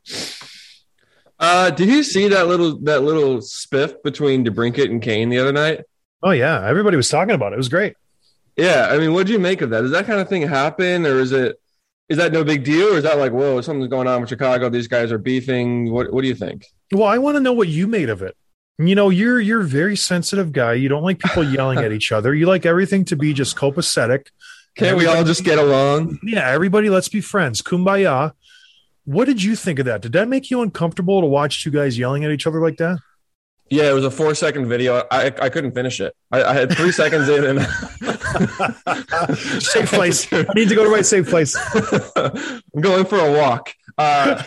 Uh, 1.39 1.71
did 1.71 1.89
you 1.89 2.03
see 2.03 2.29
that 2.29 2.47
little 2.47 2.79
that 2.81 3.03
little 3.03 3.39
spiff 3.39 4.03
between 4.03 4.45
DeBrincat 4.45 4.91
and 4.91 5.03
Kane 5.03 5.29
the 5.29 5.39
other 5.39 5.53
night? 5.53 5.85
Oh 6.23 6.31
yeah, 6.31 6.67
everybody 6.67 6.97
was 6.97 7.09
talking 7.09 7.35
about 7.35 7.53
it. 7.53 7.55
It 7.55 7.59
was 7.59 7.69
great. 7.69 7.95
Yeah, 8.57 8.89
I 8.91 8.99
mean, 8.99 9.13
what 9.13 9.27
do 9.27 9.33
you 9.33 9.39
make 9.39 9.61
of 9.61 9.71
that? 9.71 9.83
Does 9.83 9.91
that 9.91 10.07
kind 10.07 10.21
of 10.21 10.29
thing 10.29 10.43
happen, 10.43 11.05
or 11.07 11.21
is 11.21 11.33
it 11.33 11.61
is 12.09 12.17
that 12.17 12.33
no 12.33 12.45
big 12.45 12.65
deal, 12.65 12.95
or 12.95 12.97
is 12.97 13.03
that 13.03 13.19
like, 13.19 13.33
whoa, 13.33 13.61
something's 13.61 13.89
going 13.89 14.07
on 14.07 14.21
with 14.21 14.31
Chicago? 14.31 14.69
These 14.69 14.89
guys 14.89 15.13
are 15.13 15.19
beefing. 15.19 15.91
What 15.93 16.13
What 16.13 16.23
do 16.23 16.29
you 16.29 16.35
think? 16.35 16.65
Well, 16.93 17.09
I 17.09 17.19
want 17.19 17.37
to 17.37 17.41
know 17.41 17.53
what 17.53 17.69
you 17.69 17.87
made 17.87 18.09
of 18.09 18.23
it. 18.23 18.37
You 18.79 18.95
know, 18.95 19.11
you're 19.11 19.41
you're 19.41 19.63
a 19.63 19.65
very 19.65 19.97
sensitive 19.97 20.53
guy. 20.53 20.75
You 20.75 20.89
don't 20.89 21.03
like 21.03 21.19
people 21.19 21.45
yelling 21.45 21.79
at 21.79 21.93
each 21.99 22.13
other. 22.13 22.35
You 22.35 22.47
like 22.47 22.67
everything 22.67 23.05
to 23.07 23.17
be 23.17 23.33
just 23.33 23.57
copacetic. 23.57 24.27
Can't 24.77 24.99
we 24.99 25.07
all 25.07 25.25
just 25.25 25.43
get 25.43 25.59
along? 25.59 26.19
Yeah, 26.23 26.51
everybody, 26.51 26.91
let's 26.91 27.09
be 27.09 27.23
friends. 27.23 27.63
Kumbaya. 27.63 28.33
What 29.05 29.25
did 29.25 29.43
you 29.43 29.57
think 29.57 29.79
of 29.79 29.87
that? 29.87 30.03
Did 30.03 30.13
that 30.13 30.29
make 30.29 30.51
you 30.51 30.61
uncomfortable 30.61 31.21
to 31.21 31.27
watch 31.27 31.63
two 31.63 31.71
guys 31.71 31.97
yelling 31.97 32.25
at 32.25 32.31
each 32.31 32.47
other 32.47 32.61
like 32.61 32.77
that? 32.79 32.99
Yeah, 33.69 33.91
it 33.91 33.95
was 33.95 34.05
a 34.05 34.11
four 34.11 34.35
second 34.35 34.69
video. 34.69 35.03
I 35.11 35.27
I 35.27 35.49
couldn't 35.49 35.73
finish 35.73 36.01
it. 36.01 36.15
I, 36.31 36.45
I 36.45 36.55
had 36.55 36.73
three 36.77 36.93
seconds 36.93 37.29
in, 37.29 37.45
and 37.45 37.61
safe 39.61 39.91
place. 39.91 40.33
I 40.33 40.47
need 40.55 40.69
to 40.69 40.75
go 40.77 40.85
to 40.85 40.91
my 40.91 41.03
safe 41.03 41.29
place. 41.29 41.57
I'm 42.17 42.81
going 42.81 43.05
for 43.07 43.19
a 43.19 43.33
walk. 43.33 43.75
Uh, 43.99 44.43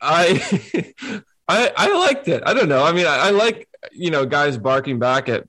I 0.00 0.92
I 1.48 1.72
I 1.76 1.98
liked 1.98 2.26
it. 2.26 2.42
I 2.46 2.52
don't 2.52 2.68
know. 2.68 2.84
I 2.84 2.92
mean, 2.92 3.06
I, 3.06 3.28
I 3.28 3.30
like 3.30 3.68
you 3.92 4.10
know 4.10 4.26
guys 4.26 4.58
barking 4.58 4.98
back 4.98 5.28
at 5.28 5.46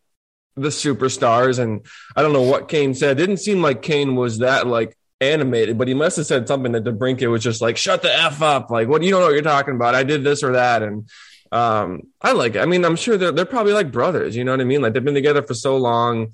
the 0.56 0.70
superstars, 0.70 1.58
and 1.58 1.86
I 2.16 2.22
don't 2.22 2.34
know 2.34 2.44
what 2.44 2.68
Kane 2.70 2.94
said. 2.94 3.20
It 3.20 3.26
didn't 3.26 3.38
seem 3.38 3.64
like 3.64 3.82
Kane 3.82 4.16
was 4.16 4.40
that 4.40 4.68
like 4.68 4.96
animated, 5.20 5.78
but 5.80 5.88
he 5.88 5.94
must 5.94 6.18
have 6.18 6.26
said 6.28 6.48
something 6.48 6.72
that 6.74 6.84
DeBrincat 6.84 7.30
was 7.30 7.44
just 7.44 7.62
like, 7.62 7.78
"Shut 7.78 8.02
the 8.04 8.14
f 8.14 8.42
up!" 8.42 8.70
Like, 8.70 8.88
what 8.88 9.02
you 9.02 9.10
don't 9.10 9.22
know 9.22 9.28
what 9.28 9.34
you're 9.34 9.42
talking 9.42 9.76
about. 9.76 9.96
I 9.96 10.04
did 10.04 10.24
this 10.24 10.44
or 10.44 10.54
that, 10.54 10.84
and 10.84 11.10
um, 11.52 12.04
I 12.22 12.34
like 12.34 12.56
it. 12.56 12.60
I 12.60 12.66
mean, 12.66 12.86
I'm 12.86 12.96
sure 12.96 13.18
they're 13.18 13.32
they're 13.32 13.46
probably 13.46 13.74
like 13.74 13.92
brothers. 13.92 14.36
You 14.36 14.44
know 14.44 14.52
what 14.52 14.62
I 14.62 14.66
mean? 14.66 14.82
Like 14.82 14.94
they've 14.94 15.04
been 15.04 15.14
together 15.14 15.42
for 15.42 15.54
so 15.54 15.78
long. 15.78 16.34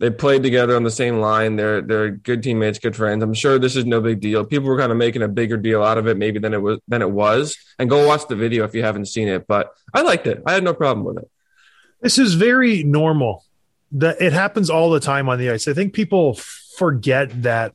They 0.00 0.10
played 0.10 0.42
together 0.42 0.74
on 0.74 0.82
the 0.82 0.90
same 0.90 1.20
line. 1.20 1.56
They're 1.56 1.80
they're 1.80 2.10
good 2.10 2.42
teammates, 2.42 2.78
good 2.78 2.96
friends. 2.96 3.22
I'm 3.22 3.34
sure 3.34 3.58
this 3.58 3.76
is 3.76 3.84
no 3.84 4.00
big 4.00 4.20
deal. 4.20 4.44
People 4.44 4.68
were 4.68 4.78
kind 4.78 4.90
of 4.90 4.98
making 4.98 5.22
a 5.22 5.28
bigger 5.28 5.56
deal 5.56 5.82
out 5.82 5.98
of 5.98 6.06
it 6.06 6.16
maybe 6.16 6.38
than 6.38 6.54
it 6.54 6.62
was 6.62 6.80
than 6.88 7.02
it 7.02 7.10
was. 7.10 7.56
And 7.78 7.90
go 7.90 8.06
watch 8.06 8.26
the 8.26 8.36
video 8.36 8.64
if 8.64 8.74
you 8.74 8.82
haven't 8.82 9.06
seen 9.06 9.28
it. 9.28 9.46
But 9.46 9.72
I 9.92 10.02
liked 10.02 10.26
it. 10.26 10.42
I 10.46 10.54
had 10.54 10.64
no 10.64 10.74
problem 10.74 11.04
with 11.04 11.18
it. 11.18 11.30
This 12.00 12.18
is 12.18 12.34
very 12.34 12.82
normal. 12.82 13.44
That 13.92 14.20
it 14.20 14.32
happens 14.32 14.70
all 14.70 14.90
the 14.90 14.98
time 14.98 15.28
on 15.28 15.38
the 15.38 15.50
ice. 15.50 15.68
I 15.68 15.74
think 15.74 15.92
people 15.92 16.34
forget 16.34 17.42
that 17.42 17.74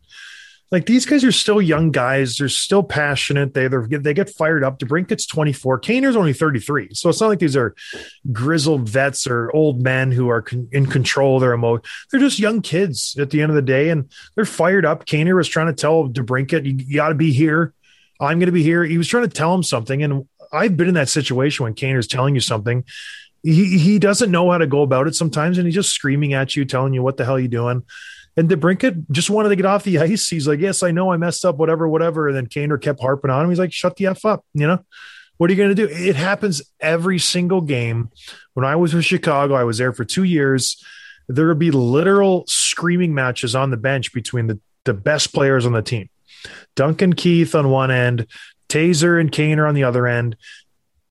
like 0.71 0.85
these 0.85 1.05
guys 1.05 1.23
are 1.23 1.31
still 1.31 1.61
young 1.61 1.91
guys. 1.91 2.37
They're 2.37 2.47
still 2.47 2.83
passionate. 2.83 3.53
They 3.53 3.67
they 3.67 4.13
get 4.13 4.29
fired 4.29 4.63
up. 4.63 4.79
DeBrincat's 4.79 5.25
24. 5.25 5.81
Kaner's 5.81 6.15
only 6.15 6.33
33. 6.33 6.93
So 6.93 7.09
it's 7.09 7.19
not 7.19 7.27
like 7.27 7.39
these 7.39 7.55
are 7.55 7.75
grizzled 8.31 8.87
vets 8.87 9.25
or 9.25 9.51
old 9.55 9.81
men 9.81 10.11
who 10.11 10.29
are 10.29 10.43
con- 10.43 10.69
in 10.71 10.85
control 10.85 11.35
of 11.35 11.41
their 11.41 11.53
emotion. 11.53 11.83
They're 12.11 12.19
just 12.19 12.37
young 12.37 12.61
kids 12.61 13.17
at 13.17 13.31
the 13.31 13.41
end 13.41 13.49
of 13.49 13.55
the 13.55 13.63
day, 13.63 13.89
and 13.89 14.11
they're 14.35 14.45
fired 14.45 14.85
up. 14.85 15.05
Kaner 15.05 15.35
was 15.35 15.47
trying 15.47 15.67
to 15.67 15.73
tell 15.73 16.07
DeBrincat, 16.07 16.65
"You, 16.65 16.73
you 16.73 16.95
got 16.95 17.09
to 17.09 17.15
be 17.15 17.31
here. 17.31 17.73
I'm 18.19 18.37
going 18.37 18.47
to 18.47 18.51
be 18.51 18.63
here." 18.63 18.83
He 18.83 18.97
was 18.97 19.07
trying 19.07 19.23
to 19.23 19.29
tell 19.29 19.53
him 19.55 19.63
something, 19.63 20.03
and 20.03 20.27
I've 20.51 20.77
been 20.77 20.87
in 20.87 20.93
that 20.95 21.09
situation 21.09 21.63
when 21.63 21.73
Kaner's 21.73 22.07
telling 22.07 22.35
you 22.35 22.41
something. 22.41 22.83
He 23.41 23.79
he 23.79 23.97
doesn't 23.97 24.29
know 24.29 24.51
how 24.51 24.59
to 24.59 24.67
go 24.67 24.83
about 24.83 25.07
it 25.07 25.15
sometimes, 25.15 25.57
and 25.57 25.65
he's 25.65 25.75
just 25.75 25.93
screaming 25.93 26.33
at 26.33 26.55
you, 26.55 26.65
telling 26.65 26.93
you 26.93 27.01
what 27.01 27.17
the 27.17 27.25
hell 27.25 27.39
you 27.39 27.47
doing. 27.47 27.83
And 28.39 28.49
DeBrincat 28.49 29.11
just 29.11 29.29
wanted 29.29 29.49
to 29.49 29.57
get 29.57 29.65
off 29.65 29.83
the 29.83 29.99
ice. 29.99 30.29
He's 30.29 30.47
like, 30.47 30.61
Yes, 30.61 30.81
I 30.81 30.91
know 30.91 31.11
I 31.11 31.17
messed 31.17 31.43
up, 31.43 31.57
whatever, 31.57 31.89
whatever. 31.89 32.29
And 32.29 32.37
then 32.37 32.47
Kaner 32.47 32.81
kept 32.81 33.01
harping 33.01 33.29
on 33.29 33.43
him. 33.43 33.49
He's 33.49 33.59
like, 33.59 33.73
Shut 33.73 33.97
the 33.97 34.05
F 34.05 34.23
up. 34.23 34.45
You 34.53 34.65
know, 34.65 34.85
what 35.35 35.49
are 35.49 35.53
you 35.53 35.57
going 35.57 35.75
to 35.75 35.87
do? 35.87 35.89
It 35.91 36.15
happens 36.15 36.61
every 36.79 37.19
single 37.19 37.59
game. 37.59 38.11
When 38.53 38.65
I 38.65 38.77
was 38.77 38.93
with 38.93 39.03
Chicago, 39.03 39.55
I 39.55 39.65
was 39.65 39.77
there 39.77 39.91
for 39.91 40.05
two 40.05 40.23
years. 40.23 40.81
There 41.27 41.49
would 41.49 41.59
be 41.59 41.71
literal 41.71 42.45
screaming 42.47 43.13
matches 43.13 43.55
on 43.55 43.71
the 43.71 43.77
bench 43.77 44.13
between 44.13 44.47
the, 44.47 44.57
the 44.85 44.93
best 44.93 45.33
players 45.33 45.65
on 45.65 45.73
the 45.73 45.81
team. 45.81 46.09
Duncan 46.77 47.15
Keith 47.15 47.53
on 47.55 47.69
one 47.69 47.91
end, 47.91 48.25
Tazer 48.69 49.19
and 49.19 49.33
Kaner 49.33 49.67
on 49.67 49.75
the 49.75 49.83
other 49.83 50.07
end. 50.07 50.37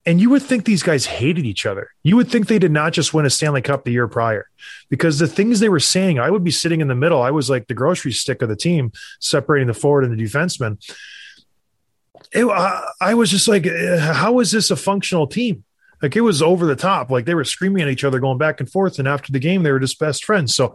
And 0.09 0.23
you 0.23 0.31
would 0.31 0.43
think 0.43 0.65
these 0.65 0.83
guys 0.83 1.05
hated 1.05 1.45
each 1.45 1.67
other. 1.67 1.91
You 2.03 2.17
would 2.17 2.31
think 2.31 2.47
they 2.47 2.59
did 2.59 2.73
not 2.73 2.95
just 2.95 3.13
win 3.13 3.27
a 3.27 3.31
Stanley 3.31 3.61
Cup 3.61 3.85
the 3.85 3.93
year 3.93 4.09
prior 4.09 4.49
because 4.89 5.19
the 5.19 5.27
things 5.27 5.61
they 5.61 5.69
were 5.69 5.79
saying, 5.79 6.19
I 6.19 6.31
would 6.31 6.43
be 6.43 6.51
sitting 6.51 6.81
in 6.81 6.89
the 6.89 6.95
middle. 6.95 7.21
I 7.21 7.31
was 7.31 7.51
like 7.51 7.67
the 7.67 7.75
grocery 7.75 8.13
stick 8.13 8.41
of 8.41 8.49
the 8.49 8.57
team, 8.57 8.91
separating 9.21 9.67
the 9.67 9.75
forward 9.75 10.05
and 10.05 10.19
the 10.19 10.25
defenseman. 10.25 10.79
It, 12.33 12.47
I, 12.47 12.87
I 13.03 13.13
was 13.13 13.31
just 13.31 13.49
like, 13.49 13.67
eh, 13.67 13.99
how 13.99 14.39
is 14.39 14.51
this 14.51 14.71
a 14.71 14.77
functional 14.77 15.27
team? 15.27 15.65
Like 16.01 16.17
it 16.17 16.23
was 16.23 16.41
over 16.41 16.65
the 16.65 16.75
top. 16.75 17.11
Like 17.11 17.27
they 17.27 17.35
were 17.35 17.45
screaming 17.45 17.83
at 17.83 17.89
each 17.89 18.03
other, 18.03 18.19
going 18.19 18.39
back 18.39 18.61
and 18.61 18.71
forth. 18.71 18.99
And 18.99 19.07
after 19.07 19.31
the 19.31 19.39
game, 19.39 19.63
they 19.63 19.73
were 19.73 19.79
just 19.79 19.99
best 19.99 20.25
friends. 20.25 20.55
So 20.55 20.75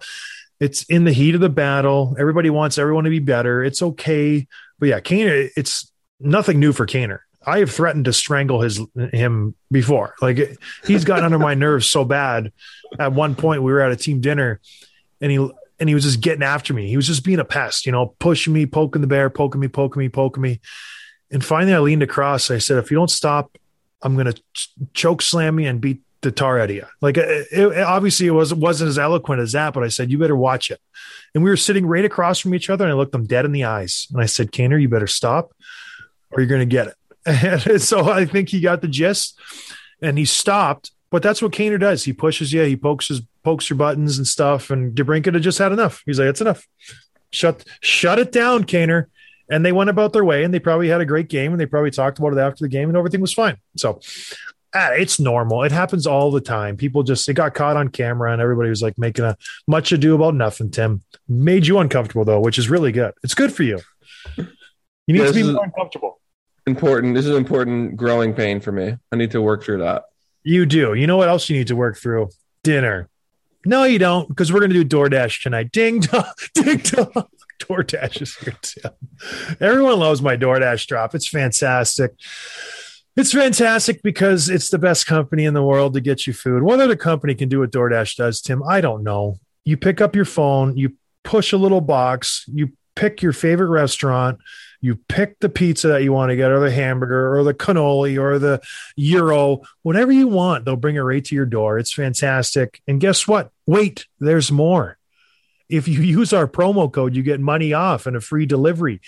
it's 0.60 0.84
in 0.84 1.06
the 1.06 1.12
heat 1.12 1.34
of 1.34 1.42
the 1.42 1.50
battle. 1.50 2.16
Everybody 2.20 2.52
wants 2.52 2.78
everyone 2.78 3.06
to 3.06 3.10
be 3.10 3.18
better. 3.18 3.64
It's 3.64 3.82
okay. 3.82 4.48
But 4.78 4.90
yeah, 4.90 5.00
Kaner, 5.00 5.50
it's 5.58 5.92
nothing 6.20 6.60
new 6.60 6.72
for 6.72 6.86
Kaner. 6.86 7.22
I 7.46 7.60
have 7.60 7.72
threatened 7.72 8.06
to 8.06 8.14
strangle 8.14 8.62
his 8.62 8.80
him 9.12 9.56
before. 9.72 10.16
Like 10.22 10.58
he's 10.86 11.04
gotten 11.04 11.26
under 11.26 11.40
my 11.40 11.54
nerves 11.54 11.88
so 11.88 12.06
bad. 12.06 12.52
At 13.00 13.14
one 13.14 13.36
point, 13.36 13.64
we 13.64 13.72
were 13.72 13.82
at 13.82 13.92
a 13.92 13.96
team 13.96 14.22
dinner, 14.22 14.60
and 15.22 15.32
he 15.32 15.50
and 15.80 15.90
he 15.90 15.96
was 15.96 16.04
just 16.04 16.22
getting 16.22 16.44
after 16.44 16.74
me. 16.74 16.88
He 16.88 16.96
was 16.96 17.08
just 17.08 17.24
being 17.24 17.40
a 17.40 17.46
pest, 17.46 17.86
you 17.86 17.92
know, 17.92 18.16
pushing 18.20 18.54
me, 18.54 18.66
poking 18.66 19.02
the 19.02 19.08
bear, 19.08 19.30
poking 19.30 19.60
me, 19.60 19.68
poking 19.68 20.00
me, 20.00 20.10
poking 20.10 20.42
me. 20.42 20.62
And 21.32 21.44
finally, 21.44 21.74
I 21.74 21.80
leaned 21.80 22.04
across. 22.04 22.52
I 22.52 22.60
said, 22.60 22.78
"If 22.78 22.92
you 22.92 22.96
don't 22.96 23.10
stop, 23.10 23.58
I'm 24.02 24.16
to 24.16 24.34
ch- 24.54 24.70
choke 24.94 25.22
slam 25.22 25.60
you 25.60 25.68
and 25.68 25.82
beat 25.82 26.02
the 26.22 26.32
tar 26.32 26.60
out 26.60 26.70
of 26.70 26.76
you." 26.76 26.86
Like 27.02 27.18
it, 27.18 27.48
it, 27.52 27.78
obviously, 27.80 28.28
it 28.28 28.32
was 28.32 28.54
wasn't 28.54 28.90
as 28.90 29.00
eloquent 29.00 29.42
as 29.42 29.54
that, 29.54 29.74
but 29.74 29.84
I 29.84 29.88
said, 29.88 30.12
"You 30.12 30.18
better 30.18 30.36
watch 30.36 30.72
it." 30.72 30.80
And 31.34 31.44
we 31.44 31.50
were 31.50 31.58
sitting 31.58 31.86
right 31.86 32.06
across 32.06 32.40
from 32.40 32.54
each 32.54 32.70
other, 32.70 32.86
and 32.86 32.94
I 32.94 32.96
looked 32.96 33.12
them 33.12 33.26
dead 33.26 33.46
in 33.46 33.52
the 33.52 33.64
eyes, 33.64 34.08
and 34.14 34.22
I 34.22 34.28
said, 34.28 34.52
"Kaner, 34.52 34.80
you 34.82 34.90
better 34.90 35.08
stop, 35.08 35.54
or 36.32 36.40
you're 36.40 36.48
to 36.60 36.66
get 36.66 36.88
it." 36.88 36.96
And 37.26 37.82
so 37.82 38.10
I 38.10 38.26
think 38.26 38.50
he 38.50 38.60
got 38.60 38.82
the 38.82 38.88
gist 38.88 39.40
and 40.02 40.18
he 40.18 40.26
stopped. 40.26 40.92
But 41.10 41.22
that's 41.22 41.42
what 41.42 41.52
Kaner 41.52 41.80
does. 41.80 42.04
He 42.04 42.14
pushes 42.14 42.52
you, 42.52 42.64
he 42.64 42.76
pokes 42.76 43.08
his 43.08 43.22
pokes 43.44 43.70
your 43.70 43.78
buttons 43.78 44.18
and 44.18 44.28
stuff. 44.28 44.70
And 44.72 44.96
DeBrincat 44.96 45.34
had 45.34 45.44
just 45.44 45.60
had 45.60 45.72
enough. 45.72 46.02
He's 46.06 46.20
like, 46.20 46.30
it's 46.30 46.42
enough. 46.42 46.68
Shut 47.32 47.64
shut 47.82 48.20
it 48.20 48.32
down, 48.32 48.64
Kaner. 48.64 49.06
And 49.50 49.66
they 49.66 49.72
went 49.72 49.90
about 49.90 50.14
their 50.14 50.24
way 50.24 50.44
and 50.44 50.54
they 50.54 50.60
probably 50.60 50.88
had 50.88 51.02
a 51.02 51.06
great 51.06 51.28
game 51.28 51.52
and 51.52 51.60
they 51.60 51.66
probably 51.66 51.92
talked 51.92 52.18
about 52.18 52.34
it 52.34 52.40
after 52.40 52.64
the 52.64 52.70
game 52.70 52.90
and 52.90 52.98
everything 52.98 53.22
was 53.22 53.34
fine. 53.34 53.58
So 53.78 54.00
ah, 54.74 54.92
it's 54.92 55.20
normal. 55.20 55.64
It 55.64 55.72
happens 55.72 56.08
all 56.08 56.32
the 56.32 56.42
time. 56.42 56.78
People 56.78 57.04
just 57.04 57.28
it 57.30 57.34
got 57.34 57.54
caught 57.54 57.78
on 57.78 57.90
camera 57.90 58.32
and 58.32 58.42
everybody 58.42 58.70
was 58.70 58.82
like 58.82 58.98
making 58.98 59.26
a 59.26 59.38
much 59.68 59.92
ado 59.92 60.16
about 60.16 60.36
nothing, 60.36 60.72
Tim. 60.72 61.04
Made 61.28 61.68
you 61.68 61.78
uncomfortable 61.80 62.26
though, 62.26 62.40
which 62.40 62.58
is 62.58 62.70
really 62.70 62.92
good. 62.92 63.14
It's 63.24 63.36
good 63.36 63.54
for 63.54 63.64
you. 63.64 63.80
You 64.38 64.46
need 65.08 65.20
Yeah, 65.20 65.28
to 65.28 65.34
be 65.34 65.44
more 65.44 65.64
uncomfortable. 65.64 66.20
Important. 66.66 67.16
This 67.16 67.26
is 67.26 67.36
important 67.36 67.98
growing 67.98 68.34
pain 68.34 68.60
for 68.62 68.72
me. 68.72 68.96
I 69.12 69.16
need 69.16 69.32
to 69.32 69.42
work 69.42 69.64
through 69.64 69.80
that. 69.80 70.04
You 70.44 70.66
do. 70.66 70.94
You 70.94 71.08
know 71.08 71.18
what 71.18 71.30
else 71.30 71.50
you 71.50 71.58
need 71.58 71.68
to 71.68 71.76
work 71.76 71.98
through? 71.98 72.30
Dinner. 72.64 73.10
No, 73.66 73.84
you 73.84 73.98
don't, 74.00 74.28
because 74.28 74.52
we're 74.52 74.60
going 74.60 74.74
to 74.74 74.84
do 74.84 74.98
DoorDash 74.98 75.42
tonight. 75.42 75.72
Ding 75.72 76.02
dong, 76.02 76.26
ding 76.54 76.80
dong. 76.80 77.28
DoorDash 77.60 78.22
is 78.22 78.36
here 78.36 78.56
too. 78.62 78.82
Everyone 79.62 80.00
loves 80.00 80.22
my 80.22 80.36
DoorDash 80.36 80.86
drop. 80.88 81.16
It's 81.16 81.28
fantastic. 81.28 82.14
It's 83.16 83.32
fantastic 83.32 84.02
because 84.02 84.50
it's 84.50 84.70
the 84.70 84.80
best 84.80 85.06
company 85.06 85.46
in 85.46 85.54
the 85.54 85.64
world 85.64 85.94
to 85.94 86.02
get 86.02 86.26
you 86.26 86.34
food. 86.34 86.64
What 86.64 86.82
other 86.82 86.96
company 86.96 87.36
can 87.36 87.48
do 87.48 87.60
what 87.60 87.72
DoorDash 87.72 88.16
does, 88.16 88.42
Tim? 88.42 88.64
I 88.64 88.82
don't 88.82 89.04
know. 89.04 89.40
You 89.66 89.78
pick 89.78 90.02
up 90.02 90.16
your 90.16 90.26
phone, 90.26 90.76
you 90.76 90.98
push 91.24 91.54
a 91.54 91.58
little 91.58 91.80
box, 91.80 92.44
you 92.52 92.74
pick 92.96 93.22
your 93.22 93.32
favorite 93.32 93.70
restaurant, 93.70 94.40
you 94.84 95.00
pick 95.08 95.40
the 95.40 95.48
pizza 95.48 95.88
that 95.88 96.04
you 96.04 96.12
want 96.12 96.32
to 96.32 96.36
get, 96.36 96.52
or 96.52 96.60
the 96.60 96.70
hamburger, 96.70 97.38
or 97.38 97.46
the 97.46 97.54
cannoli, 97.54 98.20
or 98.20 98.38
the 98.38 98.62
euro, 98.98 99.62
whatever 99.82 100.12
you 100.12 100.28
want. 100.28 100.66
They'll 100.66 100.76
bring 100.76 100.98
it 100.98 101.00
right 101.00 101.24
to 101.24 101.36
your 101.36 101.46
door. 101.46 101.80
It's 101.80 101.94
fantastic. 101.94 102.82
And 102.86 103.00
guess 103.00 103.26
what? 103.26 103.50
Wait, 103.66 104.08
there's 104.20 104.52
more. 104.52 104.98
If 105.70 105.88
you 105.88 106.02
use 106.02 106.34
our 106.34 106.50
promo 106.50 106.92
code, 106.92 107.16
you 107.16 107.24
get 107.24 107.40
money 107.40 107.72
off 107.72 108.08
and 108.08 108.18
a 108.18 108.22
free 108.22 108.46
delivery. 108.46 109.00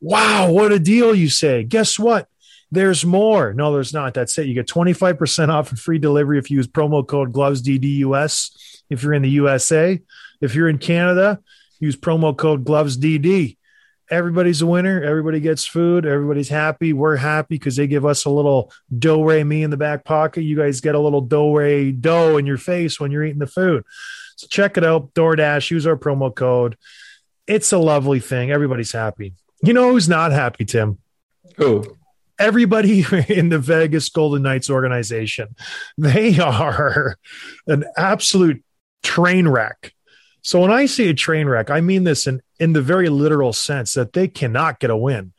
Wow, 0.00 0.50
what 0.50 0.72
a 0.72 0.78
deal, 0.78 1.14
you 1.14 1.28
say. 1.28 1.62
Guess 1.62 1.98
what? 1.98 2.26
There's 2.70 3.04
more. 3.04 3.52
No, 3.52 3.70
there's 3.74 3.92
not. 3.92 4.14
That's 4.14 4.38
it. 4.38 4.46
You 4.46 4.54
get 4.54 4.66
25% 4.66 5.50
off 5.50 5.68
and 5.68 5.78
free 5.78 5.98
delivery 5.98 6.38
if 6.38 6.50
you 6.50 6.56
use 6.56 6.66
promo 6.66 7.06
code 7.06 7.34
GlovesDDUS. 7.34 8.82
If 8.88 9.02
you're 9.02 9.12
in 9.12 9.22
the 9.22 9.28
USA, 9.28 10.00
if 10.40 10.54
you're 10.54 10.70
in 10.70 10.78
Canada, 10.78 11.40
use 11.80 11.96
promo 11.96 12.34
code 12.34 12.64
GlovesDD. 12.64 13.57
Everybody's 14.10 14.62
a 14.62 14.66
winner. 14.66 15.02
Everybody 15.02 15.40
gets 15.40 15.66
food. 15.66 16.06
Everybody's 16.06 16.48
happy. 16.48 16.92
We're 16.92 17.16
happy 17.16 17.56
because 17.56 17.76
they 17.76 17.86
give 17.86 18.06
us 18.06 18.24
a 18.24 18.30
little 18.30 18.72
do 18.96 19.22
re 19.22 19.44
me 19.44 19.62
in 19.62 19.70
the 19.70 19.76
back 19.76 20.04
pocket. 20.04 20.42
You 20.42 20.56
guys 20.56 20.80
get 20.80 20.94
a 20.94 21.00
little 21.00 21.20
do 21.20 21.56
re 21.56 21.92
dough 21.92 22.36
in 22.36 22.46
your 22.46 22.58
face 22.58 22.98
when 22.98 23.10
you're 23.10 23.24
eating 23.24 23.38
the 23.38 23.46
food. 23.46 23.84
So 24.36 24.46
check 24.48 24.76
it 24.76 24.84
out. 24.84 25.14
DoorDash. 25.14 25.70
Use 25.70 25.86
our 25.86 25.96
promo 25.96 26.34
code. 26.34 26.76
It's 27.46 27.72
a 27.72 27.78
lovely 27.78 28.20
thing. 28.20 28.50
Everybody's 28.50 28.92
happy. 28.92 29.34
You 29.62 29.72
know 29.72 29.90
who's 29.90 30.08
not 30.08 30.32
happy, 30.32 30.64
Tim? 30.64 30.98
Who? 31.56 31.98
everybody 32.38 33.04
in 33.28 33.48
the 33.48 33.58
Vegas 33.58 34.08
Golden 34.08 34.42
Knights 34.42 34.70
organization. 34.70 35.54
They 35.96 36.38
are 36.38 37.18
an 37.66 37.84
absolute 37.96 38.62
train 39.02 39.48
wreck. 39.48 39.92
So 40.42 40.60
when 40.60 40.70
I 40.70 40.86
say 40.86 41.08
a 41.08 41.14
train 41.14 41.48
wreck, 41.48 41.70
I 41.70 41.80
mean 41.80 42.04
this 42.04 42.26
in, 42.26 42.40
in 42.58 42.72
the 42.72 42.82
very 42.82 43.08
literal 43.08 43.52
sense 43.52 43.94
that 43.94 44.12
they 44.12 44.28
cannot 44.28 44.80
get 44.80 44.90
a 44.90 44.96
win. 44.96 45.32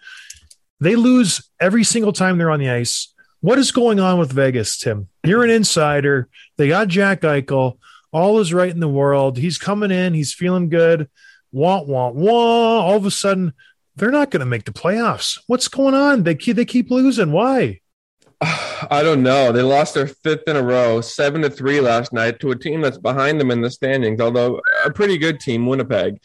They 0.79 0.95
lose 0.95 1.49
every 1.59 1.83
single 1.83 2.13
time 2.13 2.37
they're 2.37 2.51
on 2.51 2.59
the 2.59 2.69
ice. 2.69 3.13
What 3.41 3.59
is 3.59 3.71
going 3.71 3.99
on 3.99 4.19
with 4.19 4.31
Vegas, 4.31 4.77
Tim? 4.77 5.07
You're 5.23 5.43
an 5.43 5.49
insider. 5.49 6.29
They 6.57 6.67
got 6.67 6.87
Jack 6.87 7.21
Eichel. 7.21 7.77
All 8.11 8.39
is 8.39 8.53
right 8.53 8.71
in 8.71 8.79
the 8.79 8.87
world. 8.87 9.37
He's 9.37 9.57
coming 9.57 9.91
in. 9.91 10.13
He's 10.13 10.33
feeling 10.33 10.69
good. 10.69 11.09
Wah, 11.51 11.81
wah, 11.81 12.09
wah. 12.09 12.81
All 12.81 12.97
of 12.97 13.05
a 13.05 13.11
sudden, 13.11 13.53
they're 13.95 14.11
not 14.11 14.31
going 14.31 14.39
to 14.39 14.45
make 14.45 14.65
the 14.65 14.71
playoffs. 14.71 15.39
What's 15.47 15.67
going 15.67 15.93
on? 15.93 16.23
They 16.23 16.35
keep, 16.35 16.55
they 16.55 16.65
keep 16.65 16.89
losing. 16.89 17.31
Why? 17.31 17.81
I 18.41 19.03
don't 19.03 19.23
know. 19.23 19.51
They 19.51 19.61
lost 19.61 19.93
their 19.93 20.07
fifth 20.07 20.43
in 20.47 20.55
a 20.55 20.63
row, 20.63 21.01
seven 21.01 21.41
to 21.41 21.49
three 21.49 21.81
last 21.81 22.13
night 22.13 22.39
to 22.39 22.51
a 22.51 22.57
team 22.57 22.81
that's 22.81 22.97
behind 22.97 23.39
them 23.39 23.51
in 23.51 23.61
the 23.61 23.69
standings, 23.69 24.21
although 24.21 24.61
a 24.85 24.91
pretty 24.91 25.17
good 25.17 25.39
team, 25.39 25.65
Winnipeg. 25.65 26.19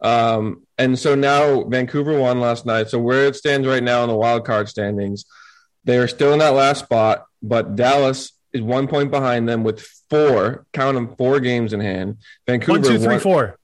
Um, 0.00 0.66
and 0.76 0.98
so 0.98 1.14
now 1.14 1.64
Vancouver 1.64 2.18
won 2.18 2.40
last 2.40 2.66
night. 2.66 2.90
So 2.90 2.98
where 2.98 3.26
it 3.26 3.36
stands 3.36 3.66
right 3.66 3.82
now 3.82 4.02
in 4.02 4.08
the 4.08 4.16
wild 4.16 4.44
card 4.44 4.68
standings, 4.68 5.24
they 5.84 5.98
are 5.98 6.08
still 6.08 6.32
in 6.32 6.38
that 6.40 6.54
last 6.54 6.84
spot, 6.84 7.26
but 7.42 7.76
Dallas 7.76 8.32
is 8.52 8.62
one 8.62 8.86
point 8.86 9.10
behind 9.10 9.48
them 9.48 9.64
with 9.64 9.80
four, 10.10 10.66
count 10.72 10.94
them, 10.94 11.14
four 11.16 11.40
games 11.40 11.72
in 11.72 11.80
hand. 11.80 12.18
Vancouver 12.46 12.72
One, 12.72 12.82
two, 12.82 12.98
three, 12.98 13.06
won- 13.08 13.20
four. 13.20 13.58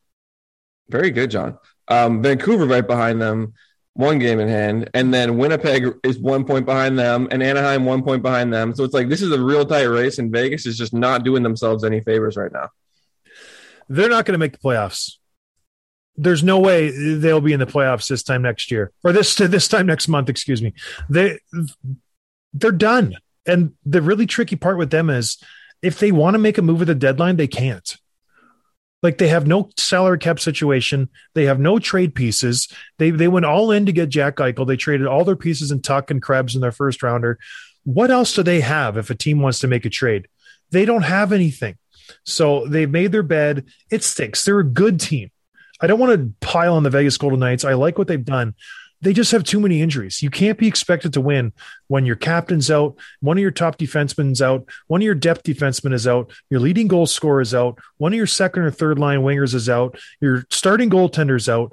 Very 0.88 1.10
good, 1.10 1.30
John. 1.30 1.58
Um, 1.88 2.22
Vancouver 2.22 2.66
right 2.66 2.86
behind 2.86 3.20
them, 3.20 3.54
one 3.94 4.18
game 4.18 4.40
in 4.40 4.48
hand, 4.48 4.90
and 4.94 5.12
then 5.12 5.36
Winnipeg 5.36 5.92
is 6.04 6.18
one 6.18 6.44
point 6.44 6.64
behind 6.66 6.98
them, 6.98 7.28
and 7.30 7.42
Anaheim 7.42 7.84
one 7.84 8.02
point 8.02 8.22
behind 8.22 8.52
them. 8.52 8.74
So 8.74 8.84
it's 8.84 8.94
like 8.94 9.08
this 9.08 9.22
is 9.22 9.32
a 9.32 9.40
real 9.40 9.64
tight 9.66 9.84
race, 9.84 10.18
and 10.18 10.32
Vegas 10.32 10.66
is 10.66 10.78
just 10.78 10.94
not 10.94 11.24
doing 11.24 11.42
themselves 11.42 11.84
any 11.84 12.00
favors 12.00 12.36
right 12.36 12.52
now. 12.52 12.68
They're 13.88 14.08
not 14.08 14.24
going 14.24 14.34
to 14.34 14.38
make 14.38 14.52
the 14.52 14.58
playoffs. 14.58 15.16
There's 16.22 16.44
no 16.44 16.58
way 16.58 16.90
they'll 17.16 17.40
be 17.40 17.54
in 17.54 17.60
the 17.60 17.66
playoffs 17.66 18.08
this 18.08 18.22
time 18.22 18.42
next 18.42 18.70
year 18.70 18.92
or 19.02 19.12
this 19.12 19.34
this 19.36 19.68
time 19.68 19.86
next 19.86 20.06
month. 20.06 20.28
Excuse 20.28 20.60
me. 20.60 20.74
They 21.08 21.38
they're 22.52 22.72
done. 22.72 23.16
And 23.46 23.72
the 23.86 24.02
really 24.02 24.26
tricky 24.26 24.56
part 24.56 24.76
with 24.76 24.90
them 24.90 25.08
is 25.08 25.38
if 25.82 25.98
they 25.98 26.12
want 26.12 26.34
to 26.34 26.38
make 26.38 26.58
a 26.58 26.62
move 26.62 26.82
at 26.82 26.88
the 26.88 26.94
deadline, 26.94 27.36
they 27.36 27.46
can't. 27.46 27.96
Like 29.02 29.16
they 29.16 29.28
have 29.28 29.46
no 29.46 29.70
salary 29.78 30.18
cap 30.18 30.38
situation. 30.38 31.08
They 31.34 31.46
have 31.46 31.58
no 31.58 31.78
trade 31.78 32.14
pieces. 32.14 32.68
They 32.98 33.10
they 33.10 33.28
went 33.28 33.46
all 33.46 33.70
in 33.70 33.86
to 33.86 33.92
get 33.92 34.10
Jack 34.10 34.36
Eichel. 34.36 34.66
They 34.66 34.76
traded 34.76 35.06
all 35.06 35.24
their 35.24 35.36
pieces 35.36 35.70
in 35.70 35.80
Tuch 35.80 36.10
and 36.10 36.20
Krebs 36.20 36.54
in 36.54 36.60
their 36.60 36.72
first 36.72 37.02
rounder. 37.02 37.38
What 37.84 38.10
else 38.10 38.34
do 38.34 38.42
they 38.42 38.60
have 38.60 38.98
if 38.98 39.08
a 39.08 39.14
team 39.14 39.40
wants 39.40 39.60
to 39.60 39.68
make 39.68 39.86
a 39.86 39.90
trade? 39.90 40.28
They 40.70 40.84
don't 40.84 41.02
have 41.02 41.32
anything. 41.32 41.78
So 42.24 42.66
they've 42.66 42.90
made 42.90 43.12
their 43.12 43.22
bed. 43.22 43.66
It 43.90 44.04
stinks. 44.04 44.44
They're 44.44 44.60
a 44.60 44.64
good 44.64 45.00
team. 45.00 45.30
I 45.80 45.86
don't 45.86 45.98
want 45.98 46.12
to 46.12 46.46
pile 46.46 46.74
on 46.74 46.82
the 46.82 46.90
Vegas 46.90 47.16
Golden 47.16 47.40
Knights. 47.40 47.64
I 47.64 47.74
like 47.74 47.98
what 47.98 48.08
they've 48.08 48.24
done. 48.24 48.54
They 49.02 49.14
just 49.14 49.32
have 49.32 49.44
too 49.44 49.60
many 49.60 49.80
injuries. 49.80 50.22
You 50.22 50.28
can't 50.28 50.58
be 50.58 50.66
expected 50.66 51.14
to 51.14 51.22
win 51.22 51.54
when 51.88 52.04
your 52.04 52.16
captain's 52.16 52.70
out, 52.70 52.96
one 53.20 53.38
of 53.38 53.42
your 53.42 53.50
top 53.50 53.78
defensemen's 53.78 54.42
out, 54.42 54.68
one 54.88 55.00
of 55.00 55.06
your 55.06 55.14
depth 55.14 55.42
defensemen 55.42 55.94
is 55.94 56.06
out, 56.06 56.30
your 56.50 56.60
leading 56.60 56.86
goal 56.86 57.06
scorer 57.06 57.40
is 57.40 57.54
out, 57.54 57.78
one 57.96 58.12
of 58.12 58.16
your 58.18 58.26
second 58.26 58.62
or 58.62 58.70
third 58.70 58.98
line 58.98 59.20
wingers 59.20 59.54
is 59.54 59.70
out, 59.70 59.98
your 60.20 60.44
starting 60.50 60.90
goaltender's 60.90 61.48
out. 61.48 61.72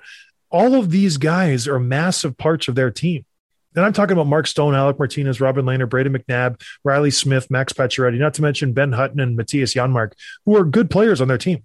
All 0.50 0.76
of 0.76 0.90
these 0.90 1.18
guys 1.18 1.68
are 1.68 1.80
massive 1.80 2.38
parts 2.38 2.70
of 2.70 2.76
their 2.76 2.92
team. 2.92 3.26
And 3.76 3.86
I'm 3.86 3.94
talking 3.94 4.14
about 4.14 4.28
Mark 4.28 4.48
Stone, 4.48 4.74
Alec 4.74 4.98
Martinez, 4.98 5.42
Robin 5.42 5.66
Lehner, 5.66 5.88
Brayden 5.88 6.16
McNabb, 6.16 6.62
Reilly 6.84 7.12
Smith, 7.12 7.52
Max 7.52 7.74
Pacioretty, 7.74 8.18
not 8.18 8.34
to 8.36 8.42
mention 8.42 8.74
Ben 8.74 8.94
Hutton 8.94 9.20
and 9.20 9.38
Mattias 9.38 9.76
Janmark, 9.76 10.14
who 10.46 10.56
are 10.56 10.64
good 10.64 10.90
players 10.90 11.20
on 11.20 11.28
their 11.28 11.38
team. 11.38 11.64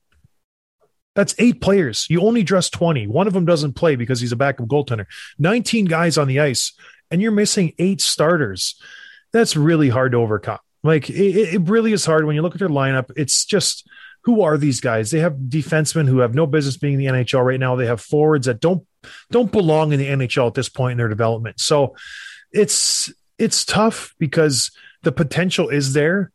That's 1.15 1.35
eight 1.39 1.61
players. 1.61 2.07
You 2.09 2.23
only 2.23 2.43
dress 2.43 2.71
20. 2.71 3.07
One 3.07 3.27
of 3.27 3.35
them 3.35 3.45
doesn't 3.45 3.75
play 3.75 3.97
because 3.97 4.21
he's 4.21 4.33
a 4.33 4.37
backup 4.37 4.67
goaltender. 4.67 5.07
19 5.39 5.85
guys 5.85 6.17
on 6.17 6.29
the 6.29 6.41
ice, 6.41 6.73
and 7.11 7.21
you're 7.21 7.33
missing 7.33 7.75
eight 7.79 8.01
starters. 8.01 8.81
that's 9.33 9.57
really 9.57 9.89
hard 9.89 10.13
to 10.13 10.19
overcome. 10.19 10.59
Like 10.83 11.09
it, 11.11 11.55
it 11.55 11.69
really 11.69 11.93
is 11.93 12.05
hard 12.05 12.25
when 12.25 12.35
you 12.35 12.43
look 12.43 12.55
at 12.55 12.59
their 12.59 12.69
lineup. 12.69 13.11
It's 13.17 13.45
just 13.45 13.87
who 14.25 14.43
are 14.43 14.57
these 14.57 14.81
guys? 14.81 15.11
They 15.11 15.21
have 15.21 15.35
defensemen 15.35 16.09
who 16.09 16.19
have 16.19 16.35
no 16.35 16.47
business 16.47 16.77
being 16.77 16.95
in 16.95 17.01
the 17.01 17.07
NHL 17.25 17.45
right 17.45 17.61
now. 17.61 17.77
They 17.77 17.87
have 17.87 18.01
forwards 18.01 18.47
that 18.47 18.61
don't 18.61 18.87
don't 19.31 19.51
belong 19.51 19.93
in 19.93 19.99
the 19.99 20.09
NHL 20.09 20.47
at 20.47 20.55
this 20.55 20.69
point 20.69 20.93
in 20.93 20.99
their 20.99 21.09
development. 21.09 21.61
So 21.61 21.97
it's 22.53 23.13
it's 23.39 23.65
tough 23.65 24.15
because 24.19 24.71
the 25.03 25.13
potential 25.13 25.69
is 25.69 25.93
there. 25.93 26.31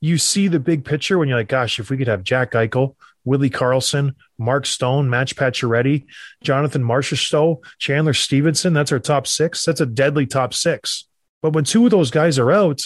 You 0.00 0.18
see 0.18 0.48
the 0.48 0.60
big 0.60 0.84
picture 0.84 1.18
when 1.18 1.28
you're 1.28 1.38
like, 1.38 1.48
gosh, 1.48 1.78
if 1.78 1.90
we 1.90 1.96
could 1.96 2.08
have 2.08 2.22
Jack 2.22 2.52
Eichel, 2.52 2.96
Willie 3.24 3.50
Karlsson, 3.50 4.14
Mark 4.38 4.66
Stone, 4.66 5.10
Match 5.10 5.36
Pacioretty, 5.36 6.06
Jonathan 6.42 6.82
Marchessault, 6.82 7.58
Chandler 7.78 8.14
Stephenson, 8.14 8.72
that's 8.72 8.92
our 8.92 8.98
top 8.98 9.26
six. 9.26 9.64
That's 9.64 9.80
a 9.80 9.86
deadly 9.86 10.26
top 10.26 10.54
six. 10.54 11.06
But 11.42 11.52
when 11.52 11.64
two 11.64 11.84
of 11.84 11.90
those 11.90 12.10
guys 12.10 12.38
are 12.38 12.52
out, 12.52 12.82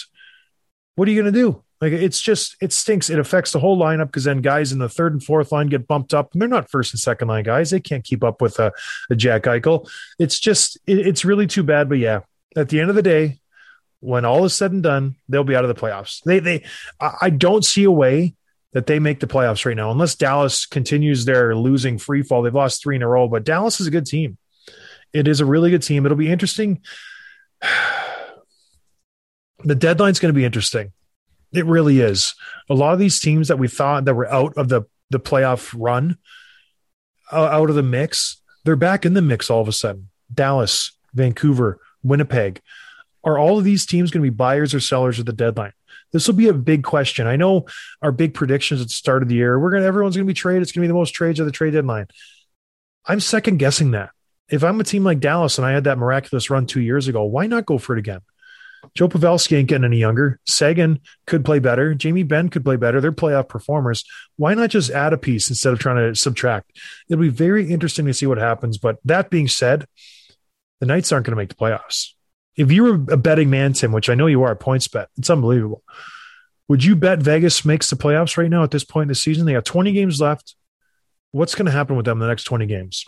what 0.95 1.07
are 1.07 1.11
you 1.11 1.21
going 1.21 1.33
to 1.33 1.39
do? 1.39 1.63
Like 1.81 1.91
it's 1.91 2.21
just 2.21 2.55
it 2.61 2.71
stinks. 2.71 3.09
It 3.09 3.19
affects 3.19 3.51
the 3.51 3.59
whole 3.59 3.77
lineup 3.77 4.07
because 4.07 4.23
then 4.23 4.41
guys 4.41 4.71
in 4.71 4.79
the 4.79 4.87
third 4.87 5.11
and 5.11 5.23
fourth 5.23 5.51
line 5.51 5.67
get 5.67 5.87
bumped 5.87 6.13
up, 6.13 6.31
and 6.31 6.41
they're 6.41 6.47
not 6.47 6.71
first 6.71 6.93
and 6.93 6.99
second 6.99 7.27
line 7.27 7.43
guys. 7.43 7.69
They 7.69 7.81
can't 7.81 8.03
keep 8.03 8.23
up 8.23 8.41
with 8.41 8.59
a, 8.59 8.71
a 9.09 9.15
Jack 9.15 9.43
Eichel. 9.43 9.89
It's 10.17 10.39
just 10.39 10.77
it, 10.87 11.05
it's 11.05 11.25
really 11.25 11.47
too 11.47 11.63
bad. 11.63 11.89
But 11.89 11.97
yeah, 11.97 12.21
at 12.55 12.69
the 12.69 12.79
end 12.79 12.89
of 12.89 12.95
the 12.95 13.01
day, 13.01 13.39
when 13.99 14.23
all 14.23 14.45
is 14.45 14.55
said 14.55 14.71
and 14.71 14.81
done, 14.81 15.17
they'll 15.27 15.43
be 15.43 15.55
out 15.55 15.65
of 15.65 15.75
the 15.75 15.79
playoffs. 15.79 16.23
They 16.23 16.39
they 16.39 16.63
I 16.99 17.29
don't 17.29 17.65
see 17.65 17.83
a 17.83 17.91
way 17.91 18.35
that 18.75 18.87
they 18.87 18.99
make 18.99 19.21
the 19.21 19.25
playoffs 19.25 19.65
right 19.65 19.77
now 19.77 19.89
unless 19.89 20.15
Dallas 20.15 20.65
continues 20.65 21.23
their 21.23 21.55
losing 21.55 21.97
free 21.97 22.21
fall. 22.21 22.41
They've 22.41 22.53
lost 22.53 22.83
three 22.83 22.97
in 22.97 23.01
a 23.01 23.07
row, 23.07 23.25
but 23.29 23.45
Dallas 23.45 23.79
is 23.79 23.87
a 23.87 23.91
good 23.91 24.05
team. 24.05 24.37
It 25.13 25.29
is 25.29 25.39
a 25.39 25.45
really 25.45 25.71
good 25.71 25.81
team. 25.81 26.05
It'll 26.05 26.17
be 26.17 26.31
interesting. 26.31 26.81
The 29.63 29.73
deadline's 29.73 30.19
going 30.19 30.31
to 30.31 30.37
be 30.37 30.45
interesting. 30.45 30.91
It 31.51 31.65
really 31.65 31.99
is. 31.99 32.35
A 32.69 32.75
lot 32.75 32.93
of 32.93 32.99
these 32.99 33.19
teams 33.19 33.47
that 33.47 33.57
we 33.57 33.67
thought 33.67 34.05
that 34.05 34.13
were 34.13 34.31
out 34.31 34.53
of 34.57 34.69
the 34.69 34.83
the 35.09 35.19
playoff 35.19 35.73
run, 35.75 36.17
uh, 37.31 37.45
out 37.45 37.71
of 37.71 37.75
the 37.75 37.81
mix, 37.81 38.43
they're 38.63 38.75
back 38.75 39.07
in 39.07 39.15
the 39.15 39.23
mix 39.23 39.49
all 39.49 39.61
of 39.61 39.67
a 39.67 39.71
sudden. 39.71 40.09
Dallas, 40.31 40.95
Vancouver, 41.15 41.79
Winnipeg. 42.03 42.61
Are 43.23 43.39
all 43.39 43.57
of 43.57 43.63
these 43.63 43.87
teams 43.87 44.11
going 44.11 44.23
to 44.23 44.29
be 44.29 44.35
buyers 44.35 44.75
or 44.75 44.79
sellers 44.79 45.19
at 45.19 45.25
the 45.25 45.33
deadline? 45.33 45.73
This 46.13 46.27
will 46.27 46.35
be 46.35 46.47
a 46.47 46.53
big 46.53 46.83
question. 46.83 47.27
I 47.27 47.35
know 47.35 47.65
our 48.01 48.11
big 48.11 48.33
predictions 48.33 48.81
at 48.81 48.87
the 48.87 48.93
start 48.93 49.23
of 49.23 49.29
the 49.29 49.35
year. 49.35 49.59
We're 49.59 49.71
gonna 49.71 49.85
everyone's 49.85 50.15
gonna 50.15 50.25
be 50.25 50.33
traded. 50.33 50.61
It's 50.61 50.71
gonna 50.71 50.83
be 50.83 50.89
the 50.89 50.93
most 50.93 51.11
trades 51.11 51.39
of 51.39 51.45
the 51.45 51.51
trade 51.51 51.73
deadline. 51.73 52.07
I'm 53.05 53.19
second 53.19 53.57
guessing 53.57 53.91
that. 53.91 54.11
If 54.49 54.63
I'm 54.63 54.79
a 54.79 54.83
team 54.83 55.03
like 55.03 55.19
Dallas 55.19 55.57
and 55.57 55.65
I 55.65 55.71
had 55.71 55.85
that 55.85 55.97
miraculous 55.97 56.49
run 56.49 56.67
two 56.67 56.81
years 56.81 57.07
ago, 57.07 57.23
why 57.23 57.47
not 57.47 57.65
go 57.65 57.77
for 57.77 57.95
it 57.95 57.99
again? 57.99 58.21
Joe 58.93 59.09
Pavelski 59.09 59.57
ain't 59.57 59.67
getting 59.67 59.85
any 59.85 59.97
younger. 59.97 60.39
Seguin 60.45 60.99
could 61.25 61.43
play 61.43 61.59
better. 61.59 61.95
Jamie 61.95 62.23
Benn 62.23 62.49
could 62.49 62.63
play 62.63 62.75
better. 62.75 63.01
They're 63.01 63.11
playoff 63.11 63.49
performers. 63.49 64.03
Why 64.37 64.53
not 64.53 64.69
just 64.69 64.91
add 64.91 65.13
a 65.13 65.17
piece 65.17 65.49
instead 65.49 65.73
of 65.73 65.79
trying 65.79 65.97
to 65.97 66.15
subtract? 66.15 66.71
It'll 67.09 67.21
be 67.21 67.29
very 67.29 67.71
interesting 67.71 68.05
to 68.05 68.13
see 68.13 68.27
what 68.27 68.37
happens. 68.37 68.77
But 68.77 68.97
that 69.05 69.29
being 69.29 69.47
said, 69.47 69.87
the 70.79 70.85
Knights 70.85 71.11
aren't 71.11 71.25
going 71.25 71.35
to 71.35 71.41
make 71.41 71.49
the 71.49 71.55
playoffs. 71.55 72.11
If 72.57 72.71
you 72.71 72.83
were 72.83 73.13
a 73.13 73.17
betting 73.17 73.49
man, 73.49 73.73
Tim, 73.73 73.91
which 73.91 74.09
I 74.09 74.15
know 74.15 74.27
you 74.27 74.43
are 74.43 74.51
at 74.51 74.59
PointsBet, 74.59 75.07
it's 75.17 75.29
unbelievable. 75.29 75.83
Would 76.67 76.83
you 76.83 76.95
bet 76.95 77.19
Vegas 77.19 77.65
makes 77.65 77.89
the 77.89 77.95
playoffs 77.95 78.37
right 78.37 78.49
now 78.49 78.63
at 78.63 78.71
this 78.71 78.83
point 78.83 79.03
in 79.03 79.09
the 79.09 79.15
season? 79.15 79.45
They 79.45 79.53
have 79.53 79.63
20 79.63 79.91
games 79.91 80.19
left. 80.19 80.55
What's 81.31 81.53
going 81.53 81.65
to 81.65 81.71
happen 81.71 81.95
with 81.95 82.05
them 82.05 82.17
in 82.17 82.21
the 82.21 82.27
next 82.27 82.45
20 82.45 82.65
games? 82.65 83.05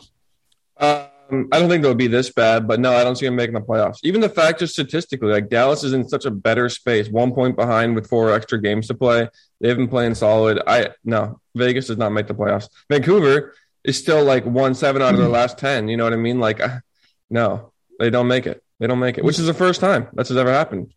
Um, 0.79 1.49
I 1.51 1.59
don't 1.59 1.69
think 1.69 1.81
they'll 1.81 1.95
be 1.95 2.07
this 2.07 2.31
bad, 2.31 2.67
but 2.67 2.79
no, 2.79 2.93
I 2.93 3.03
don't 3.03 3.15
see 3.15 3.25
them 3.25 3.35
making 3.35 3.55
the 3.55 3.61
playoffs. 3.61 3.99
Even 4.03 4.21
the 4.21 4.29
fact, 4.29 4.59
just 4.59 4.73
statistically, 4.73 5.29
like 5.29 5.49
Dallas 5.49 5.83
is 5.83 5.93
in 5.93 6.07
such 6.07 6.25
a 6.25 6.31
better 6.31 6.69
space, 6.69 7.09
one 7.09 7.33
point 7.33 7.55
behind 7.55 7.95
with 7.95 8.07
four 8.07 8.31
extra 8.31 8.61
games 8.61 8.87
to 8.87 8.93
play. 8.93 9.27
They've 9.59 9.75
been 9.75 9.87
playing 9.87 10.15
solid. 10.15 10.61
I 10.67 10.91
no, 11.03 11.41
Vegas 11.55 11.87
does 11.87 11.97
not 11.97 12.11
make 12.11 12.27
the 12.27 12.35
playoffs. 12.35 12.69
Vancouver 12.89 13.53
is 13.83 13.97
still 13.97 14.23
like 14.23 14.45
one 14.45 14.75
seven 14.75 15.01
out 15.01 15.13
of 15.13 15.19
their 15.19 15.29
last 15.29 15.57
ten. 15.57 15.87
You 15.87 15.97
know 15.97 16.03
what 16.03 16.13
I 16.13 16.17
mean? 16.17 16.39
Like, 16.39 16.61
no, 17.29 17.73
they 17.99 18.09
don't 18.09 18.27
make 18.27 18.45
it. 18.45 18.63
They 18.79 18.87
don't 18.87 18.99
make 18.99 19.17
it, 19.17 19.23
which 19.23 19.39
is 19.39 19.47
the 19.47 19.53
first 19.53 19.81
time 19.81 20.07
that's 20.13 20.31
ever 20.31 20.51
happened. 20.51 20.93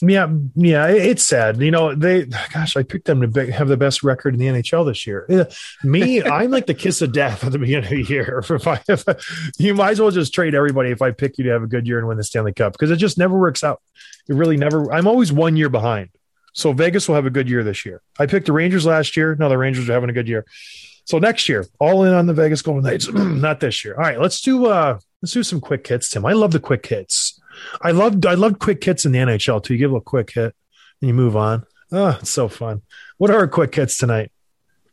Yeah, 0.00 0.28
yeah, 0.54 0.86
it's 0.86 1.24
sad. 1.24 1.60
You 1.60 1.72
know, 1.72 1.92
they, 1.92 2.24
gosh, 2.24 2.76
I 2.76 2.84
picked 2.84 3.06
them 3.06 3.20
to 3.20 3.26
be, 3.26 3.50
have 3.50 3.66
the 3.66 3.76
best 3.76 4.04
record 4.04 4.32
in 4.32 4.38
the 4.38 4.46
NHL 4.46 4.86
this 4.86 5.08
year. 5.08 5.48
Me, 5.82 6.22
I'm 6.24 6.52
like 6.52 6.66
the 6.66 6.74
kiss 6.74 7.02
of 7.02 7.12
death 7.12 7.42
at 7.42 7.50
the 7.50 7.58
beginning 7.58 7.84
of 7.84 7.90
the 7.90 8.12
year. 8.12 8.44
If 8.50 8.66
I, 8.66 8.80
if 8.88 9.08
I, 9.08 9.16
you 9.58 9.74
might 9.74 9.92
as 9.92 10.00
well 10.00 10.12
just 10.12 10.32
trade 10.32 10.54
everybody 10.54 10.90
if 10.90 11.02
I 11.02 11.10
pick 11.10 11.36
you 11.36 11.44
to 11.44 11.50
have 11.50 11.64
a 11.64 11.66
good 11.66 11.86
year 11.86 11.98
and 11.98 12.06
win 12.06 12.16
the 12.16 12.24
Stanley 12.24 12.52
Cup 12.52 12.72
because 12.72 12.92
it 12.92 12.96
just 12.96 13.18
never 13.18 13.36
works 13.36 13.64
out. 13.64 13.82
It 14.28 14.34
really 14.34 14.56
never. 14.56 14.92
I'm 14.92 15.08
always 15.08 15.32
one 15.32 15.56
year 15.56 15.68
behind. 15.68 16.10
So 16.54 16.72
Vegas 16.72 17.08
will 17.08 17.16
have 17.16 17.26
a 17.26 17.30
good 17.30 17.48
year 17.48 17.64
this 17.64 17.84
year. 17.84 18.02
I 18.18 18.26
picked 18.26 18.46
the 18.46 18.52
Rangers 18.52 18.86
last 18.86 19.16
year. 19.16 19.34
Now 19.34 19.48
the 19.48 19.58
Rangers 19.58 19.88
are 19.88 19.92
having 19.92 20.10
a 20.10 20.12
good 20.12 20.28
year. 20.28 20.44
So 21.08 21.18
next 21.18 21.48
year, 21.48 21.64
all 21.80 22.04
in 22.04 22.12
on 22.12 22.26
the 22.26 22.34
Vegas 22.34 22.60
Golden 22.60 22.84
Knights. 22.84 23.08
Not 23.12 23.60
this 23.60 23.82
year. 23.82 23.94
All 23.94 24.02
right, 24.02 24.20
let's 24.20 24.42
do 24.42 24.66
uh 24.66 24.98
let's 25.22 25.32
do 25.32 25.42
some 25.42 25.58
quick 25.58 25.86
hits, 25.86 26.10
Tim. 26.10 26.26
I 26.26 26.34
love 26.34 26.52
the 26.52 26.60
quick 26.60 26.84
hits. 26.84 27.40
I 27.80 27.92
loved 27.92 28.26
I 28.26 28.34
loved 28.34 28.58
quick 28.58 28.84
hits 28.84 29.06
in 29.06 29.12
the 29.12 29.18
NHL 29.18 29.64
too. 29.64 29.72
You 29.72 29.78
give 29.78 29.94
a 29.94 30.02
quick 30.02 30.30
hit 30.34 30.54
and 31.00 31.08
you 31.08 31.14
move 31.14 31.34
on. 31.34 31.64
Oh, 31.90 32.18
it's 32.20 32.28
so 32.30 32.46
fun. 32.46 32.82
What 33.16 33.30
are 33.30 33.38
our 33.38 33.48
quick 33.48 33.74
hits 33.74 33.96
tonight? 33.96 34.30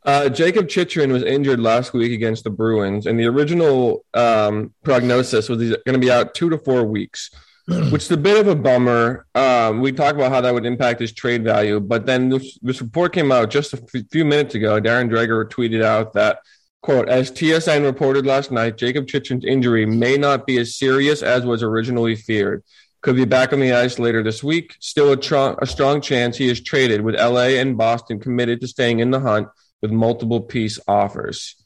Uh, 0.06 0.30
Jakob 0.30 0.70
Chychrun 0.70 1.12
was 1.12 1.22
injured 1.22 1.60
last 1.60 1.92
week 1.92 2.12
against 2.12 2.44
the 2.44 2.50
Bruins, 2.50 3.04
and 3.04 3.20
the 3.20 3.26
original 3.26 4.06
um, 4.14 4.72
prognosis 4.84 5.50
was 5.50 5.60
he's 5.60 5.76
going 5.84 6.00
to 6.00 6.06
be 6.06 6.10
out 6.10 6.32
two 6.32 6.48
to 6.48 6.56
four 6.56 6.84
weeks, 6.84 7.30
which 7.90 8.04
is 8.04 8.10
a 8.12 8.16
bit 8.16 8.38
of 8.38 8.46
a 8.46 8.54
bummer. 8.54 9.26
Um, 9.34 9.80
we 9.80 9.90
talked 9.90 10.16
about 10.16 10.30
how 10.30 10.40
that 10.40 10.54
would 10.54 10.66
impact 10.66 11.00
his 11.00 11.12
trade 11.12 11.42
value, 11.42 11.80
but 11.80 12.06
then 12.06 12.28
this, 12.28 12.58
this 12.62 12.80
report 12.80 13.12
came 13.12 13.32
out 13.32 13.50
just 13.50 13.74
a 13.74 13.82
f- 13.82 14.04
few 14.12 14.24
minutes 14.24 14.54
ago. 14.54 14.80
Darren 14.80 15.10
Dreger 15.10 15.48
tweeted 15.50 15.82
out 15.82 16.12
that, 16.12 16.38
quote, 16.82 17.08
as 17.08 17.32
TSN 17.32 17.84
reported 17.84 18.24
last 18.24 18.52
night, 18.52 18.76
Jakob 18.76 19.08
Chychrun's 19.08 19.44
injury 19.44 19.84
may 19.84 20.16
not 20.16 20.46
be 20.46 20.58
as 20.58 20.76
serious 20.76 21.22
as 21.22 21.44
was 21.44 21.64
originally 21.64 22.14
feared. 22.14 22.62
Could 23.00 23.16
be 23.16 23.24
back 23.24 23.52
on 23.52 23.58
the 23.58 23.72
ice 23.72 23.98
later 23.98 24.22
this 24.22 24.44
week. 24.44 24.76
Still 24.78 25.12
a, 25.12 25.16
tr- 25.16 25.58
a 25.60 25.66
strong 25.66 26.00
chance 26.00 26.36
he 26.36 26.48
is 26.48 26.60
traded, 26.60 27.00
with 27.00 27.16
LA 27.16 27.58
and 27.58 27.76
Boston 27.76 28.20
committed 28.20 28.60
to 28.60 28.68
staying 28.68 29.00
in 29.00 29.10
the 29.10 29.20
hunt 29.20 29.48
with 29.82 29.90
multiple 29.90 30.40
piece 30.40 30.78
offers. 30.86 31.56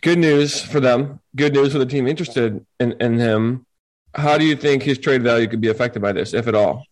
Good 0.00 0.18
news 0.18 0.60
for 0.60 0.80
them. 0.80 1.20
Good 1.36 1.54
news 1.54 1.72
for 1.72 1.78
the 1.78 1.86
team 1.86 2.08
interested 2.08 2.64
in, 2.80 2.92
in 3.00 3.18
him. 3.18 3.66
How 4.14 4.38
do 4.38 4.44
you 4.44 4.56
think 4.56 4.82
his 4.82 4.98
trade 4.98 5.22
value 5.22 5.48
could 5.48 5.60
be 5.60 5.68
affected 5.68 6.02
by 6.02 6.12
this, 6.12 6.34
if 6.34 6.46
at 6.46 6.54
all? 6.54 6.84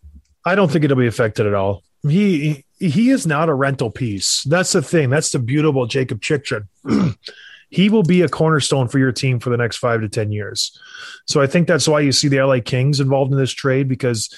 I 0.45 0.55
don't 0.55 0.71
think 0.71 0.83
it'll 0.83 0.97
be 0.97 1.07
affected 1.07 1.45
at 1.45 1.53
all. 1.53 1.83
He 2.07 2.65
he 2.79 3.11
is 3.11 3.27
not 3.27 3.47
a 3.47 3.53
rental 3.53 3.91
piece. 3.91 4.43
That's 4.43 4.71
the 4.71 4.81
thing. 4.81 5.09
That's 5.09 5.31
the 5.31 5.39
beautiful 5.39 5.85
Jakob 5.85 6.21
Chychrun. 6.21 6.67
he 7.69 7.89
will 7.89 8.03
be 8.03 8.21
a 8.21 8.29
cornerstone 8.29 8.87
for 8.87 8.97
your 8.97 9.11
team 9.11 9.39
for 9.39 9.51
the 9.51 9.57
next 9.57 9.77
five 9.77 10.01
to 10.01 10.09
ten 10.09 10.31
years. 10.31 10.79
So 11.27 11.41
I 11.41 11.47
think 11.47 11.67
that's 11.67 11.87
why 11.87 11.99
you 11.99 12.11
see 12.11 12.27
the 12.27 12.41
LA 12.41 12.59
Kings 12.63 12.99
involved 12.99 13.31
in 13.31 13.37
this 13.37 13.51
trade 13.51 13.87
because 13.87 14.29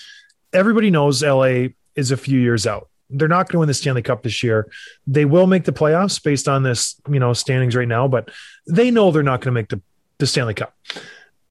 everybody 0.51 0.91
knows 0.91 1.23
LA 1.23 1.67
is 1.95 2.11
a 2.11 2.17
few 2.17 2.39
years 2.39 2.67
out. 2.67 2.89
They're 3.09 3.27
not 3.27 3.47
going 3.47 3.53
to 3.53 3.59
win 3.59 3.67
the 3.67 3.73
Stanley 3.73 4.01
Cup 4.01 4.23
this 4.23 4.43
year. 4.43 4.67
They 5.05 5.25
will 5.25 5.47
make 5.47 5.65
the 5.65 5.71
playoffs 5.71 6.21
based 6.21 6.47
on 6.47 6.63
this, 6.63 6.99
you 7.09 7.19
know, 7.19 7.33
standings 7.33 7.75
right 7.75 7.87
now, 7.87 8.07
but 8.07 8.29
they 8.67 8.91
know 8.91 9.11
they're 9.11 9.23
not 9.23 9.41
going 9.41 9.53
to 9.53 9.59
make 9.59 9.69
the, 9.69 9.81
the 10.17 10.25
Stanley 10.25 10.55
Cup. 10.55 10.75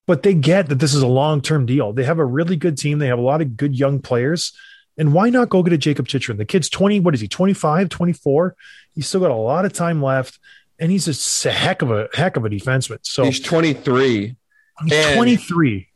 But 0.05 0.23
they 0.23 0.33
get 0.33 0.67
that 0.67 0.79
this 0.79 0.93
is 0.93 1.01
a 1.01 1.07
long 1.07 1.41
term 1.41 1.65
deal. 1.65 1.93
They 1.93 2.03
have 2.03 2.19
a 2.19 2.25
really 2.25 2.55
good 2.55 2.77
team. 2.77 2.99
They 2.99 3.07
have 3.07 3.19
a 3.19 3.23
lot 3.23 3.41
of 3.41 3.55
good 3.55 3.77
young 3.77 3.99
players. 3.99 4.51
And 4.97 5.13
why 5.13 5.29
not 5.29 5.49
go 5.49 5.63
get 5.63 5.73
a 5.73 5.77
Jakob 5.77 6.07
Chychrun? 6.07 6.37
The 6.37 6.45
kid's 6.45 6.69
20, 6.69 6.99
what 6.99 7.15
is 7.15 7.21
he, 7.21 7.27
25, 7.27 7.89
24? 7.89 8.55
He's 8.93 9.07
still 9.07 9.21
got 9.21 9.31
a 9.31 9.35
lot 9.35 9.65
of 9.65 9.73
time 9.73 10.03
left. 10.03 10.39
And 10.77 10.91
he's 10.91 11.45
a 11.45 11.51
heck 11.51 11.81
of 11.81 11.91
a 11.91 12.09
heck 12.13 12.35
of 12.35 12.45
a 12.45 12.49
defenseman. 12.49 12.99
So 13.03 13.23
He's 13.23 13.39
23. 13.39 14.35
he's 14.85 15.15
23. 15.15 15.87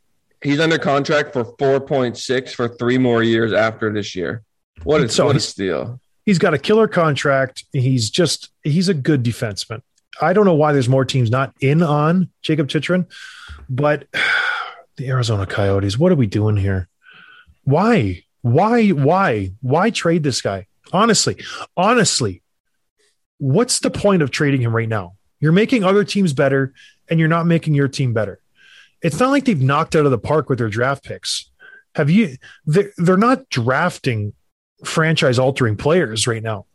He's 0.43 0.59
under 0.59 0.77
contract 0.77 1.33
for 1.33 1.43
4.6 1.43 2.53
for 2.53 2.69
three 2.69 2.97
more 2.97 3.23
years 3.23 3.53
after 3.53 3.91
this 3.91 4.15
year. 4.15 4.43
What 4.83 5.01
a, 5.01 5.09
So 5.09 5.25
what 5.25 5.35
a 5.35 5.39
steal. 5.39 5.99
He's 6.25 6.37
got 6.37 6.53
a 6.53 6.57
killer 6.59 6.87
contract. 6.87 7.65
He's 7.71 8.09
just 8.09 8.49
he's 8.63 8.89
a 8.89 8.93
good 8.93 9.23
defenseman. 9.23 9.81
I 10.21 10.33
don't 10.33 10.45
know 10.45 10.55
why 10.55 10.73
there's 10.73 10.89
more 10.89 11.05
teams 11.05 11.29
not 11.29 11.53
in 11.59 11.81
on 11.83 12.29
Jakob 12.41 12.69
Chychrun, 12.69 13.07
but 13.69 14.07
the 14.97 15.09
Arizona 15.09 15.45
Coyotes, 15.45 15.97
what 15.97 16.11
are 16.11 16.15
we 16.15 16.27
doing 16.27 16.57
here? 16.57 16.87
Why? 17.63 18.23
Why? 18.41 18.89
Why? 18.89 19.51
Why 19.61 19.89
trade 19.89 20.23
this 20.23 20.41
guy? 20.41 20.67
Honestly, 20.93 21.37
honestly, 21.75 22.41
what's 23.37 23.79
the 23.79 23.91
point 23.91 24.21
of 24.21 24.31
trading 24.31 24.61
him 24.61 24.75
right 24.75 24.87
now? 24.87 25.15
You're 25.39 25.51
making 25.51 25.83
other 25.83 26.03
teams 26.03 26.33
better 26.33 26.73
and 27.09 27.19
you're 27.19 27.29
not 27.29 27.45
making 27.45 27.73
your 27.73 27.87
team 27.87 28.13
better. 28.13 28.39
It's 29.01 29.19
not 29.19 29.29
like 29.29 29.45
they've 29.45 29.61
knocked 29.61 29.95
out 29.95 30.05
of 30.05 30.11
the 30.11 30.17
park 30.17 30.49
with 30.49 30.59
their 30.59 30.69
draft 30.69 31.03
picks. 31.03 31.51
Have 31.95 32.09
you? 32.09 32.37
They're, 32.65 32.91
they're 32.97 33.17
not 33.17 33.49
drafting 33.49 34.33
franchise 34.83 35.39
altering 35.39 35.77
players 35.77 36.27
right 36.27 36.41
now. 36.41 36.65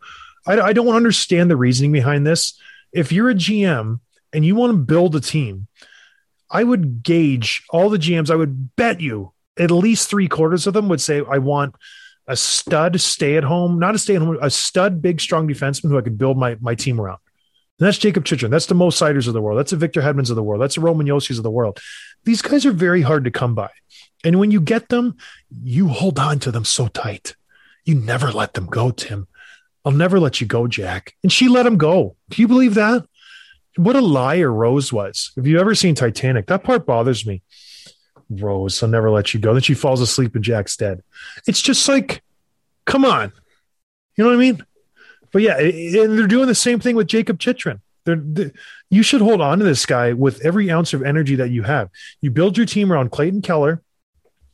I, 0.46 0.60
I 0.60 0.72
don't 0.72 0.94
understand 0.94 1.50
the 1.50 1.56
reasoning 1.56 1.92
behind 1.92 2.26
this. 2.26 2.58
If 2.92 3.12
you're 3.12 3.30
a 3.30 3.34
GM 3.34 4.00
and 4.32 4.44
you 4.44 4.54
want 4.54 4.72
to 4.72 4.78
build 4.78 5.16
a 5.16 5.20
team, 5.20 5.68
I 6.50 6.64
would 6.64 7.02
gauge 7.02 7.62
all 7.70 7.88
the 7.88 7.98
GMs. 7.98 8.30
I 8.30 8.36
would 8.36 8.76
bet 8.76 9.00
you 9.00 9.32
at 9.58 9.70
least 9.70 10.08
three 10.08 10.28
quarters 10.28 10.66
of 10.66 10.74
them 10.74 10.88
would 10.88 11.00
say, 11.00 11.22
I 11.28 11.38
want 11.38 11.74
a 12.26 12.36
stud 12.36 13.00
stay 13.00 13.36
at 13.36 13.44
home, 13.44 13.78
not 13.78 13.94
a 13.94 13.98
stay 13.98 14.16
at 14.16 14.22
home, 14.22 14.38
a 14.40 14.50
stud, 14.50 15.02
big, 15.02 15.20
strong 15.20 15.48
defenseman 15.48 15.90
who 15.90 15.98
I 15.98 16.02
could 16.02 16.18
build 16.18 16.36
my, 16.36 16.56
my 16.60 16.74
team 16.74 17.00
around. 17.00 17.18
And 17.78 17.86
that's 17.86 17.98
Jakob 17.98 18.24
Chychrun. 18.24 18.50
That's 18.50 18.66
the 18.66 18.74
Mo 18.74 18.90
Seiders 18.90 19.26
of 19.26 19.34
the 19.34 19.40
world. 19.40 19.58
That's 19.58 19.70
the 19.72 19.76
Victor 19.76 20.02
Hedmans 20.02 20.30
of 20.30 20.36
the 20.36 20.42
world. 20.42 20.62
That's 20.62 20.76
the 20.76 20.82
Roman 20.82 21.06
Josi's 21.06 21.38
of 21.38 21.42
the 21.42 21.50
world. 21.50 21.80
These 22.24 22.42
guys 22.42 22.64
are 22.64 22.72
very 22.72 23.02
hard 23.02 23.24
to 23.24 23.30
come 23.30 23.54
by. 23.54 23.70
And 24.24 24.38
when 24.38 24.50
you 24.50 24.60
get 24.60 24.88
them, 24.88 25.16
you 25.50 25.88
hold 25.88 26.18
on 26.18 26.38
to 26.40 26.52
them 26.52 26.64
so 26.64 26.86
tight. 26.88 27.34
You 27.84 27.96
never 27.96 28.30
let 28.30 28.54
them 28.54 28.66
go, 28.66 28.90
Tim. 28.92 29.26
I'll 29.84 29.92
never 29.92 30.20
let 30.20 30.40
you 30.40 30.46
go, 30.46 30.66
Jack. 30.66 31.14
And 31.22 31.32
she 31.32 31.48
let 31.48 31.66
him 31.66 31.76
go. 31.76 32.16
Do 32.30 32.40
you 32.40 32.48
believe 32.48 32.74
that? 32.74 33.04
What 33.76 33.96
a 33.96 34.00
liar 34.00 34.52
Rose 34.52 34.92
was. 34.92 35.32
Have 35.36 35.46
you 35.46 35.58
ever 35.58 35.74
seen 35.74 35.94
Titanic? 35.94 36.46
That 36.46 36.62
part 36.62 36.86
bothers 36.86 37.26
me. 37.26 37.42
Rose, 38.30 38.82
I'll 38.82 38.88
never 38.88 39.10
let 39.10 39.34
you 39.34 39.40
go. 39.40 39.52
Then 39.52 39.62
she 39.62 39.74
falls 39.74 40.00
asleep 40.00 40.34
and 40.34 40.44
Jack's 40.44 40.76
dead. 40.76 41.02
It's 41.46 41.60
just 41.60 41.88
like, 41.88 42.22
come 42.86 43.04
on. 43.04 43.32
You 44.16 44.24
know 44.24 44.30
what 44.30 44.36
I 44.36 44.40
mean? 44.40 44.64
But 45.32 45.42
yeah, 45.42 45.58
and 45.58 46.18
they're 46.18 46.26
doing 46.26 46.46
the 46.46 46.54
same 46.54 46.80
thing 46.80 46.96
with 46.96 47.08
Jakob 47.08 47.38
Chychrun. 47.38 47.80
They're, 48.04 48.16
they, 48.16 48.50
you 48.90 49.02
should 49.02 49.20
hold 49.22 49.40
on 49.40 49.58
to 49.58 49.64
this 49.64 49.86
guy 49.86 50.12
with 50.12 50.44
every 50.44 50.70
ounce 50.70 50.92
of 50.92 51.02
energy 51.02 51.36
that 51.36 51.50
you 51.50 51.62
have. 51.62 51.88
You 52.20 52.30
build 52.30 52.56
your 52.56 52.66
team 52.66 52.92
around 52.92 53.10
Clayton 53.10 53.42
Keller. 53.42 53.82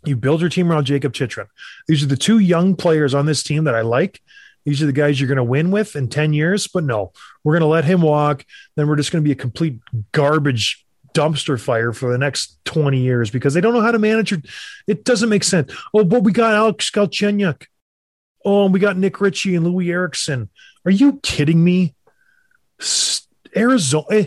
You 0.05 0.17
build 0.17 0.41
your 0.41 0.51
team 0.51 0.71
around 0.71 0.85
Jakob 0.85 1.13
Chychrun. 1.13 1.49
These 1.89 2.05
are 2.05 2.07
the 2.07 2.17
two 2.17 2.39
young 2.39 2.77
players 2.77 3.15
on 3.15 3.27
this 3.27 3.43
team 3.43 3.65
that 3.65 3.75
I 3.75 3.81
like. 3.81 4.23
These 4.69 4.83
are 4.83 4.87
the 4.87 4.93
guys 4.93 5.19
you're 5.19 5.29
going 5.29 5.37
to 5.37 5.45
win 5.45 5.71
with 5.71 5.97
in 5.97 6.09
10 6.09 6.35
years. 6.35 6.67
But 6.69 6.85
no, 6.85 7.13
we're 7.43 7.55
going 7.55 7.63
to 7.63 7.67
let 7.67 7.87
him 7.87 8.03
walk. 8.03 8.45
Then 8.77 8.87
we're 8.87 8.97
just 8.97 9.11
going 9.11 9.25
to 9.25 9.27
be 9.27 9.33
a 9.33 9.35
complete 9.35 9.79
garbage 10.13 10.85
dumpster 11.15 11.59
fire 11.59 11.95
for 11.95 12.13
the 12.13 12.19
next 12.19 12.59
20 12.67 12.99
years 12.99 13.31
because 13.31 13.55
they 13.55 13.63
don't 13.63 13.73
know 13.73 13.81
how 13.81 13.93
to 13.93 13.99
manage 13.99 14.31
it. 14.31 14.45
It 14.87 15.05
doesn't 15.05 15.31
make 15.31 15.43
sense. 15.43 15.75
Oh, 15.95 16.05
but 16.05 16.23
we 16.23 16.33
got 16.33 16.55
Alex 16.55 16.91
Galchenyuk. 16.91 17.67
Oh, 18.45 18.65
and 18.65 18.75
we 18.75 18.79
got 18.79 18.99
Nick 18.99 19.23
Ritchie 19.23 19.57
and 19.57 19.65
Loui 19.65 19.91
Eriksson. 19.91 20.51
Are 20.85 20.91
you 20.91 21.19
kidding 21.23 21.65
me? 21.65 21.95
Arizona, 23.57 24.07
eh, 24.11 24.27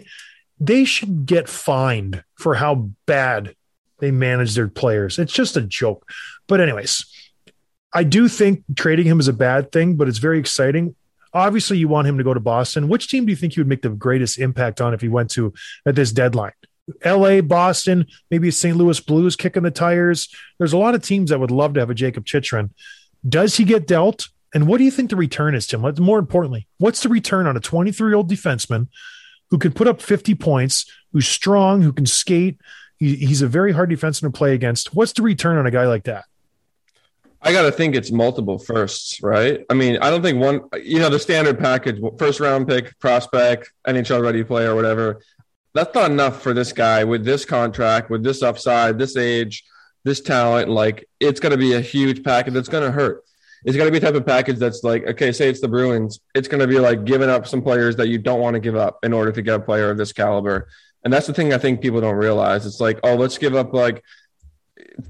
they 0.59 0.85
should 0.85 1.27
get 1.27 1.47
fined 1.47 2.23
for 2.33 2.55
how 2.55 2.89
bad 3.05 3.55
they 3.99 4.09
manage 4.09 4.55
their 4.55 4.67
players. 4.67 5.19
It's 5.19 5.33
just 5.33 5.55
a 5.55 5.61
joke. 5.61 6.09
But, 6.47 6.61
anyways, 6.61 7.05
I 7.93 8.03
do 8.03 8.27
think 8.27 8.63
trading 8.75 9.05
him 9.05 9.19
is 9.19 9.27
a 9.27 9.33
bad 9.33 9.71
thing, 9.71 9.95
but 9.95 10.07
it's 10.07 10.17
very 10.17 10.39
exciting. 10.39 10.95
Obviously, 11.33 11.77
you 11.77 11.87
want 11.87 12.07
him 12.07 12.17
to 12.17 12.23
go 12.23 12.33
to 12.33 12.39
Boston. 12.39 12.87
Which 12.87 13.07
team 13.07 13.25
do 13.25 13.31
you 13.31 13.35
think 13.35 13.53
he 13.53 13.59
would 13.59 13.67
make 13.67 13.81
the 13.81 13.89
greatest 13.89 14.39
impact 14.39 14.81
on 14.81 14.93
if 14.93 15.01
he 15.01 15.07
went 15.07 15.31
to 15.31 15.53
at 15.85 15.95
this 15.95 16.11
deadline? 16.11 16.53
LA, 17.05 17.41
Boston, 17.41 18.05
maybe 18.29 18.51
St. 18.51 18.75
Louis 18.75 18.99
Blues 18.99 19.35
kicking 19.35 19.63
the 19.63 19.71
tires. 19.71 20.29
There's 20.57 20.73
a 20.73 20.77
lot 20.77 20.95
of 20.95 21.03
teams 21.03 21.29
that 21.29 21.39
would 21.39 21.51
love 21.51 21.73
to 21.75 21.79
have 21.79 21.89
a 21.89 21.93
Jakob 21.93 22.25
Chychrun. 22.25 22.73
Does 23.27 23.55
he 23.55 23.63
get 23.63 23.87
dealt? 23.87 24.29
And 24.53 24.67
what 24.67 24.79
do 24.79 24.83
you 24.83 24.91
think 24.91 25.09
the 25.09 25.15
return 25.15 25.55
is, 25.55 25.67
Tim? 25.67 25.81
More 25.99 26.19
importantly, 26.19 26.67
what's 26.77 27.03
the 27.03 27.09
return 27.09 27.47
on 27.47 27.55
a 27.55 27.61
23 27.61 28.09
year 28.09 28.15
old 28.15 28.29
defenseman 28.29 28.87
who 29.49 29.57
can 29.57 29.71
put 29.71 29.87
up 29.87 30.01
50 30.01 30.35
points, 30.35 30.91
who's 31.13 31.27
strong, 31.27 31.81
who 31.81 31.93
can 31.93 32.05
skate? 32.05 32.59
He, 32.97 33.15
he's 33.15 33.41
a 33.41 33.47
very 33.47 33.71
hard 33.71 33.89
defenseman 33.89 34.21
to 34.21 34.31
play 34.31 34.53
against. 34.53 34.93
What's 34.93 35.13
the 35.13 35.21
return 35.21 35.57
on 35.57 35.65
a 35.65 35.71
guy 35.71 35.87
like 35.87 36.03
that? 36.03 36.25
I 37.43 37.51
got 37.51 37.63
to 37.63 37.71
think 37.71 37.95
it's 37.95 38.11
multiple 38.11 38.59
firsts, 38.59 39.21
right? 39.23 39.65
I 39.69 39.73
mean, 39.73 39.97
I 39.97 40.11
don't 40.11 40.21
think 40.21 40.39
one, 40.39 40.61
you 40.83 40.99
know, 40.99 41.09
the 41.09 41.19
standard 41.19 41.57
package, 41.57 41.99
first 42.19 42.39
round 42.39 42.67
pick, 42.67 42.97
prospect, 42.99 43.71
NHL 43.87 44.21
ready 44.21 44.43
player, 44.43 44.75
whatever. 44.75 45.21
That's 45.73 45.95
not 45.95 46.11
enough 46.11 46.41
for 46.41 46.53
this 46.53 46.71
guy 46.71 47.03
with 47.03 47.25
this 47.25 47.45
contract, 47.45 48.11
with 48.11 48.23
this 48.23 48.43
upside, 48.43 48.99
this 48.99 49.17
age, 49.17 49.63
this 50.03 50.21
talent. 50.21 50.69
Like, 50.69 51.07
it's 51.19 51.39
going 51.39 51.51
to 51.51 51.57
be 51.57 51.73
a 51.73 51.81
huge 51.81 52.23
package 52.23 52.53
that's 52.53 52.69
going 52.69 52.83
to 52.83 52.91
hurt. 52.91 53.23
It's 53.63 53.77
going 53.77 53.87
to 53.87 53.91
be 53.91 53.97
a 53.97 54.07
type 54.07 54.19
of 54.19 54.25
package 54.25 54.57
that's 54.57 54.83
like, 54.83 55.05
okay, 55.07 55.31
say 55.31 55.49
it's 55.49 55.61
the 55.61 55.67
Bruins. 55.67 56.19
It's 56.35 56.47
going 56.47 56.61
to 56.61 56.67
be 56.67 56.79
like 56.79 57.05
giving 57.05 57.29
up 57.29 57.47
some 57.47 57.61
players 57.61 57.95
that 57.95 58.07
you 58.07 58.17
don't 58.17 58.39
want 58.39 58.53
to 58.55 58.59
give 58.59 58.75
up 58.75 58.99
in 59.03 59.13
order 59.13 59.31
to 59.31 59.41
get 59.41 59.55
a 59.55 59.59
player 59.59 59.89
of 59.89 59.97
this 59.97 60.13
caliber. 60.13 60.67
And 61.03 61.11
that's 61.11 61.27
the 61.27 61.33
thing 61.33 61.53
I 61.53 61.57
think 61.57 61.81
people 61.81 62.01
don't 62.01 62.15
realize. 62.15 62.65
It's 62.65 62.79
like, 62.79 62.99
oh, 63.03 63.15
let's 63.15 63.37
give 63.37 63.55
up 63.55 63.73
like 63.73 64.03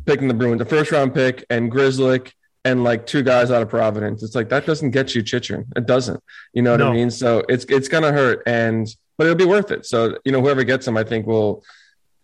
picking 0.05 0.27
the 0.27 0.33
Bruins, 0.33 0.59
the 0.59 0.65
first 0.65 0.91
round 0.91 1.13
pick, 1.13 1.45
and 1.49 1.71
Grzelcyk, 1.71 2.31
and 2.63 2.83
like 2.83 3.05
two 3.07 3.23
guys 3.23 3.49
out 3.51 3.61
of 3.61 3.69
Providence. 3.69 4.23
It's 4.23 4.35
like 4.35 4.49
that 4.49 4.65
doesn't 4.65 4.91
get 4.91 5.15
you 5.15 5.23
Chychrun. 5.23 5.65
It 5.75 5.85
doesn't. 5.85 6.21
You 6.53 6.61
know 6.61 6.71
what 6.71 6.79
No. 6.79 6.89
I 6.89 6.93
mean? 6.93 7.11
So 7.11 7.43
it's 7.49 7.65
it's 7.65 7.87
gonna 7.87 8.11
hurt, 8.11 8.43
and 8.45 8.87
but 9.17 9.25
it'll 9.25 9.35
be 9.37 9.45
worth 9.45 9.71
it. 9.71 9.85
So 9.85 10.17
you 10.25 10.31
know, 10.31 10.41
whoever 10.41 10.63
gets 10.63 10.85
them, 10.85 10.97
I 10.97 11.03
think 11.03 11.25
will 11.25 11.63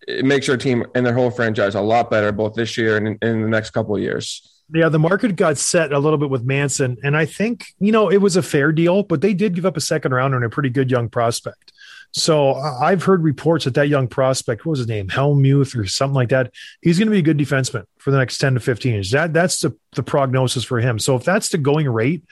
it 0.08 0.24
makes 0.24 0.48
your 0.48 0.58
team 0.58 0.86
and 0.96 1.06
their 1.06 1.14
whole 1.14 1.32
franchise 1.32 1.76
a 1.76 1.82
lot 1.82 2.10
better, 2.10 2.32
both 2.32 2.54
this 2.54 2.78
year 2.78 2.96
and 2.98 3.08
in, 3.08 3.18
in 3.22 3.42
the 3.42 3.50
next 3.50 3.72
couple 3.72 3.96
of 3.96 4.02
years. 4.02 4.54
Yeah, 4.74 4.90
the 4.90 5.00
market 5.00 5.36
got 5.36 5.58
set 5.58 5.92
a 5.92 6.00
little 6.00 6.18
bit 6.18 6.30
with 6.30 6.44
Manson, 6.44 6.98
and 7.04 7.16
I 7.16 7.26
think 7.26 7.66
you 7.80 7.92
know 7.92 8.10
it 8.10 8.18
was 8.18 8.36
a 8.36 8.44
fair 8.44 8.72
deal, 8.72 9.04
but 9.04 9.22
they 9.22 9.34
did 9.34 9.56
give 9.56 9.66
up 9.66 9.78
a 9.78 9.82
second 9.82 10.14
rounder 10.14 10.38
and 10.38 10.46
a 10.46 10.50
pretty 10.50 10.70
good 10.70 10.92
young 10.92 11.10
prospect. 11.10 11.72
So 12.14 12.54
I've 12.56 13.04
heard 13.04 13.24
reports 13.24 13.66
that 13.66 13.76
that 13.76 13.90
young 13.90 14.08
prospect, 14.08 14.66
what 14.66 14.72
was 14.72 14.80
his 14.80 14.88
name, 14.88 15.08
Helmuth 15.08 15.76
or 15.76 15.86
something 15.86 16.16
like 16.16 16.30
that, 16.30 16.52
he's 16.82 16.98
going 16.98 17.08
to 17.08 17.12
be 17.12 17.20
a 17.20 17.22
good 17.22 17.38
defenseman 17.38 17.84
for 18.00 18.12
the 18.12 18.18
next 18.18 18.40
ten 18.40 18.54
to 18.56 18.60
fifteen 18.60 18.94
years. 18.94 19.12
That 19.12 19.34
that's 19.34 19.60
the 19.60 19.78
the 19.94 20.04
prognosis 20.04 20.64
for 20.64 20.80
him. 20.80 21.00
So 21.00 21.16
if 21.16 21.24
that's 21.24 21.50
the 21.50 21.58
going 21.58 21.88
rate 21.88 22.24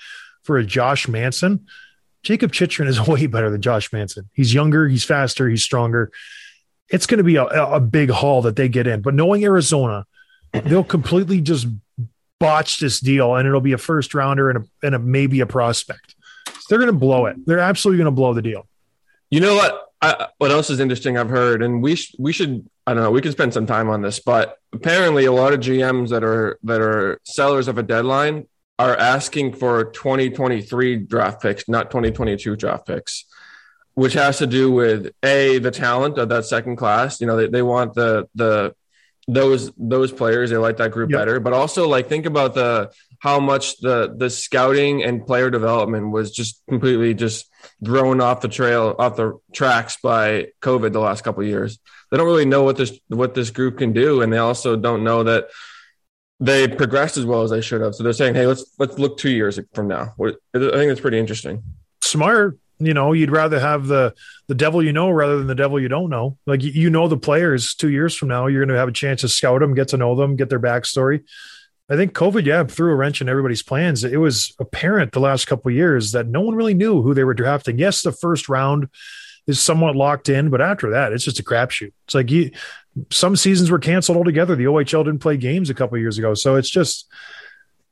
for 0.43 0.57
a 0.57 0.65
Josh 0.65 1.07
Manson, 1.07 1.67
Jakob 2.23 2.51
Chychrun 2.51 2.87
is 2.87 2.99
way 3.07 3.27
better 3.27 3.49
than 3.49 3.61
Josh 3.61 3.93
Manson. 3.93 4.29
He's 4.33 4.53
younger, 4.53 4.87
he's 4.87 5.03
faster, 5.03 5.47
he's 5.47 5.63
stronger. 5.63 6.11
It's 6.89 7.05
going 7.05 7.17
to 7.19 7.23
be 7.23 7.35
a, 7.35 7.45
a 7.45 7.79
big 7.79 8.09
haul 8.09 8.43
that 8.43 8.55
they 8.55 8.69
get 8.69 8.85
in. 8.85 9.01
But 9.01 9.13
knowing 9.15 9.43
Arizona, 9.43 10.05
they'll 10.51 10.83
completely 10.83 11.41
just 11.41 11.67
botch 12.39 12.79
this 12.79 12.99
deal 12.99 13.35
and 13.35 13.47
it'll 13.47 13.61
be 13.61 13.73
a 13.73 13.77
first 13.77 14.13
rounder 14.13 14.49
and, 14.49 14.59
a, 14.59 14.85
and 14.85 14.95
a, 14.95 14.99
maybe 14.99 15.39
a 15.39 15.45
prospect. 15.45 16.15
They're 16.69 16.79
going 16.79 16.91
to 16.91 16.97
blow 16.97 17.25
it. 17.25 17.37
They're 17.45 17.59
absolutely 17.59 17.97
going 17.97 18.13
to 18.13 18.15
blow 18.15 18.33
the 18.33 18.41
deal. 18.41 18.67
You 19.29 19.39
know 19.39 19.55
what? 19.55 19.81
I, 20.01 20.27
what 20.37 20.51
else 20.51 20.69
is 20.69 20.79
interesting? 20.79 21.17
I've 21.17 21.29
heard, 21.29 21.63
and 21.63 21.81
we 21.81 21.95
sh- 21.95 22.15
we 22.19 22.31
should 22.31 22.69
I 22.87 22.93
don't 22.93 23.03
know. 23.03 23.11
We 23.11 23.21
could 23.21 23.31
spend 23.31 23.53
some 23.53 23.65
time 23.65 23.89
on 23.89 24.01
this, 24.01 24.19
but 24.19 24.57
apparently, 24.71 25.25
a 25.25 25.31
lot 25.31 25.53
of 25.53 25.59
GMs 25.59 26.09
that 26.09 26.23
are 26.23 26.59
that 26.63 26.81
are 26.81 27.19
sellers 27.23 27.67
of 27.67 27.77
a 27.77 27.83
deadline 27.83 28.47
are 28.77 28.95
asking 28.95 29.53
for 29.53 29.85
2023 29.85 30.97
draft 30.97 31.41
picks, 31.41 31.67
not 31.67 31.89
2022 31.89 32.55
draft 32.55 32.85
picks, 32.85 33.25
which 33.95 34.13
has 34.13 34.37
to 34.39 34.47
do 34.47 34.71
with 34.71 35.11
a 35.23 35.57
the 35.59 35.71
talent 35.71 36.17
of 36.17 36.29
that 36.29 36.45
second 36.45 36.75
class. 36.75 37.19
You 37.19 37.27
know, 37.27 37.37
they, 37.37 37.47
they 37.47 37.61
want 37.63 37.95
the 37.95 38.27
the 38.35 38.75
those 39.27 39.71
those 39.77 40.11
players. 40.11 40.51
They 40.51 40.57
like 40.57 40.77
that 40.77 40.91
group 40.91 41.09
Yep. 41.09 41.19
better, 41.19 41.39
but 41.39 41.53
also 41.53 41.87
like 41.87 42.07
think 42.09 42.27
about 42.27 42.53
the 42.53 42.91
how 43.25 43.39
much 43.39 43.77
the 43.77 44.13
the 44.15 44.29
scouting 44.29 45.03
and 45.03 45.25
player 45.25 45.49
development 45.49 46.11
was 46.11 46.29
just 46.29 46.61
completely 46.69 47.15
just 47.15 47.49
thrown 47.83 48.21
off 48.21 48.41
the 48.41 48.47
trail 48.47 48.95
off 48.99 49.15
the 49.15 49.33
tracks 49.51 49.97
by 49.97 50.49
COVID 50.61 50.93
the 50.93 50.99
last 50.99 51.23
couple 51.23 51.43
years. 51.43 51.79
They 52.11 52.17
don't 52.17 52.27
really 52.27 52.45
know 52.45 52.61
what 52.61 52.77
this 52.77 52.99
what 53.07 53.33
this 53.33 53.49
group 53.49 53.79
can 53.79 53.93
do, 53.93 54.21
and 54.21 54.31
they 54.31 54.37
also 54.37 54.75
don't 54.75 55.03
know 55.03 55.23
that 55.23 55.47
they 56.39 56.67
progressed 56.67 57.17
as 57.17 57.25
well 57.25 57.41
as 57.41 57.49
they 57.49 57.61
should 57.61 57.81
have. 57.81 57.95
So 57.95 58.03
they're 58.03 58.13
saying, 58.13 58.35
"Hey, 58.35 58.45
let's 58.45 58.63
let's 58.77 58.99
look 58.99 59.17
two 59.17 59.31
years 59.31 59.59
from 59.73 59.87
now." 59.87 60.13
I 60.21 60.59
think 60.59 60.91
it's 60.91 61.01
pretty 61.01 61.17
interesting. 61.17 61.63
Smart. 62.03 62.59
You 62.77 62.93
know, 62.93 63.13
you'd 63.13 63.31
rather 63.31 63.59
have 63.59 63.87
the 63.87 64.13
the 64.47 64.53
devil 64.53 64.83
you 64.83 64.93
know 64.93 65.09
rather 65.09 65.39
than 65.39 65.47
the 65.47 65.55
devil 65.55 65.79
you 65.79 65.87
don't 65.87 66.11
know. 66.11 66.37
Like 66.45 66.61
you 66.61 66.91
know 66.91 67.07
the 67.07 67.17
players 67.17 67.73
two 67.73 67.89
years 67.89 68.13
from 68.13 68.27
now, 68.27 68.45
you're 68.45 68.63
going 68.63 68.75
to 68.75 68.79
have 68.79 68.89
a 68.89 68.99
chance 69.01 69.21
to 69.21 69.29
scout 69.29 69.61
them, 69.61 69.73
get 69.73 69.87
to 69.87 69.97
know 69.97 70.13
them, 70.13 70.35
get 70.35 70.49
their 70.49 70.59
backstory. 70.59 71.23
I 71.89 71.95
think 71.95 72.13
COVID, 72.13 72.45
yeah, 72.45 72.63
threw 72.63 72.91
a 72.91 72.95
wrench 72.95 73.21
in 73.21 73.29
everybody's 73.29 73.61
plans. 73.61 74.03
It 74.03 74.17
was 74.17 74.55
apparent 74.59 75.11
the 75.11 75.19
last 75.19 75.45
couple 75.45 75.69
years 75.69 76.13
that 76.13 76.27
no 76.27 76.41
one 76.41 76.55
really 76.55 76.73
knew 76.73 77.01
who 77.03 77.13
they 77.13 77.23
were 77.23 77.35
drafting. 77.35 77.77
Yes, 77.77 78.01
the 78.01 78.11
first 78.11 78.49
round 78.49 78.89
is 79.45 79.59
somewhat 79.59 79.95
locked 79.95 80.27
in, 80.27 80.49
but 80.49 80.61
after 80.61 80.89
that, 80.91 81.13
it's 81.13 81.23
just 81.23 81.39
a 81.39 81.43
crapshoot. 81.43 81.93
It's 82.05 82.15
like 82.15 82.31
you, 82.31 82.49
some 83.11 83.35
seasons 83.35 83.69
were 83.69 83.77
canceled 83.77 84.17
altogether. 84.17 84.55
The 84.55 84.65
OHL 84.65 85.05
didn't 85.05 85.19
play 85.19 85.37
games 85.37 85.69
a 85.69 85.75
couple 85.75 85.97
years 85.99 86.17
ago, 86.17 86.33
so 86.33 86.55
it's 86.55 86.69
just 86.69 87.07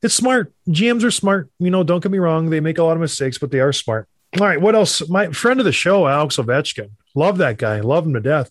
it's 0.02 0.14
smart. 0.14 0.52
GMs 0.68 1.04
are 1.04 1.10
smart. 1.12 1.50
You 1.60 1.70
know, 1.70 1.84
don't 1.84 2.02
get 2.02 2.10
me 2.10 2.18
wrong; 2.18 2.50
they 2.50 2.60
make 2.60 2.78
a 2.78 2.84
lot 2.84 2.96
of 2.96 3.00
mistakes, 3.00 3.38
but 3.38 3.52
they 3.52 3.60
are 3.60 3.72
smart. 3.72 4.08
All 4.40 4.46
right, 4.46 4.60
what 4.60 4.74
else? 4.74 5.08
My 5.08 5.28
friend 5.28 5.60
of 5.60 5.66
the 5.66 5.72
show, 5.72 6.08
Alex 6.08 6.36
Ovechkin, 6.36 6.90
love 7.14 7.38
that 7.38 7.58
guy, 7.58 7.78
love 7.78 8.04
him 8.04 8.14
to 8.14 8.20
death. 8.20 8.50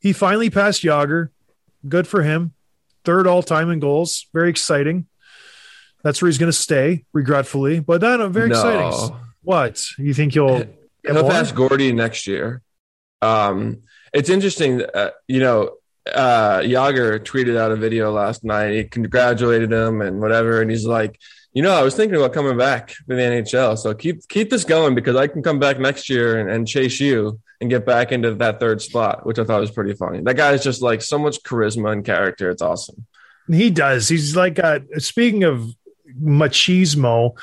He 0.00 0.12
finally 0.12 0.50
passed 0.50 0.82
Jagr. 0.82 1.30
Good 1.88 2.06
for 2.06 2.22
him. 2.22 2.52
Third 3.04 3.26
all 3.26 3.42
time 3.42 3.70
in 3.70 3.80
goals. 3.80 4.26
Very 4.32 4.50
exciting. 4.50 5.06
That's 6.02 6.20
where 6.20 6.28
he's 6.28 6.38
going 6.38 6.50
to 6.50 6.56
stay, 6.56 7.04
regretfully, 7.12 7.80
but 7.80 8.00
that 8.00 8.20
uh, 8.20 8.28
very 8.28 8.48
No. 8.48 8.54
exciting. 8.56 9.16
What 9.42 9.82
you 9.98 10.14
think 10.14 10.34
you'll? 10.34 10.64
He'll 11.04 11.22
more? 11.22 11.30
pass 11.30 11.50
Gordy 11.52 11.92
next 11.92 12.26
year. 12.26 12.62
Um, 13.20 13.82
it's 14.12 14.28
interesting. 14.28 14.82
Uh, 14.82 15.10
you 15.26 15.40
know, 15.40 15.72
uh, 16.12 16.58
Jagr 16.60 17.18
tweeted 17.20 17.56
out 17.56 17.72
a 17.72 17.76
video 17.76 18.10
last 18.12 18.44
night. 18.44 18.72
He 18.72 18.84
congratulated 18.84 19.72
him 19.72 20.00
and 20.00 20.20
whatever, 20.20 20.60
and 20.60 20.70
he's 20.70 20.86
like, 20.86 21.18
"You 21.52 21.62
know, 21.62 21.72
I 21.72 21.82
was 21.82 21.94
thinking 21.94 22.16
about 22.16 22.32
coming 22.32 22.56
back 22.56 22.88
to 22.88 22.96
the 23.06 23.14
NHL. 23.14 23.78
So 23.78 23.94
keep 23.94 24.26
keep 24.28 24.50
this 24.50 24.64
going 24.64 24.94
because 24.94 25.16
I 25.16 25.26
can 25.26 25.42
come 25.42 25.58
back 25.58 25.78
next 25.78 26.08
year 26.08 26.40
and, 26.40 26.50
and 26.50 26.66
chase 26.66 27.00
you 27.00 27.40
and 27.60 27.70
get 27.70 27.86
back 27.86 28.12
into 28.12 28.34
that 28.34 28.60
third 28.60 28.82
spot." 28.82 29.26
Which 29.26 29.38
I 29.38 29.44
thought 29.44 29.60
was 29.60 29.70
pretty 29.70 29.94
funny. 29.94 30.20
That 30.20 30.36
guy 30.36 30.52
is 30.52 30.62
just 30.62 30.82
like 30.82 31.02
so 31.02 31.18
much 31.18 31.42
charisma 31.42 31.92
and 31.92 32.04
character. 32.04 32.50
It's 32.50 32.62
awesome. 32.62 33.06
He 33.48 33.70
does. 33.70 34.08
He's 34.08 34.36
like, 34.36 34.58
uh, 34.58 34.80
speaking 34.98 35.44
of 35.44 35.74
machismo, 36.20 37.36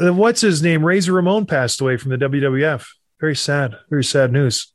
uh, 0.00 0.12
what's 0.12 0.40
his 0.40 0.62
name? 0.62 0.84
Razor 0.84 1.12
Ramon 1.12 1.46
passed 1.46 1.80
away 1.80 1.96
from 1.96 2.10
the 2.10 2.18
WWF. 2.18 2.86
Very 3.20 3.36
sad. 3.36 3.76
Very 3.88 4.04
sad 4.04 4.32
news. 4.32 4.72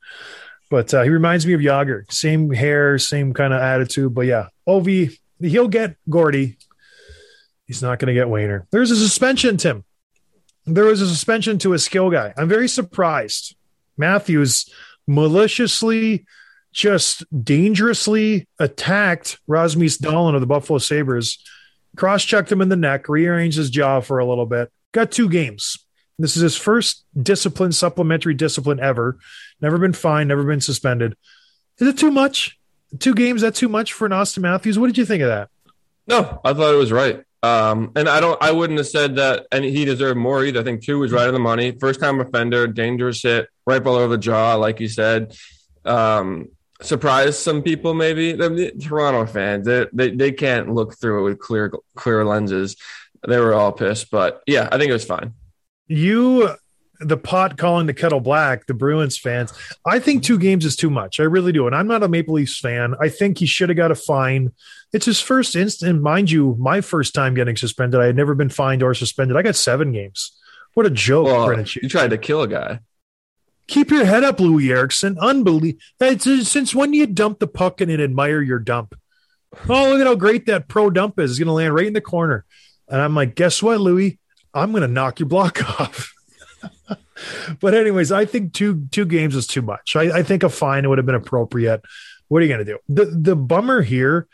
But 0.69 0.93
uh, 0.93 1.03
he 1.03 1.09
reminds 1.09 1.45
me 1.45 1.53
of 1.53 1.61
Jagr. 1.61 2.11
Same 2.11 2.51
hair, 2.51 2.97
same 2.97 3.34
kind 3.34 3.53
of 3.53 3.61
attitude. 3.61 4.13
But 4.13 4.26
yeah, 4.26 4.47
Ovi, 4.67 5.17
he'll 5.39 5.67
get 5.67 5.95
Gordy. 6.09 6.57
He's 7.66 7.82
not 7.82 7.99
going 7.99 8.07
to 8.07 8.13
get 8.13 8.30
Wayner. 8.30 8.68
There's 8.72 8.91
a 8.91 8.95
suspension, 8.95 9.57
Tim. 9.57 9.84
There 10.66 10.86
was 10.86 11.01
a 11.01 11.07
suspension 11.07 11.57
to 11.59 11.74
a 11.74 11.80
skill 11.80 12.09
guy. 12.09 12.34
I'm 12.38 12.49
very 12.49 12.68
surprised. 12.68 13.55
Matthews 13.97 14.70
maliciously, 15.07 16.26
just 16.72 17.24
dangerously 17.43 18.47
attacked 18.59 19.39
Rasmus 19.47 19.97
Dahlin 19.97 20.36
of 20.36 20.41
the 20.41 20.47
Buffalo 20.47 20.80
Sabres, 20.80 21.38
cross 21.95 22.24
checked 22.24 22.51
him 22.51 22.61
in 22.61 22.70
the 22.70 22.76
neck, 22.76 23.07
rearranged 23.07 23.57
his 23.57 23.70
jaw 23.70 24.01
for 24.01 24.20
a 24.20 24.26
little 24.26 24.45
bit, 24.45 24.72
got 24.91 25.11
two 25.11 25.30
games. 25.30 25.78
This 26.18 26.36
is 26.36 26.41
his 26.41 26.55
first 26.55 27.05
discipline, 27.22 27.72
supplementary 27.72 28.34
discipline 28.34 28.80
ever. 28.80 29.18
Never 29.61 29.78
been 29.78 29.93
fined, 29.93 30.30
never 30.30 30.43
been 30.43 30.61
suspended. 30.61 31.16
Is 31.80 31.88
it 31.88 31.97
too 31.97 32.11
much? 32.11 32.57
Two 32.99 33.13
games, 33.13 33.41
that 33.41 33.55
too 33.55 33.68
much 33.68 33.91
for 33.93 34.05
an 34.05 34.13
Austin 34.13 34.43
Matthews? 34.43 34.80
What 34.80 34.88
did 34.88 34.97
you 34.97 35.05
think 35.05 35.22
of 35.24 35.28
that? 35.28 35.49
No, 36.07 36.39
I 36.45 36.53
thought 36.53 36.74
it 36.74 36.78
was 36.78 36.91
right. 36.91 37.24
Um, 37.45 37.91
and 37.95 38.07
I 38.09 38.19
don't, 38.19 38.41
I 38.41 38.51
wouldn't 38.51 38.79
have 38.79 38.87
said 38.87 39.17
that, 39.17 39.45
and 39.51 39.63
he 39.63 39.85
deserved 39.85 40.17
more 40.17 40.43
either. 40.43 40.61
I 40.61 40.63
think 40.63 40.83
two 40.83 40.99
was 40.99 41.11
right 41.11 41.27
on 41.27 41.33
the 41.33 41.39
money. 41.39 41.77
First 41.79 41.99
time 41.99 42.19
offender, 42.19 42.65
dangerous 42.65 43.21
hit, 43.21 43.49
right 43.67 43.83
below 43.83 44.07
the 44.07 44.17
jaw, 44.17 44.55
like 44.55 44.79
you 44.79 44.87
said. 44.87 45.37
Um, 45.83 46.49
surprised 46.81 47.37
some 47.39 47.61
people, 47.61 47.93
maybe. 47.93 48.31
The 48.31 48.71
Toronto 48.81 49.25
fans, 49.31 49.65
they, 49.67 49.85
they 49.93 50.09
they 50.15 50.31
can't 50.31 50.73
look 50.73 50.97
through 50.97 51.19
it 51.19 51.29
with 51.29 51.39
clear 51.39 51.71
clear 51.95 52.25
lenses. 52.25 52.77
They 53.27 53.39
were 53.39 53.53
all 53.53 53.71
pissed, 53.71 54.09
but 54.09 54.41
yeah, 54.47 54.67
I 54.71 54.77
think 54.77 54.89
it 54.89 54.93
was 54.93 55.05
fine. 55.05 55.33
You, 55.87 56.49
the 56.99 57.17
pot 57.17 57.57
calling 57.57 57.87
the 57.87 57.93
kettle 57.93 58.21
black, 58.21 58.65
the 58.65 58.73
Bruins 58.73 59.17
fans, 59.17 59.53
I 59.85 59.99
think 59.99 60.23
two 60.23 60.39
games 60.39 60.65
is 60.65 60.75
too 60.75 60.89
much. 60.89 61.19
I 61.19 61.23
really 61.23 61.51
do. 61.51 61.67
And 61.67 61.75
I'm 61.75 61.87
not 61.87 62.03
a 62.03 62.07
Maple 62.07 62.35
Leafs 62.35 62.59
fan. 62.59 62.95
I 62.99 63.09
think 63.09 63.37
he 63.37 63.45
should 63.45 63.69
have 63.69 63.77
got 63.77 63.91
a 63.91 63.95
fine. 63.95 64.53
It's 64.95 65.05
his 65.05 65.19
first 65.19 65.57
instant, 65.57 66.01
mind 66.01 66.31
you, 66.31 66.55
my 66.57 66.79
first 66.79 67.13
time 67.13 67.33
getting 67.33 67.57
suspended. 67.57 67.99
I 67.99 68.05
had 68.05 68.15
never 68.15 68.33
been 68.33 68.47
fined 68.47 68.81
or 68.81 68.93
suspended. 68.93 69.35
I 69.35 69.41
got 69.41 69.57
seven 69.57 69.91
games. 69.91 70.31
What 70.73 70.85
a 70.85 70.89
joke, 70.89 71.25
Well, 71.25 71.65
you 71.81 71.89
tried 71.89 72.11
to 72.11 72.17
kill 72.17 72.43
a 72.43 72.47
guy. 72.47 72.79
Keep 73.67 73.91
your 73.91 74.05
head 74.05 74.23
up, 74.23 74.37
Loui 74.37 74.69
Eriksson. 74.69 75.17
Unbelievable. 75.19 75.81
Since 75.99 76.73
when 76.73 76.91
do 76.91 76.97
you 76.97 77.07
dump 77.07 77.39
the 77.39 77.47
puck 77.47 77.81
and 77.81 77.91
admire 77.91 78.41
your 78.41 78.57
dump? 78.57 78.97
Oh, 79.67 79.89
look 79.89 79.99
at 79.99 80.07
how 80.07 80.15
great 80.15 80.45
that 80.45 80.69
pro 80.69 80.89
dump 80.89 81.19
is. 81.19 81.31
It's 81.31 81.39
going 81.39 81.47
to 81.47 81.51
land 81.51 81.75
right 81.75 81.87
in 81.87 81.93
the 81.93 81.99
corner. 81.99 82.45
And 82.87 83.01
I'm 83.01 83.15
like, 83.15 83.35
guess 83.35 83.61
what, 83.61 83.81
Louis? 83.81 84.17
I'm 84.53 84.71
going 84.71 84.83
to 84.83 84.87
knock 84.87 85.19
your 85.19 85.27
block 85.27 85.61
off. 85.81 86.13
but 87.59 87.73
anyways, 87.73 88.13
I 88.13 88.23
think 88.23 88.53
two 88.53 88.87
two 88.91 89.03
games 89.03 89.35
is 89.35 89.45
too 89.45 89.61
much. 89.61 89.97
I, 89.97 90.19
I 90.19 90.23
think 90.23 90.43
a 90.43 90.49
fine 90.49 90.87
would 90.87 90.99
have 90.99 91.05
been 91.05 91.15
appropriate. 91.15 91.81
What 92.29 92.41
are 92.41 92.45
you 92.45 92.53
going 92.53 92.65
to 92.65 92.71
do? 92.73 92.79
The 92.87 93.05
the 93.07 93.35
bummer 93.35 93.81
here 93.81 94.29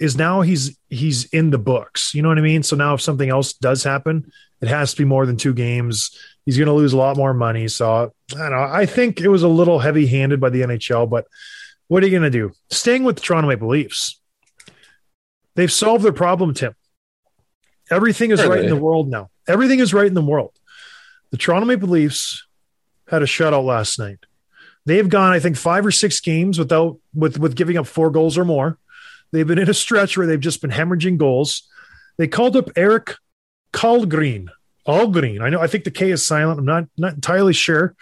is 0.00 0.16
now 0.16 0.40
he's 0.40 0.76
he's 0.88 1.26
in 1.26 1.50
the 1.50 1.58
books. 1.58 2.14
You 2.14 2.22
know 2.22 2.28
what 2.28 2.38
I 2.38 2.42
mean? 2.42 2.62
So 2.62 2.74
now 2.74 2.94
if 2.94 3.00
something 3.02 3.28
else 3.28 3.52
does 3.52 3.84
happen, 3.84 4.32
it 4.60 4.68
has 4.68 4.92
to 4.92 4.96
be 4.96 5.04
more 5.04 5.26
than 5.26 5.36
two 5.36 5.54
games. 5.54 6.18
He's 6.46 6.56
going 6.56 6.66
to 6.66 6.72
lose 6.72 6.94
a 6.94 6.96
lot 6.96 7.16
more 7.16 7.34
money. 7.34 7.68
So 7.68 8.12
I 8.34 8.38
don't 8.38 8.50
know. 8.50 8.62
I 8.62 8.86
think 8.86 9.20
it 9.20 9.28
was 9.28 9.42
a 9.42 9.48
little 9.48 9.78
heavy 9.78 10.06
handed 10.06 10.40
by 10.40 10.48
the 10.48 10.62
NHL, 10.62 11.08
but 11.08 11.26
what 11.88 12.02
are 12.02 12.06
you 12.06 12.18
going 12.18 12.30
to 12.30 12.30
do? 12.30 12.52
Staying 12.70 13.04
with 13.04 13.16
the 13.16 13.22
Toronto 13.22 13.48
Maple 13.48 13.68
Leafs, 13.68 14.18
they've 15.54 15.70
solved 15.70 16.04
their 16.04 16.12
problem, 16.12 16.54
Tim. 16.54 16.74
Everything 17.90 18.30
is 18.30 18.40
Are 18.40 18.48
right 18.48 18.64
in 18.64 18.70
the 18.70 18.76
world 18.76 19.08
now. 19.08 19.28
Everything 19.46 19.80
is 19.80 19.92
right 19.92 20.06
in 20.06 20.14
the 20.14 20.22
world. 20.22 20.52
The 21.30 21.36
Toronto 21.36 21.66
Maple 21.66 21.88
Leafs 21.88 22.46
had 23.08 23.22
a 23.22 23.26
shutout 23.26 23.64
last 23.64 23.98
night. 23.98 24.18
They've 24.86 25.08
gone, 25.08 25.32
I 25.32 25.40
think, 25.40 25.56
five 25.56 25.84
or 25.84 25.90
six 25.90 26.20
games 26.20 26.58
without 26.58 26.98
with 27.12 27.38
with 27.38 27.54
giving 27.54 27.76
up 27.76 27.86
four 27.86 28.10
goals 28.10 28.38
or 28.38 28.44
more. 28.44 28.78
They've 29.32 29.46
been 29.46 29.58
in 29.58 29.70
a 29.70 29.74
stretch 29.74 30.16
where 30.16 30.26
they've 30.26 30.40
just 30.40 30.60
been 30.60 30.70
hemorrhaging 30.70 31.18
goals. 31.18 31.68
They 32.18 32.28
called 32.28 32.56
up 32.56 32.70
Erik 32.76 33.16
Källgren. 33.72 34.48
Allgreen. 34.86 35.40
I 35.40 35.50
know. 35.50 35.60
I 35.60 35.66
think 35.66 35.84
the 35.84 35.90
K 35.90 36.10
is 36.10 36.26
silent. 36.26 36.58
I'm 36.58 36.64
not 36.64 36.86
not 36.96 37.14
entirely 37.14 37.52
sure. 37.52 37.94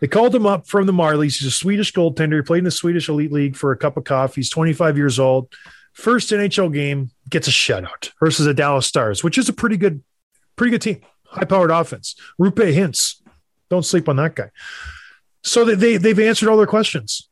They 0.00 0.06
called 0.06 0.34
him 0.34 0.46
up 0.46 0.66
from 0.66 0.86
the 0.86 0.92
Marlies. 0.92 1.38
He's 1.38 1.48
a 1.48 1.50
Swedish 1.50 1.92
goaltender. 1.92 2.36
He 2.36 2.42
played 2.42 2.58
in 2.58 2.64
the 2.64 2.70
Swedish 2.70 3.08
Elite 3.08 3.32
League 3.32 3.56
for 3.56 3.72
a 3.72 3.76
cup 3.76 3.96
of 3.96 4.04
coffee. 4.04 4.36
He's 4.36 4.50
25 4.50 4.96
years 4.96 5.18
old. 5.18 5.52
First 5.92 6.30
NHL 6.30 6.72
game 6.72 7.10
gets 7.28 7.48
a 7.48 7.50
shutout 7.50 8.10
versus 8.20 8.46
the 8.46 8.54
Dallas 8.54 8.86
Stars, 8.86 9.24
which 9.24 9.36
is 9.36 9.48
a 9.48 9.52
pretty 9.52 9.76
good, 9.76 10.02
pretty 10.54 10.70
good 10.70 10.82
team. 10.82 11.00
High 11.24 11.44
powered 11.44 11.72
offense. 11.72 12.14
Roope 12.40 12.72
Hintz. 12.72 13.20
Don't 13.68 13.84
sleep 13.84 14.08
on 14.08 14.16
that 14.16 14.36
guy. 14.36 14.50
So 15.42 15.64
they, 15.64 15.74
they 15.74 15.96
they've 15.96 16.18
answered 16.18 16.48
all 16.48 16.56
their 16.56 16.66
questions. 16.66 17.27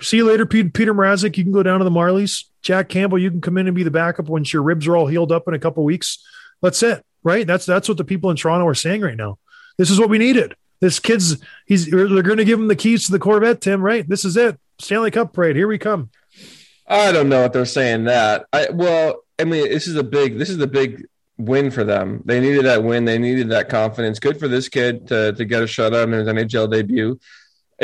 See 0.00 0.18
you 0.18 0.24
later, 0.24 0.46
Pete, 0.46 0.72
Peter 0.72 0.94
Mrazek. 0.94 1.36
You 1.36 1.44
can 1.44 1.52
go 1.52 1.62
down 1.62 1.78
to 1.78 1.84
the 1.84 1.90
Marlies. 1.90 2.44
Jack 2.62 2.88
Campbell, 2.88 3.18
you 3.18 3.30
can 3.30 3.40
come 3.40 3.58
in 3.58 3.66
and 3.66 3.76
be 3.76 3.82
the 3.82 3.90
backup 3.90 4.28
once 4.28 4.52
your 4.52 4.62
ribs 4.62 4.86
are 4.86 4.96
all 4.96 5.06
healed 5.06 5.30
up 5.30 5.46
in 5.46 5.54
a 5.54 5.58
couple 5.58 5.84
weeks. 5.84 6.24
That's 6.62 6.82
it, 6.82 7.04
right? 7.22 7.46
That's 7.46 7.66
that's 7.66 7.88
what 7.88 7.98
the 7.98 8.04
people 8.04 8.30
in 8.30 8.36
Toronto 8.36 8.66
are 8.66 8.74
saying 8.74 9.02
right 9.02 9.16
now. 9.16 9.38
This 9.76 9.90
is 9.90 10.00
what 10.00 10.08
we 10.08 10.18
needed. 10.18 10.54
This 10.80 10.98
kid's 10.98 11.36
he's 11.66 11.90
they're 11.90 12.22
going 12.22 12.38
to 12.38 12.44
give 12.44 12.58
him 12.58 12.68
the 12.68 12.76
keys 12.76 13.06
to 13.06 13.12
the 13.12 13.18
Corvette, 13.18 13.60
Tim. 13.60 13.82
Right? 13.82 14.08
This 14.08 14.24
is 14.24 14.36
it. 14.36 14.58
Stanley 14.78 15.10
Cup 15.10 15.32
parade. 15.32 15.56
Here 15.56 15.68
we 15.68 15.78
come. 15.78 16.10
I 16.86 17.12
don't 17.12 17.28
know 17.28 17.44
if 17.44 17.52
they're 17.52 17.64
saying 17.64 18.04
that. 18.04 18.46
I 18.52 18.68
well, 18.70 19.22
I 19.38 19.44
mean, 19.44 19.68
this 19.68 19.86
is 19.86 19.96
a 19.96 20.02
big 20.02 20.38
this 20.38 20.50
is 20.50 20.58
a 20.58 20.66
big 20.66 21.06
win 21.38 21.70
for 21.70 21.84
them. 21.84 22.22
They 22.24 22.40
needed 22.40 22.64
that 22.64 22.84
win. 22.84 23.04
They 23.04 23.18
needed 23.18 23.48
that 23.50 23.68
confidence. 23.68 24.18
Good 24.18 24.38
for 24.38 24.48
this 24.48 24.68
kid 24.68 25.08
to 25.08 25.32
to 25.32 25.44
get 25.44 25.62
a 25.62 25.66
shutout 25.66 26.04
in 26.04 26.12
his 26.12 26.28
NHL 26.28 26.70
debut. 26.70 27.18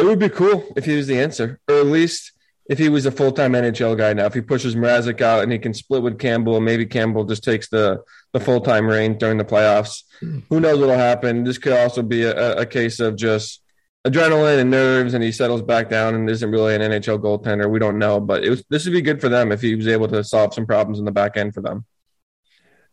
It 0.01 0.07
would 0.07 0.18
be 0.18 0.30
cool 0.30 0.64
if 0.76 0.86
he 0.86 0.96
was 0.96 1.07
the 1.07 1.20
answer, 1.20 1.61
or 1.68 1.76
at 1.76 1.86
least 1.86 2.32
if 2.70 2.78
he 2.78 2.88
was 2.88 3.05
a 3.05 3.11
full 3.11 3.32
time 3.32 3.53
NHL 3.53 3.98
guy 3.98 4.14
now. 4.14 4.24
If 4.24 4.32
he 4.32 4.40
pushes 4.40 4.74
Mrazek 4.74 5.20
out 5.20 5.42
and 5.42 5.53
he 5.53 5.59
can 5.59 5.74
split 5.74 6.03
with 6.03 6.18
Campbell, 6.18 6.57
and 6.57 6.64
maybe 6.64 6.86
Campbell 6.86 7.24
just 7.24 7.44
takes 7.44 7.68
the 7.68 8.03
the 8.32 8.40
full 8.40 8.62
time 8.62 8.86
reign 8.86 9.18
during 9.18 9.36
the 9.36 9.44
playoffs. 9.44 10.05
Hmm. 10.20 10.38
Who 10.48 10.59
knows 10.59 10.78
what'll 10.78 10.94
happen? 10.94 11.44
This 11.44 11.59
could 11.59 11.74
also 11.74 12.03
be 12.03 12.22
a, 12.22 12.61
a 12.61 12.64
case 12.64 12.98
of 12.98 13.16
just 13.16 13.62
adrenaline 14.07 14.61
and 14.61 14.70
nerves, 14.70 15.12
and 15.12 15.22
he 15.22 15.32
settles 15.32 15.61
back 15.61 15.90
down 15.90 16.14
and 16.14 16.30
isn't 16.30 16.51
really 16.51 16.74
an 16.74 16.80
NHL 16.80 17.18
goaltender. 17.18 17.70
We 17.70 17.78
don't 17.78 17.98
know, 17.98 18.20
but 18.20 18.42
it 18.42 18.48
was 18.48 18.64
this 18.70 18.86
would 18.86 18.94
be 18.94 19.03
good 19.03 19.20
for 19.20 19.28
them 19.28 19.53
if 19.53 19.61
he 19.61 19.74
was 19.74 19.86
able 19.86 20.09
to 20.09 20.24
solve 20.24 20.55
some 20.55 20.64
problems 20.64 20.98
in 20.98 21.05
the 21.05 21.12
back 21.12 21.36
end 21.36 21.53
for 21.53 21.61
them. 21.61 21.84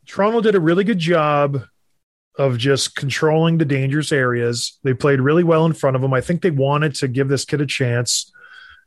Toronto 0.05 0.41
did 0.41 0.55
a 0.55 0.59
really 0.59 0.83
good 0.83 0.99
job 0.99 1.63
of 2.38 2.57
just 2.57 2.95
controlling 2.95 3.57
the 3.57 3.65
dangerous 3.65 4.11
areas. 4.11 4.77
They 4.83 4.93
played 4.93 5.19
really 5.19 5.43
well 5.43 5.65
in 5.65 5.73
front 5.73 5.95
of 5.95 6.03
him. 6.03 6.13
I 6.13 6.21
think 6.21 6.41
they 6.41 6.51
wanted 6.51 6.95
to 6.95 7.07
give 7.07 7.27
this 7.27 7.45
kid 7.45 7.61
a 7.61 7.65
chance. 7.65 8.31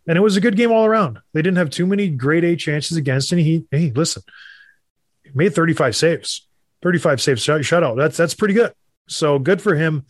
And 0.07 0.17
it 0.17 0.21
was 0.21 0.37
a 0.37 0.41
good 0.41 0.57
game 0.57 0.73
all 0.73 0.87
around. 0.87 1.19
They 1.35 1.43
didn't 1.43 1.59
have 1.59 1.71
too 1.71 1.87
many 1.87 2.09
grade 2.09 2.45
A 2.45 2.57
chances 2.57 2.97
against 2.97 3.33
And 3.33 3.41
He, 3.41 3.67
hey, 3.71 3.93
listen, 3.95 4.23
he 5.25 5.31
made 5.35 5.55
35 5.55 5.97
saves, 5.97 6.47
35 6.83 7.21
saves 7.21 7.43
shut- 7.43 7.61
shutout. 7.63 7.97
That's 7.97 8.17
that's 8.17 8.35
pretty 8.35 8.55
good. 8.55 8.73
So 9.09 9.39
good 9.39 9.61
for 9.61 9.75
him. 9.75 10.07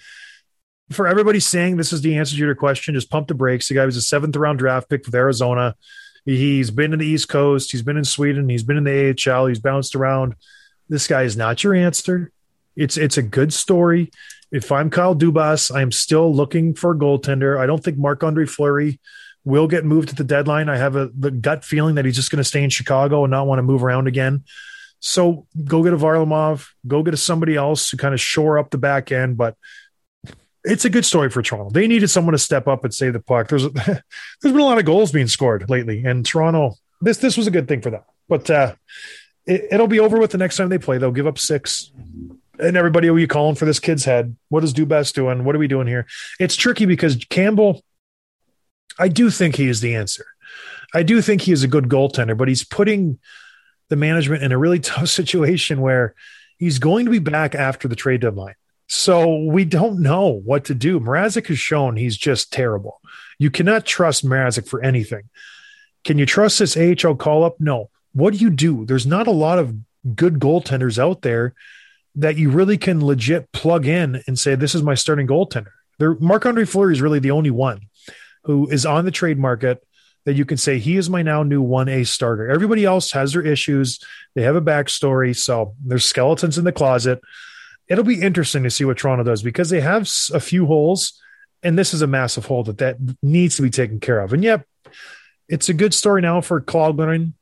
For 0.91 1.07
everybody 1.07 1.41
saying 1.41 1.77
this 1.77 1.93
is 1.93 2.03
the 2.03 2.17
answer 2.17 2.35
to 2.35 2.41
your 2.41 2.55
question, 2.55 2.95
just 2.95 3.11
pump 3.11 3.29
the 3.29 3.35
brakes. 3.35 3.69
The 3.69 3.75
guy 3.75 3.87
was 3.87 3.97
a 3.97 4.03
seventh 4.03 4.37
round 4.37 4.59
draft 4.59 4.91
pick 4.91 5.07
with 5.07 5.15
Arizona. 5.15 5.77
He's 6.25 6.71
been 6.71 6.93
in 6.93 6.99
the 6.99 7.07
East 7.07 7.29
Coast. 7.29 7.73
He's 7.73 7.83
been 7.83 7.97
in 7.97 8.05
Sweden. 8.05 8.49
He's 8.49 8.63
been 8.63 8.77
in 8.77 8.85
the 8.85 9.17
AHL. 9.33 9.47
He's 9.47 9.59
bounced 9.59 9.95
around. 9.95 10.35
This 10.89 11.07
guy 11.07 11.23
is 11.23 11.37
not 11.37 11.63
your 11.65 11.75
answer. 11.75 12.33
It's 12.77 12.97
it's 12.97 13.19
a 13.19 13.23
good 13.23 13.53
story. 13.53 14.11
If 14.53 14.73
I'm 14.73 14.91
Kyle 14.91 15.15
Dubas, 15.15 15.75
I'm 15.75 15.93
still 15.93 16.35
looking 16.35 16.75
for 16.75 16.93
a 16.93 16.97
goaltender. 16.97 17.59
I 17.59 17.67
don't 17.67 17.83
think 17.83 17.99
Marc 17.99 18.25
Andre 18.25 18.47
Fleury 18.47 19.01
will 19.45 19.69
get 19.69 19.85
moved 19.85 20.11
at 20.11 20.17
the 20.17 20.25
deadline. 20.25 20.69
I 20.69 20.77
have 20.77 20.97
a 20.97 21.11
the 21.17 21.31
gut 21.31 21.65
feeling 21.65 21.95
that 21.97 22.05
he's 22.05 22.17
just 22.17 22.31
going 22.31 22.39
to 22.39 22.45
stay 22.45 22.63
in 22.63 22.71
Chicago 22.71 23.25
and 23.25 23.31
not 23.31 23.47
want 23.47 23.59
to 23.59 23.63
move 23.63 23.85
around 23.85 24.07
again. 24.07 24.45
So 25.01 25.47
go 25.65 25.83
get 25.83 25.95
a 25.95 25.97
Varlamov, 25.97 26.69
go 26.87 27.03
get 27.03 27.15
a 27.15 27.17
somebody 27.17 27.57
else 27.57 27.91
to 27.91 27.97
kind 27.97 28.13
of 28.13 28.21
shore 28.21 28.59
up 28.59 28.71
the 28.71 28.79
back 28.79 29.13
end. 29.13 29.37
But 29.37 29.57
it's 30.63 30.85
a 30.85 30.91
good 30.91 31.07
story 31.07 31.31
for 31.31 31.43
Toronto. 31.43 31.71
They 31.71 31.87
needed 31.87 32.09
someone 32.09 32.33
to 32.33 32.39
step 32.39 32.69
up 32.69 32.85
and 32.85 32.93
save 32.93 33.15
the 33.15 33.21
puck. 33.21 33.49
There's 33.49 33.71
there's 33.73 34.03
been 34.43 34.59
a 34.59 34.65
lot 34.65 34.79
of 34.79 34.85
goals 34.85 35.13
being 35.13 35.29
scored 35.29 35.71
lately, 35.71 36.05
and 36.05 36.25
Toronto 36.25 36.75
this 37.01 37.19
this 37.19 37.37
was 37.37 37.47
a 37.47 37.51
good 37.51 37.69
thing 37.69 37.81
for 37.81 37.91
them. 37.91 38.03
But 38.29 38.51
uh, 38.51 38.75
it, 39.47 39.69
it'll 39.73 39.89
be 39.89 40.01
over 40.01 40.19
with 40.19 40.31
the 40.31 40.39
next 40.39 40.57
time 40.57 40.69
they 40.69 40.79
play. 40.79 40.99
They'll 40.99 41.11
give 41.11 41.27
up 41.27 41.39
six, 41.39 41.91
and 42.61 42.77
everybody 42.77 43.09
oh, 43.09 43.13
will 43.13 43.21
be 43.21 43.27
calling 43.27 43.57
for 43.57 43.65
this 43.65 43.81
kid's 43.81 44.05
head. 44.05 44.37
What 44.49 44.65
is 44.65 44.75
Dubas 44.75 45.13
doing? 45.13 45.45
What 45.45 45.55
are 45.55 45.59
we 45.59 45.69
doing 45.69 45.87
here? 45.87 46.07
It's 46.39 46.57
tricky 46.57 46.87
because 46.87 47.17
Campbell. 47.29 47.83
I 48.99 49.09
do 49.09 49.31
think 49.31 49.57
he 49.57 49.69
is 49.69 49.81
the 49.81 49.95
answer. 49.95 50.27
I 50.93 51.03
do 51.03 51.23
think 51.23 51.43
he 51.43 51.53
is 51.53 51.63
a 51.63 51.69
good 51.69 51.89
goaltender, 51.89 52.37
but 52.37 52.49
he's 52.49 52.65
putting 52.65 53.19
the 53.89 53.97
management 53.97 54.43
in 54.43 54.53
a 54.53 54.59
really 54.59 54.81
tough 54.81 55.09
situation 55.09 55.81
where 55.81 56.15
he's 56.59 56.79
going 56.79 57.07
to 57.07 57.11
be 57.11 57.19
back 57.19 57.55
after 57.55 57.89
the 57.89 57.97
trade 57.97 58.21
deadline. 58.21 58.55
So 58.89 59.45
we 59.45 59.65
don't 59.65 60.01
know 60.01 60.27
what 60.27 60.65
to 60.65 60.75
do. 60.75 60.99
Mrazek 60.99 61.47
has 61.47 61.59
shown 61.59 61.97
he's 61.97 62.17
just 62.17 62.53
terrible. 62.53 63.01
You 63.39 63.51
cannot 63.51 63.87
trust 63.87 64.27
Mrazek 64.27 64.67
for 64.67 64.83
anything. 64.83 65.31
Can 66.05 66.19
you 66.19 66.27
trust 66.27 66.59
this 66.59 66.77
AHL 66.77 67.15
call 67.15 67.45
up? 67.45 67.61
No. 67.61 67.91
what 68.13 68.33
do 68.33 68.39
you 68.41 68.51
do? 68.51 68.85
There's 68.85 69.07
not 69.07 69.29
a 69.29 69.33
lot 69.33 69.59
of 69.61 69.75
good 70.17 70.41
goaltenders 70.41 70.99
out 70.99 71.23
there 71.23 71.55
that 72.17 72.37
you 72.37 72.51
really 72.51 72.77
can 72.77 73.05
legit 73.05 73.51
plug 73.53 73.87
in 73.87 74.23
and 74.27 74.39
say, 74.39 74.55
this 74.55 74.75
is 74.75 74.83
my 74.83 74.95
starting 74.95 75.27
goaltender. 75.27 75.73
Marc 76.21 76.47
Andre 76.47 76.65
Fleury 76.65 76.95
is 76.95 77.03
really 77.03 77.19
the 77.19 77.31
only 77.31 77.51
one 77.51 77.83
who 78.45 78.69
is 78.69 78.87
on 78.87 79.05
the 79.05 79.11
trade 79.11 79.39
market 79.39 79.87
that 80.25 80.35
you 80.35 80.45
can 80.45 80.57
say 80.57 80.79
he 80.79 80.97
is 80.97 81.09
my 81.09 81.23
now 81.23 81.43
new 81.43 81.63
1A 81.63 82.07
starter. 82.07 82.51
Everybody 82.51 82.85
else 82.85 83.13
has 83.13 83.33
their 83.33 83.43
issues. 83.43 83.99
They 84.35 84.43
have 84.43 84.57
a 84.57 84.63
backstory. 84.63 85.37
So 85.37 85.75
there's 85.85 86.05
skeletons 86.05 86.59
in 86.59 86.65
the 86.65 86.73
closet. 86.73 87.21
It'll 87.89 88.05
be 88.05 88.21
interesting 88.21 88.63
to 88.63 88.71
see 88.71 88.85
what 88.85 88.99
Toronto 88.99 89.25
does 89.25 89.43
because 89.43 89.71
they 89.71 89.81
have 89.81 90.09
a 90.33 90.41
few 90.41 90.67
holes, 90.67 91.21
and 91.63 91.79
this 91.79 91.93
is 91.93 92.03
a 92.03 92.07
massive 92.07 92.47
hole 92.47 92.63
that 92.65 92.79
that 92.79 92.97
needs 93.23 93.57
to 93.57 93.63
be 93.63 93.71
taken 93.71 93.99
care 94.01 94.21
of. 94.21 94.33
And 94.33 94.45
yep, 94.45 94.67
it's 95.49 95.69
a 95.69 95.75
good 95.75 95.93
story 95.93 96.23
now 96.23 96.41
for 96.41 96.61
Källgren, 96.61 97.33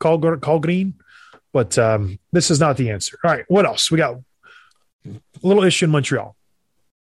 Källgren, 0.00 0.40
Källgren 0.40 0.94
but 1.52 1.78
um, 1.78 2.18
this 2.32 2.50
is 2.50 2.60
not 2.60 2.76
the 2.76 2.90
answer. 2.90 3.18
All 3.24 3.30
right, 3.30 3.44
what 3.48 3.66
else? 3.66 3.90
We 3.90 3.98
got 3.98 4.16
a 5.06 5.12
little 5.42 5.64
issue 5.64 5.86
in 5.86 5.90
Montreal. 5.90 6.34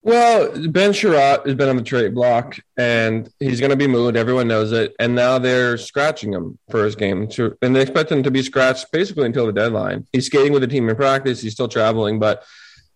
Well, 0.05 0.51
Ben 0.69 0.93
Chiarot 0.93 1.47
has 1.47 1.55
been 1.55 1.67
on 1.67 1.77
the 1.77 1.81
trade 1.81 2.13
block, 2.13 2.59
and 2.77 3.27
he's 3.39 3.59
going 3.59 3.71
to 3.71 3.75
be 3.75 3.87
moved. 3.87 4.15
Everyone 4.15 4.47
knows 4.47 4.71
it, 4.71 4.95
and 4.99 5.15
now 5.15 5.39
they're 5.39 5.77
scratching 5.79 6.31
him 6.31 6.59
for 6.69 6.85
his 6.85 6.95
game, 6.95 7.27
to, 7.29 7.57
and 7.63 7.75
they 7.75 7.81
expect 7.81 8.11
him 8.11 8.21
to 8.21 8.29
be 8.29 8.43
scratched 8.43 8.91
basically 8.91 9.25
until 9.25 9.47
the 9.47 9.51
deadline. 9.51 10.05
He's 10.13 10.27
skating 10.27 10.53
with 10.53 10.61
the 10.61 10.67
team 10.67 10.87
in 10.87 10.95
practice. 10.95 11.41
He's 11.41 11.53
still 11.53 11.67
traveling, 11.67 12.19
but 12.19 12.43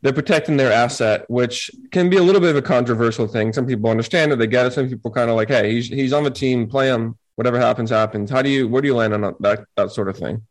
they're 0.03 0.13
protecting 0.13 0.57
their 0.57 0.71
asset, 0.71 1.25
which 1.29 1.71
can 1.91 2.11
be 2.11 2.17
a 2.17 2.23
little 2.23 2.41
bit 2.41 2.51
of 2.51 2.57
a 2.57 2.61
controversial 2.61 3.27
thing. 3.27 3.53
Some 3.53 3.65
people 3.65 3.89
understand 3.89 4.31
it; 4.31 4.37
they 4.37 4.45
get 4.45 4.67
it. 4.67 4.73
Some 4.73 4.87
people 4.87 5.09
kind 5.09 5.31
of 5.31 5.35
like, 5.35 5.47
"Hey, 5.47 5.71
he's 5.71 5.87
he's 5.87 6.13
on 6.13 6.23
the 6.23 6.29
team. 6.29 6.67
Play 6.67 6.89
him. 6.89 7.17
Whatever 7.37 7.59
happens, 7.59 7.89
happens." 7.89 8.29
How 8.29 8.43
do 8.43 8.49
you 8.49 8.67
where 8.67 8.83
do 8.83 8.87
you 8.87 8.95
land 8.95 9.15
on 9.15 9.35
that 9.39 9.65
that 9.75 9.91
sort 9.91 10.09
of 10.09 10.17
thing? 10.17 10.43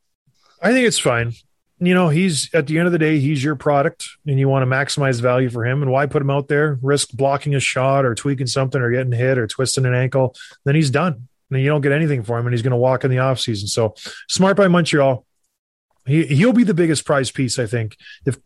I 0.60 0.72
think 0.72 0.86
it's 0.86 0.98
fine. 0.98 1.32
You 1.80 1.94
know, 1.94 2.08
he's 2.08 2.52
at 2.52 2.66
the 2.66 2.78
end 2.78 2.86
of 2.86 2.92
the 2.92 2.98
day, 2.98 3.20
he's 3.20 3.42
your 3.42 3.54
product 3.54 4.08
and 4.26 4.38
you 4.38 4.48
want 4.48 4.62
to 4.62 4.66
maximize 4.66 5.20
value 5.20 5.48
for 5.48 5.64
him. 5.64 5.80
And 5.82 5.92
why 5.92 6.06
put 6.06 6.22
him 6.22 6.30
out 6.30 6.48
there, 6.48 6.78
risk 6.82 7.12
blocking 7.12 7.54
a 7.54 7.60
shot 7.60 8.04
or 8.04 8.16
tweaking 8.16 8.48
something 8.48 8.80
or 8.80 8.90
getting 8.90 9.12
hit 9.12 9.38
or 9.38 9.46
twisting 9.46 9.86
an 9.86 9.94
ankle? 9.94 10.34
Then 10.64 10.74
he's 10.74 10.90
done. 10.90 11.28
And 11.50 11.60
you 11.60 11.68
don't 11.68 11.80
get 11.80 11.92
anything 11.92 12.24
for 12.24 12.36
him 12.36 12.46
and 12.46 12.52
he's 12.52 12.62
going 12.62 12.72
to 12.72 12.76
walk 12.76 13.04
in 13.04 13.10
the 13.10 13.18
offseason. 13.18 13.68
So 13.68 13.94
smart 14.28 14.56
by 14.56 14.66
Montreal. 14.66 15.24
He, 16.08 16.24
he'll 16.26 16.52
be 16.52 16.64
the 16.64 16.74
biggest 16.74 17.04
prize 17.04 17.30
piece, 17.30 17.58
I 17.58 17.66
think. 17.66 17.96
If 18.26 18.42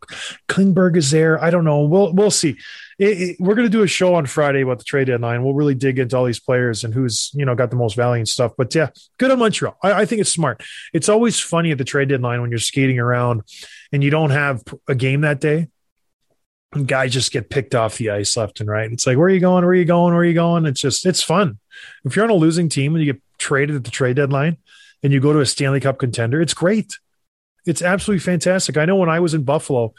Klingberg 0.49 0.97
is 0.97 1.11
there, 1.11 1.41
I 1.43 1.49
don't 1.49 1.63
know. 1.63 1.83
We'll 1.83 2.13
we'll 2.13 2.31
see. 2.31 2.57
It, 2.99 3.21
it, 3.21 3.37
we're 3.39 3.55
going 3.55 3.65
to 3.65 3.71
do 3.71 3.83
a 3.83 3.87
show 3.87 4.15
on 4.15 4.25
Friday 4.25 4.61
about 4.61 4.79
the 4.79 4.83
trade 4.83 5.07
deadline. 5.07 5.43
We'll 5.43 5.53
really 5.53 5.73
dig 5.73 5.97
into 5.97 6.15
all 6.15 6.25
these 6.25 6.39
players 6.39 6.83
and 6.83 6.93
who's 6.93 7.31
you 7.33 7.45
know 7.45 7.55
got 7.55 7.69
the 7.69 7.75
most 7.75 7.95
value 7.95 8.19
and 8.19 8.27
stuff. 8.27 8.51
But 8.57 8.75
yeah, 8.75 8.89
good 9.17 9.31
on 9.31 9.39
Montreal. 9.39 9.77
I, 9.81 9.93
I 9.93 10.05
think 10.05 10.21
it's 10.21 10.31
smart. 10.31 10.61
It's 10.93 11.09
always 11.09 11.39
funny 11.39 11.71
at 11.71 11.77
the 11.77 11.85
trade 11.85 12.09
deadline 12.09 12.41
when 12.41 12.49
you're 12.49 12.59
skating 12.59 12.99
around 12.99 13.41
and 13.91 14.03
you 14.03 14.09
don't 14.09 14.31
have 14.31 14.63
a 14.87 14.95
game 14.95 15.21
that 15.21 15.39
day. 15.39 15.69
Guys 16.85 17.13
just 17.13 17.31
get 17.31 17.51
picked 17.51 17.75
off 17.75 17.97
the 17.97 18.09
ice 18.09 18.35
left 18.35 18.59
and 18.59 18.67
right. 18.67 18.91
It's 18.91 19.05
like, 19.05 19.15
where 19.15 19.27
are 19.27 19.29
you 19.29 19.39
going? 19.39 19.63
Where 19.63 19.71
are 19.71 19.75
you 19.75 19.85
going? 19.85 20.11
Where 20.11 20.23
are 20.23 20.25
you 20.25 20.33
going? 20.33 20.65
It's 20.65 20.81
just, 20.81 21.05
it's 21.05 21.21
fun. 21.21 21.59
If 22.03 22.15
you're 22.15 22.25
on 22.25 22.31
a 22.31 22.35
losing 22.35 22.67
team 22.67 22.95
and 22.95 23.05
you 23.05 23.13
get 23.13 23.21
traded 23.37 23.75
at 23.75 23.83
the 23.83 23.91
trade 23.91 24.15
deadline 24.15 24.57
and 25.03 25.13
you 25.13 25.19
go 25.19 25.31
to 25.31 25.39
a 25.39 25.45
Stanley 25.45 25.79
Cup 25.79 25.99
contender, 25.99 26.41
it's 26.41 26.55
great. 26.55 26.97
It's 27.65 27.81
absolutely 27.81 28.19
fantastic. 28.19 28.77
I 28.77 28.85
know 28.85 28.95
when 28.95 29.09
I 29.09 29.19
was 29.19 29.33
in 29.33 29.43
Buffalo, 29.43 29.93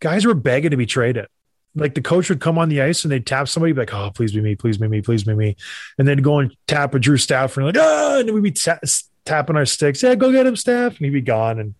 guys 0.00 0.24
were 0.26 0.34
begging 0.34 0.70
to 0.70 0.76
be 0.76 0.86
traded. 0.86 1.26
Like 1.74 1.94
the 1.94 2.02
coach 2.02 2.28
would 2.28 2.40
come 2.40 2.58
on 2.58 2.68
the 2.68 2.80
ice 2.80 3.04
and 3.04 3.12
they'd 3.12 3.26
tap 3.26 3.48
somebody, 3.48 3.72
be 3.72 3.80
like, 3.80 3.94
"Oh, 3.94 4.10
please 4.12 4.32
be 4.32 4.40
me, 4.40 4.56
please 4.56 4.78
be 4.78 4.88
me, 4.88 5.02
please 5.02 5.24
be 5.24 5.34
me," 5.34 5.56
and 5.98 6.08
then 6.08 6.18
go 6.18 6.38
and 6.38 6.54
tap 6.66 6.94
a 6.94 6.98
Drew 6.98 7.16
Stafford, 7.16 7.64
and 7.64 7.76
like, 7.76 7.84
"Ah," 7.84 8.18
and 8.18 8.28
then 8.28 8.34
we'd 8.34 8.42
be 8.42 8.50
ta- 8.52 8.80
tapping 9.24 9.56
our 9.56 9.66
sticks. 9.66 10.02
Yeah, 10.02 10.14
go 10.14 10.32
get 10.32 10.46
him, 10.46 10.56
Staff, 10.56 10.96
and 10.96 11.04
he'd 11.04 11.10
be 11.10 11.20
gone. 11.20 11.60
And 11.60 11.74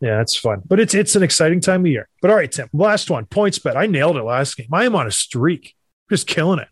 yeah, 0.00 0.20
it's 0.20 0.36
fun, 0.36 0.62
but 0.66 0.80
it's 0.80 0.94
it's 0.94 1.16
an 1.16 1.22
exciting 1.22 1.60
time 1.60 1.82
of 1.82 1.88
year. 1.88 2.08
But 2.22 2.30
all 2.30 2.36
right, 2.36 2.50
Tim, 2.50 2.68
last 2.72 3.10
one, 3.10 3.26
PointsBet. 3.26 3.76
I 3.76 3.86
nailed 3.86 4.16
it 4.16 4.22
last 4.22 4.56
game. 4.56 4.68
I 4.72 4.84
am 4.84 4.94
on 4.94 5.06
a 5.06 5.10
streak, 5.10 5.74
just 6.08 6.26
killing 6.26 6.60
it. 6.60 6.68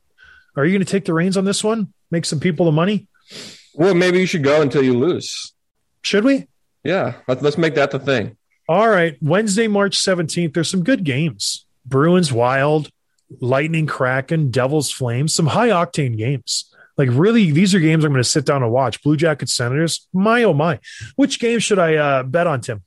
Are 0.56 0.64
you 0.64 0.72
going 0.72 0.84
to 0.84 0.90
take 0.90 1.04
the 1.04 1.14
reins 1.14 1.36
on 1.36 1.44
this 1.44 1.62
one? 1.62 1.92
Make 2.10 2.24
some 2.24 2.40
people 2.40 2.66
the 2.66 2.72
money? 2.72 3.08
Well, 3.74 3.94
maybe 3.94 4.18
you 4.18 4.26
should 4.26 4.42
go 4.42 4.62
until 4.62 4.82
you 4.82 4.98
lose. 4.98 5.52
Should 6.02 6.24
we? 6.24 6.46
Yeah, 6.84 7.14
let's 7.28 7.42
let's 7.42 7.58
make 7.58 7.74
that 7.74 7.90
the 7.90 7.98
thing. 7.98 8.36
All 8.68 8.88
right. 8.88 9.16
Wednesday, 9.20 9.66
March 9.66 9.98
17th, 9.98 10.54
there's 10.54 10.70
some 10.70 10.84
good 10.84 11.02
games. 11.02 11.66
Bruins 11.84 12.32
Wild, 12.32 12.88
Lightning 13.40 13.86
Kraken, 13.86 14.50
Devils 14.50 14.92
Flames, 14.92 15.34
some 15.34 15.48
high 15.48 15.70
octane 15.70 16.16
games. 16.16 16.72
Like 16.96 17.08
really, 17.12 17.50
these 17.50 17.74
are 17.74 17.80
games 17.80 18.04
I'm 18.04 18.12
going 18.12 18.22
to 18.22 18.28
sit 18.28 18.46
down 18.46 18.62
and 18.62 18.70
watch. 18.70 19.02
Blue 19.02 19.16
Jackets 19.16 19.54
Senators. 19.54 20.06
My 20.12 20.44
oh 20.44 20.52
my. 20.52 20.78
Which 21.16 21.40
game 21.40 21.58
should 21.58 21.78
I 21.78 21.96
uh, 21.96 22.22
bet 22.22 22.46
on, 22.46 22.60
Tim? 22.60 22.82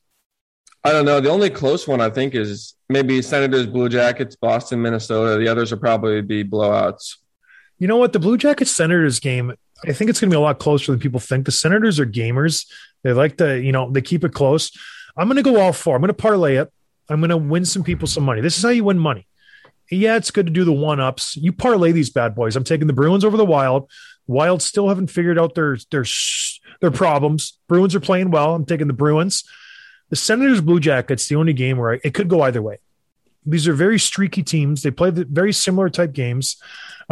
I 0.84 0.92
don't 0.92 1.06
know. 1.06 1.20
The 1.20 1.30
only 1.30 1.50
close 1.50 1.88
one 1.88 2.02
I 2.02 2.10
think 2.10 2.36
is 2.36 2.76
maybe 2.90 3.22
Senators, 3.22 3.66
Blue 3.66 3.90
Jackets, 3.90 4.36
Boston, 4.36 4.82
Minnesota. 4.82 5.40
The 5.40 5.48
others 5.48 5.72
will 5.72 5.80
probably 5.80 6.22
be 6.22 6.44
blowouts. 6.44 7.18
You 7.80 7.88
know 7.88 7.98
what? 7.98 8.14
The 8.14 8.20
Blue 8.20 8.38
Jackets 8.38 8.72
Senators 8.72 9.20
game, 9.20 9.54
I 9.88 9.94
think 9.94 10.10
it's 10.10 10.20
going 10.20 10.30
to 10.30 10.34
be 10.34 10.38
a 10.38 10.42
lot 10.42 10.60
closer 10.60 10.92
than 10.92 11.00
people 11.00 11.20
think. 11.20 11.46
The 11.46 11.52
Senators 11.52 12.00
are 12.00 12.06
gamers. 12.06 12.66
They 13.04 13.14
like 13.14 13.38
to, 13.38 13.60
you 13.60 13.72
know, 13.72 13.92
they 13.92 14.02
keep 14.02 14.24
it 14.24 14.34
close. 14.34 14.72
I'm 15.18 15.28
going 15.28 15.38
to 15.38 15.44
go 15.44 15.60
all 15.60 15.74
four. 15.74 15.96
I'm 15.96 16.02
going 16.02 16.08
to 16.08 16.14
parlay 16.14 16.56
it. 16.56 16.72
I'm 17.10 17.20
going 17.20 17.30
to 17.30 17.38
win 17.38 17.66
some 17.66 17.84
people 17.84 18.08
some 18.08 18.24
money. 18.24 18.42
This 18.42 18.58
is 18.58 18.64
how 18.64 18.70
you 18.70 18.86
win 18.86 18.98
money. 18.98 19.28
Yeah, 19.92 20.16
it's 20.16 20.32
good 20.32 20.48
to 20.48 20.52
do 20.52 20.64
the 20.64 20.72
one 20.72 21.00
ups. 21.00 21.36
You 21.36 21.52
parlay 21.52 21.92
these 21.92 22.10
bad 22.10 22.34
boys. 22.34 22.56
I'm 22.56 22.64
taking 22.64 22.88
the 22.88 22.94
Bruins 22.94 23.26
over 23.26 23.38
the 23.38 23.46
Wild. 23.46 23.92
Wild 24.26 24.62
still 24.62 24.88
haven't 24.88 25.08
figured 25.08 25.38
out 25.38 25.56
their 25.56 25.78
their 25.92 26.06
their 26.80 26.92
problems. 26.92 27.60
Bruins 27.68 27.94
are 27.94 28.00
playing 28.00 28.32
well. 28.32 28.56
I'm 28.56 28.66
taking 28.66 28.88
the 28.88 28.94
Bruins. 28.94 29.44
The 30.10 30.16
Senators 30.16 30.62
Blue 30.62 30.80
Jackets, 30.80 31.28
the 31.28 31.36
only 31.36 31.54
game 31.54 31.78
where 31.78 31.94
I, 31.94 32.00
it 32.04 32.14
could 32.14 32.30
go 32.30 32.42
either 32.42 32.62
way. 32.62 32.78
These 33.46 33.68
are 33.68 33.74
very 33.74 34.00
streaky 34.00 34.42
teams. 34.42 34.82
They 34.82 34.92
play 34.92 35.10
the 35.10 35.26
very 35.26 35.52
similar 35.52 35.90
type 35.90 36.14
games. 36.14 36.56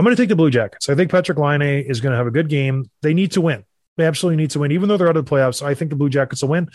I'm 0.02 0.06
going 0.06 0.16
to 0.16 0.20
take 0.20 0.30
the 0.30 0.36
Blue 0.36 0.50
Jackets. 0.50 0.90
I 0.90 0.96
think 0.96 1.12
Patrik 1.12 1.38
Laine 1.38 1.86
is 1.86 2.02
going 2.02 2.10
to 2.10 2.18
have 2.18 2.26
a 2.26 2.32
good 2.32 2.50
game. 2.50 2.90
They 3.04 3.14
need 3.14 3.34
to 3.34 3.42
win. 3.42 3.64
They 3.98 4.08
absolutely 4.08 4.38
need 4.38 4.50
to 4.50 4.58
win, 4.58 4.72
even 4.72 4.90
though 4.90 4.98
they're 4.98 5.08
out 5.08 5.16
of 5.16 5.24
the 5.24 5.30
playoffs. 5.30 5.62
I 5.62 5.76
think 5.76 5.92
the 5.92 5.96
Blue 5.96 6.10
Jackets 6.10 6.42
will 6.42 6.50
win. 6.50 6.70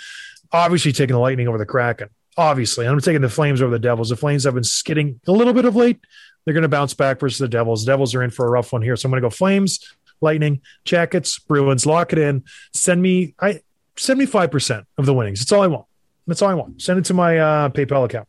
Obviously, 0.52 0.92
taking 0.92 1.14
the 1.14 1.18
Lightning 1.18 1.48
over 1.48 1.58
the 1.58 1.66
Kraken. 1.66 2.10
Obviously, 2.36 2.86
I'm 2.86 3.00
taking 3.00 3.22
the 3.22 3.28
Flames 3.28 3.60
over 3.60 3.72
the 3.72 3.80
Devils. 3.80 4.10
The 4.10 4.16
Flames 4.16 4.44
have 4.44 4.54
been 4.54 4.62
skidding 4.62 5.20
a 5.26 5.32
little 5.32 5.54
bit 5.54 5.64
of 5.64 5.74
late. 5.74 5.98
They're 6.44 6.54
going 6.54 6.62
to 6.62 6.68
bounce 6.68 6.94
back 6.94 7.18
versus 7.18 7.38
the 7.38 7.48
Devils. 7.48 7.84
The 7.84 7.90
Devils 7.90 8.14
are 8.14 8.22
in 8.22 8.30
for 8.30 8.46
a 8.46 8.50
rough 8.50 8.72
one 8.72 8.82
here, 8.82 8.94
so 8.94 9.08
I'm 9.08 9.10
going 9.10 9.20
to 9.20 9.26
go 9.26 9.30
Flames, 9.30 9.80
Lightning, 10.20 10.60
Jackets, 10.84 11.36
Bruins. 11.40 11.84
Lock 11.84 12.12
it 12.12 12.20
in. 12.20 12.44
Send 12.74 13.02
me 13.02 13.34
I 13.40 13.60
75 13.96 14.52
percent 14.52 14.86
of 14.98 15.04
the 15.04 15.12
winnings. 15.12 15.40
That's 15.40 15.50
all 15.50 15.62
I 15.62 15.66
want. 15.66 15.86
That's 16.28 16.42
all 16.42 16.50
I 16.50 16.54
want. 16.54 16.80
Send 16.80 17.00
it 17.00 17.06
to 17.06 17.14
my 17.14 17.38
uh, 17.38 17.68
PayPal 17.70 18.04
account. 18.04 18.28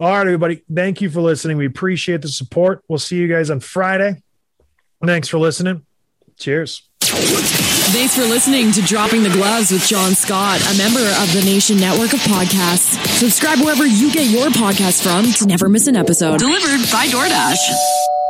All 0.00 0.10
right, 0.10 0.26
everybody. 0.26 0.62
Thank 0.72 1.00
you 1.00 1.10
for 1.10 1.20
listening. 1.20 1.56
We 1.56 1.66
appreciate 1.66 2.22
the 2.22 2.28
support. 2.28 2.82
We'll 2.88 2.98
see 2.98 3.16
you 3.16 3.28
guys 3.28 3.50
on 3.50 3.60
Friday. 3.60 4.22
Thanks 5.04 5.28
for 5.28 5.38
listening. 5.38 5.84
Cheers. 6.38 6.88
Thanks 7.00 8.16
for 8.16 8.22
listening 8.22 8.72
to 8.72 8.82
Dropping 8.82 9.22
the 9.22 9.30
Gloves 9.30 9.70
with 9.70 9.86
John 9.86 10.14
Scott, 10.14 10.60
a 10.62 10.78
member 10.78 11.00
of 11.00 11.32
the 11.34 11.42
Nation 11.44 11.78
Network 11.78 12.12
of 12.14 12.20
Podcasts. 12.20 12.96
Subscribe 13.18 13.58
wherever 13.60 13.86
you 13.86 14.10
get 14.12 14.28
your 14.28 14.48
podcasts 14.48 15.02
from 15.02 15.30
to 15.32 15.46
never 15.46 15.68
miss 15.68 15.86
an 15.88 15.96
episode. 15.96 16.38
Delivered 16.38 16.90
by 16.90 17.06
DoorDash. 17.06 18.21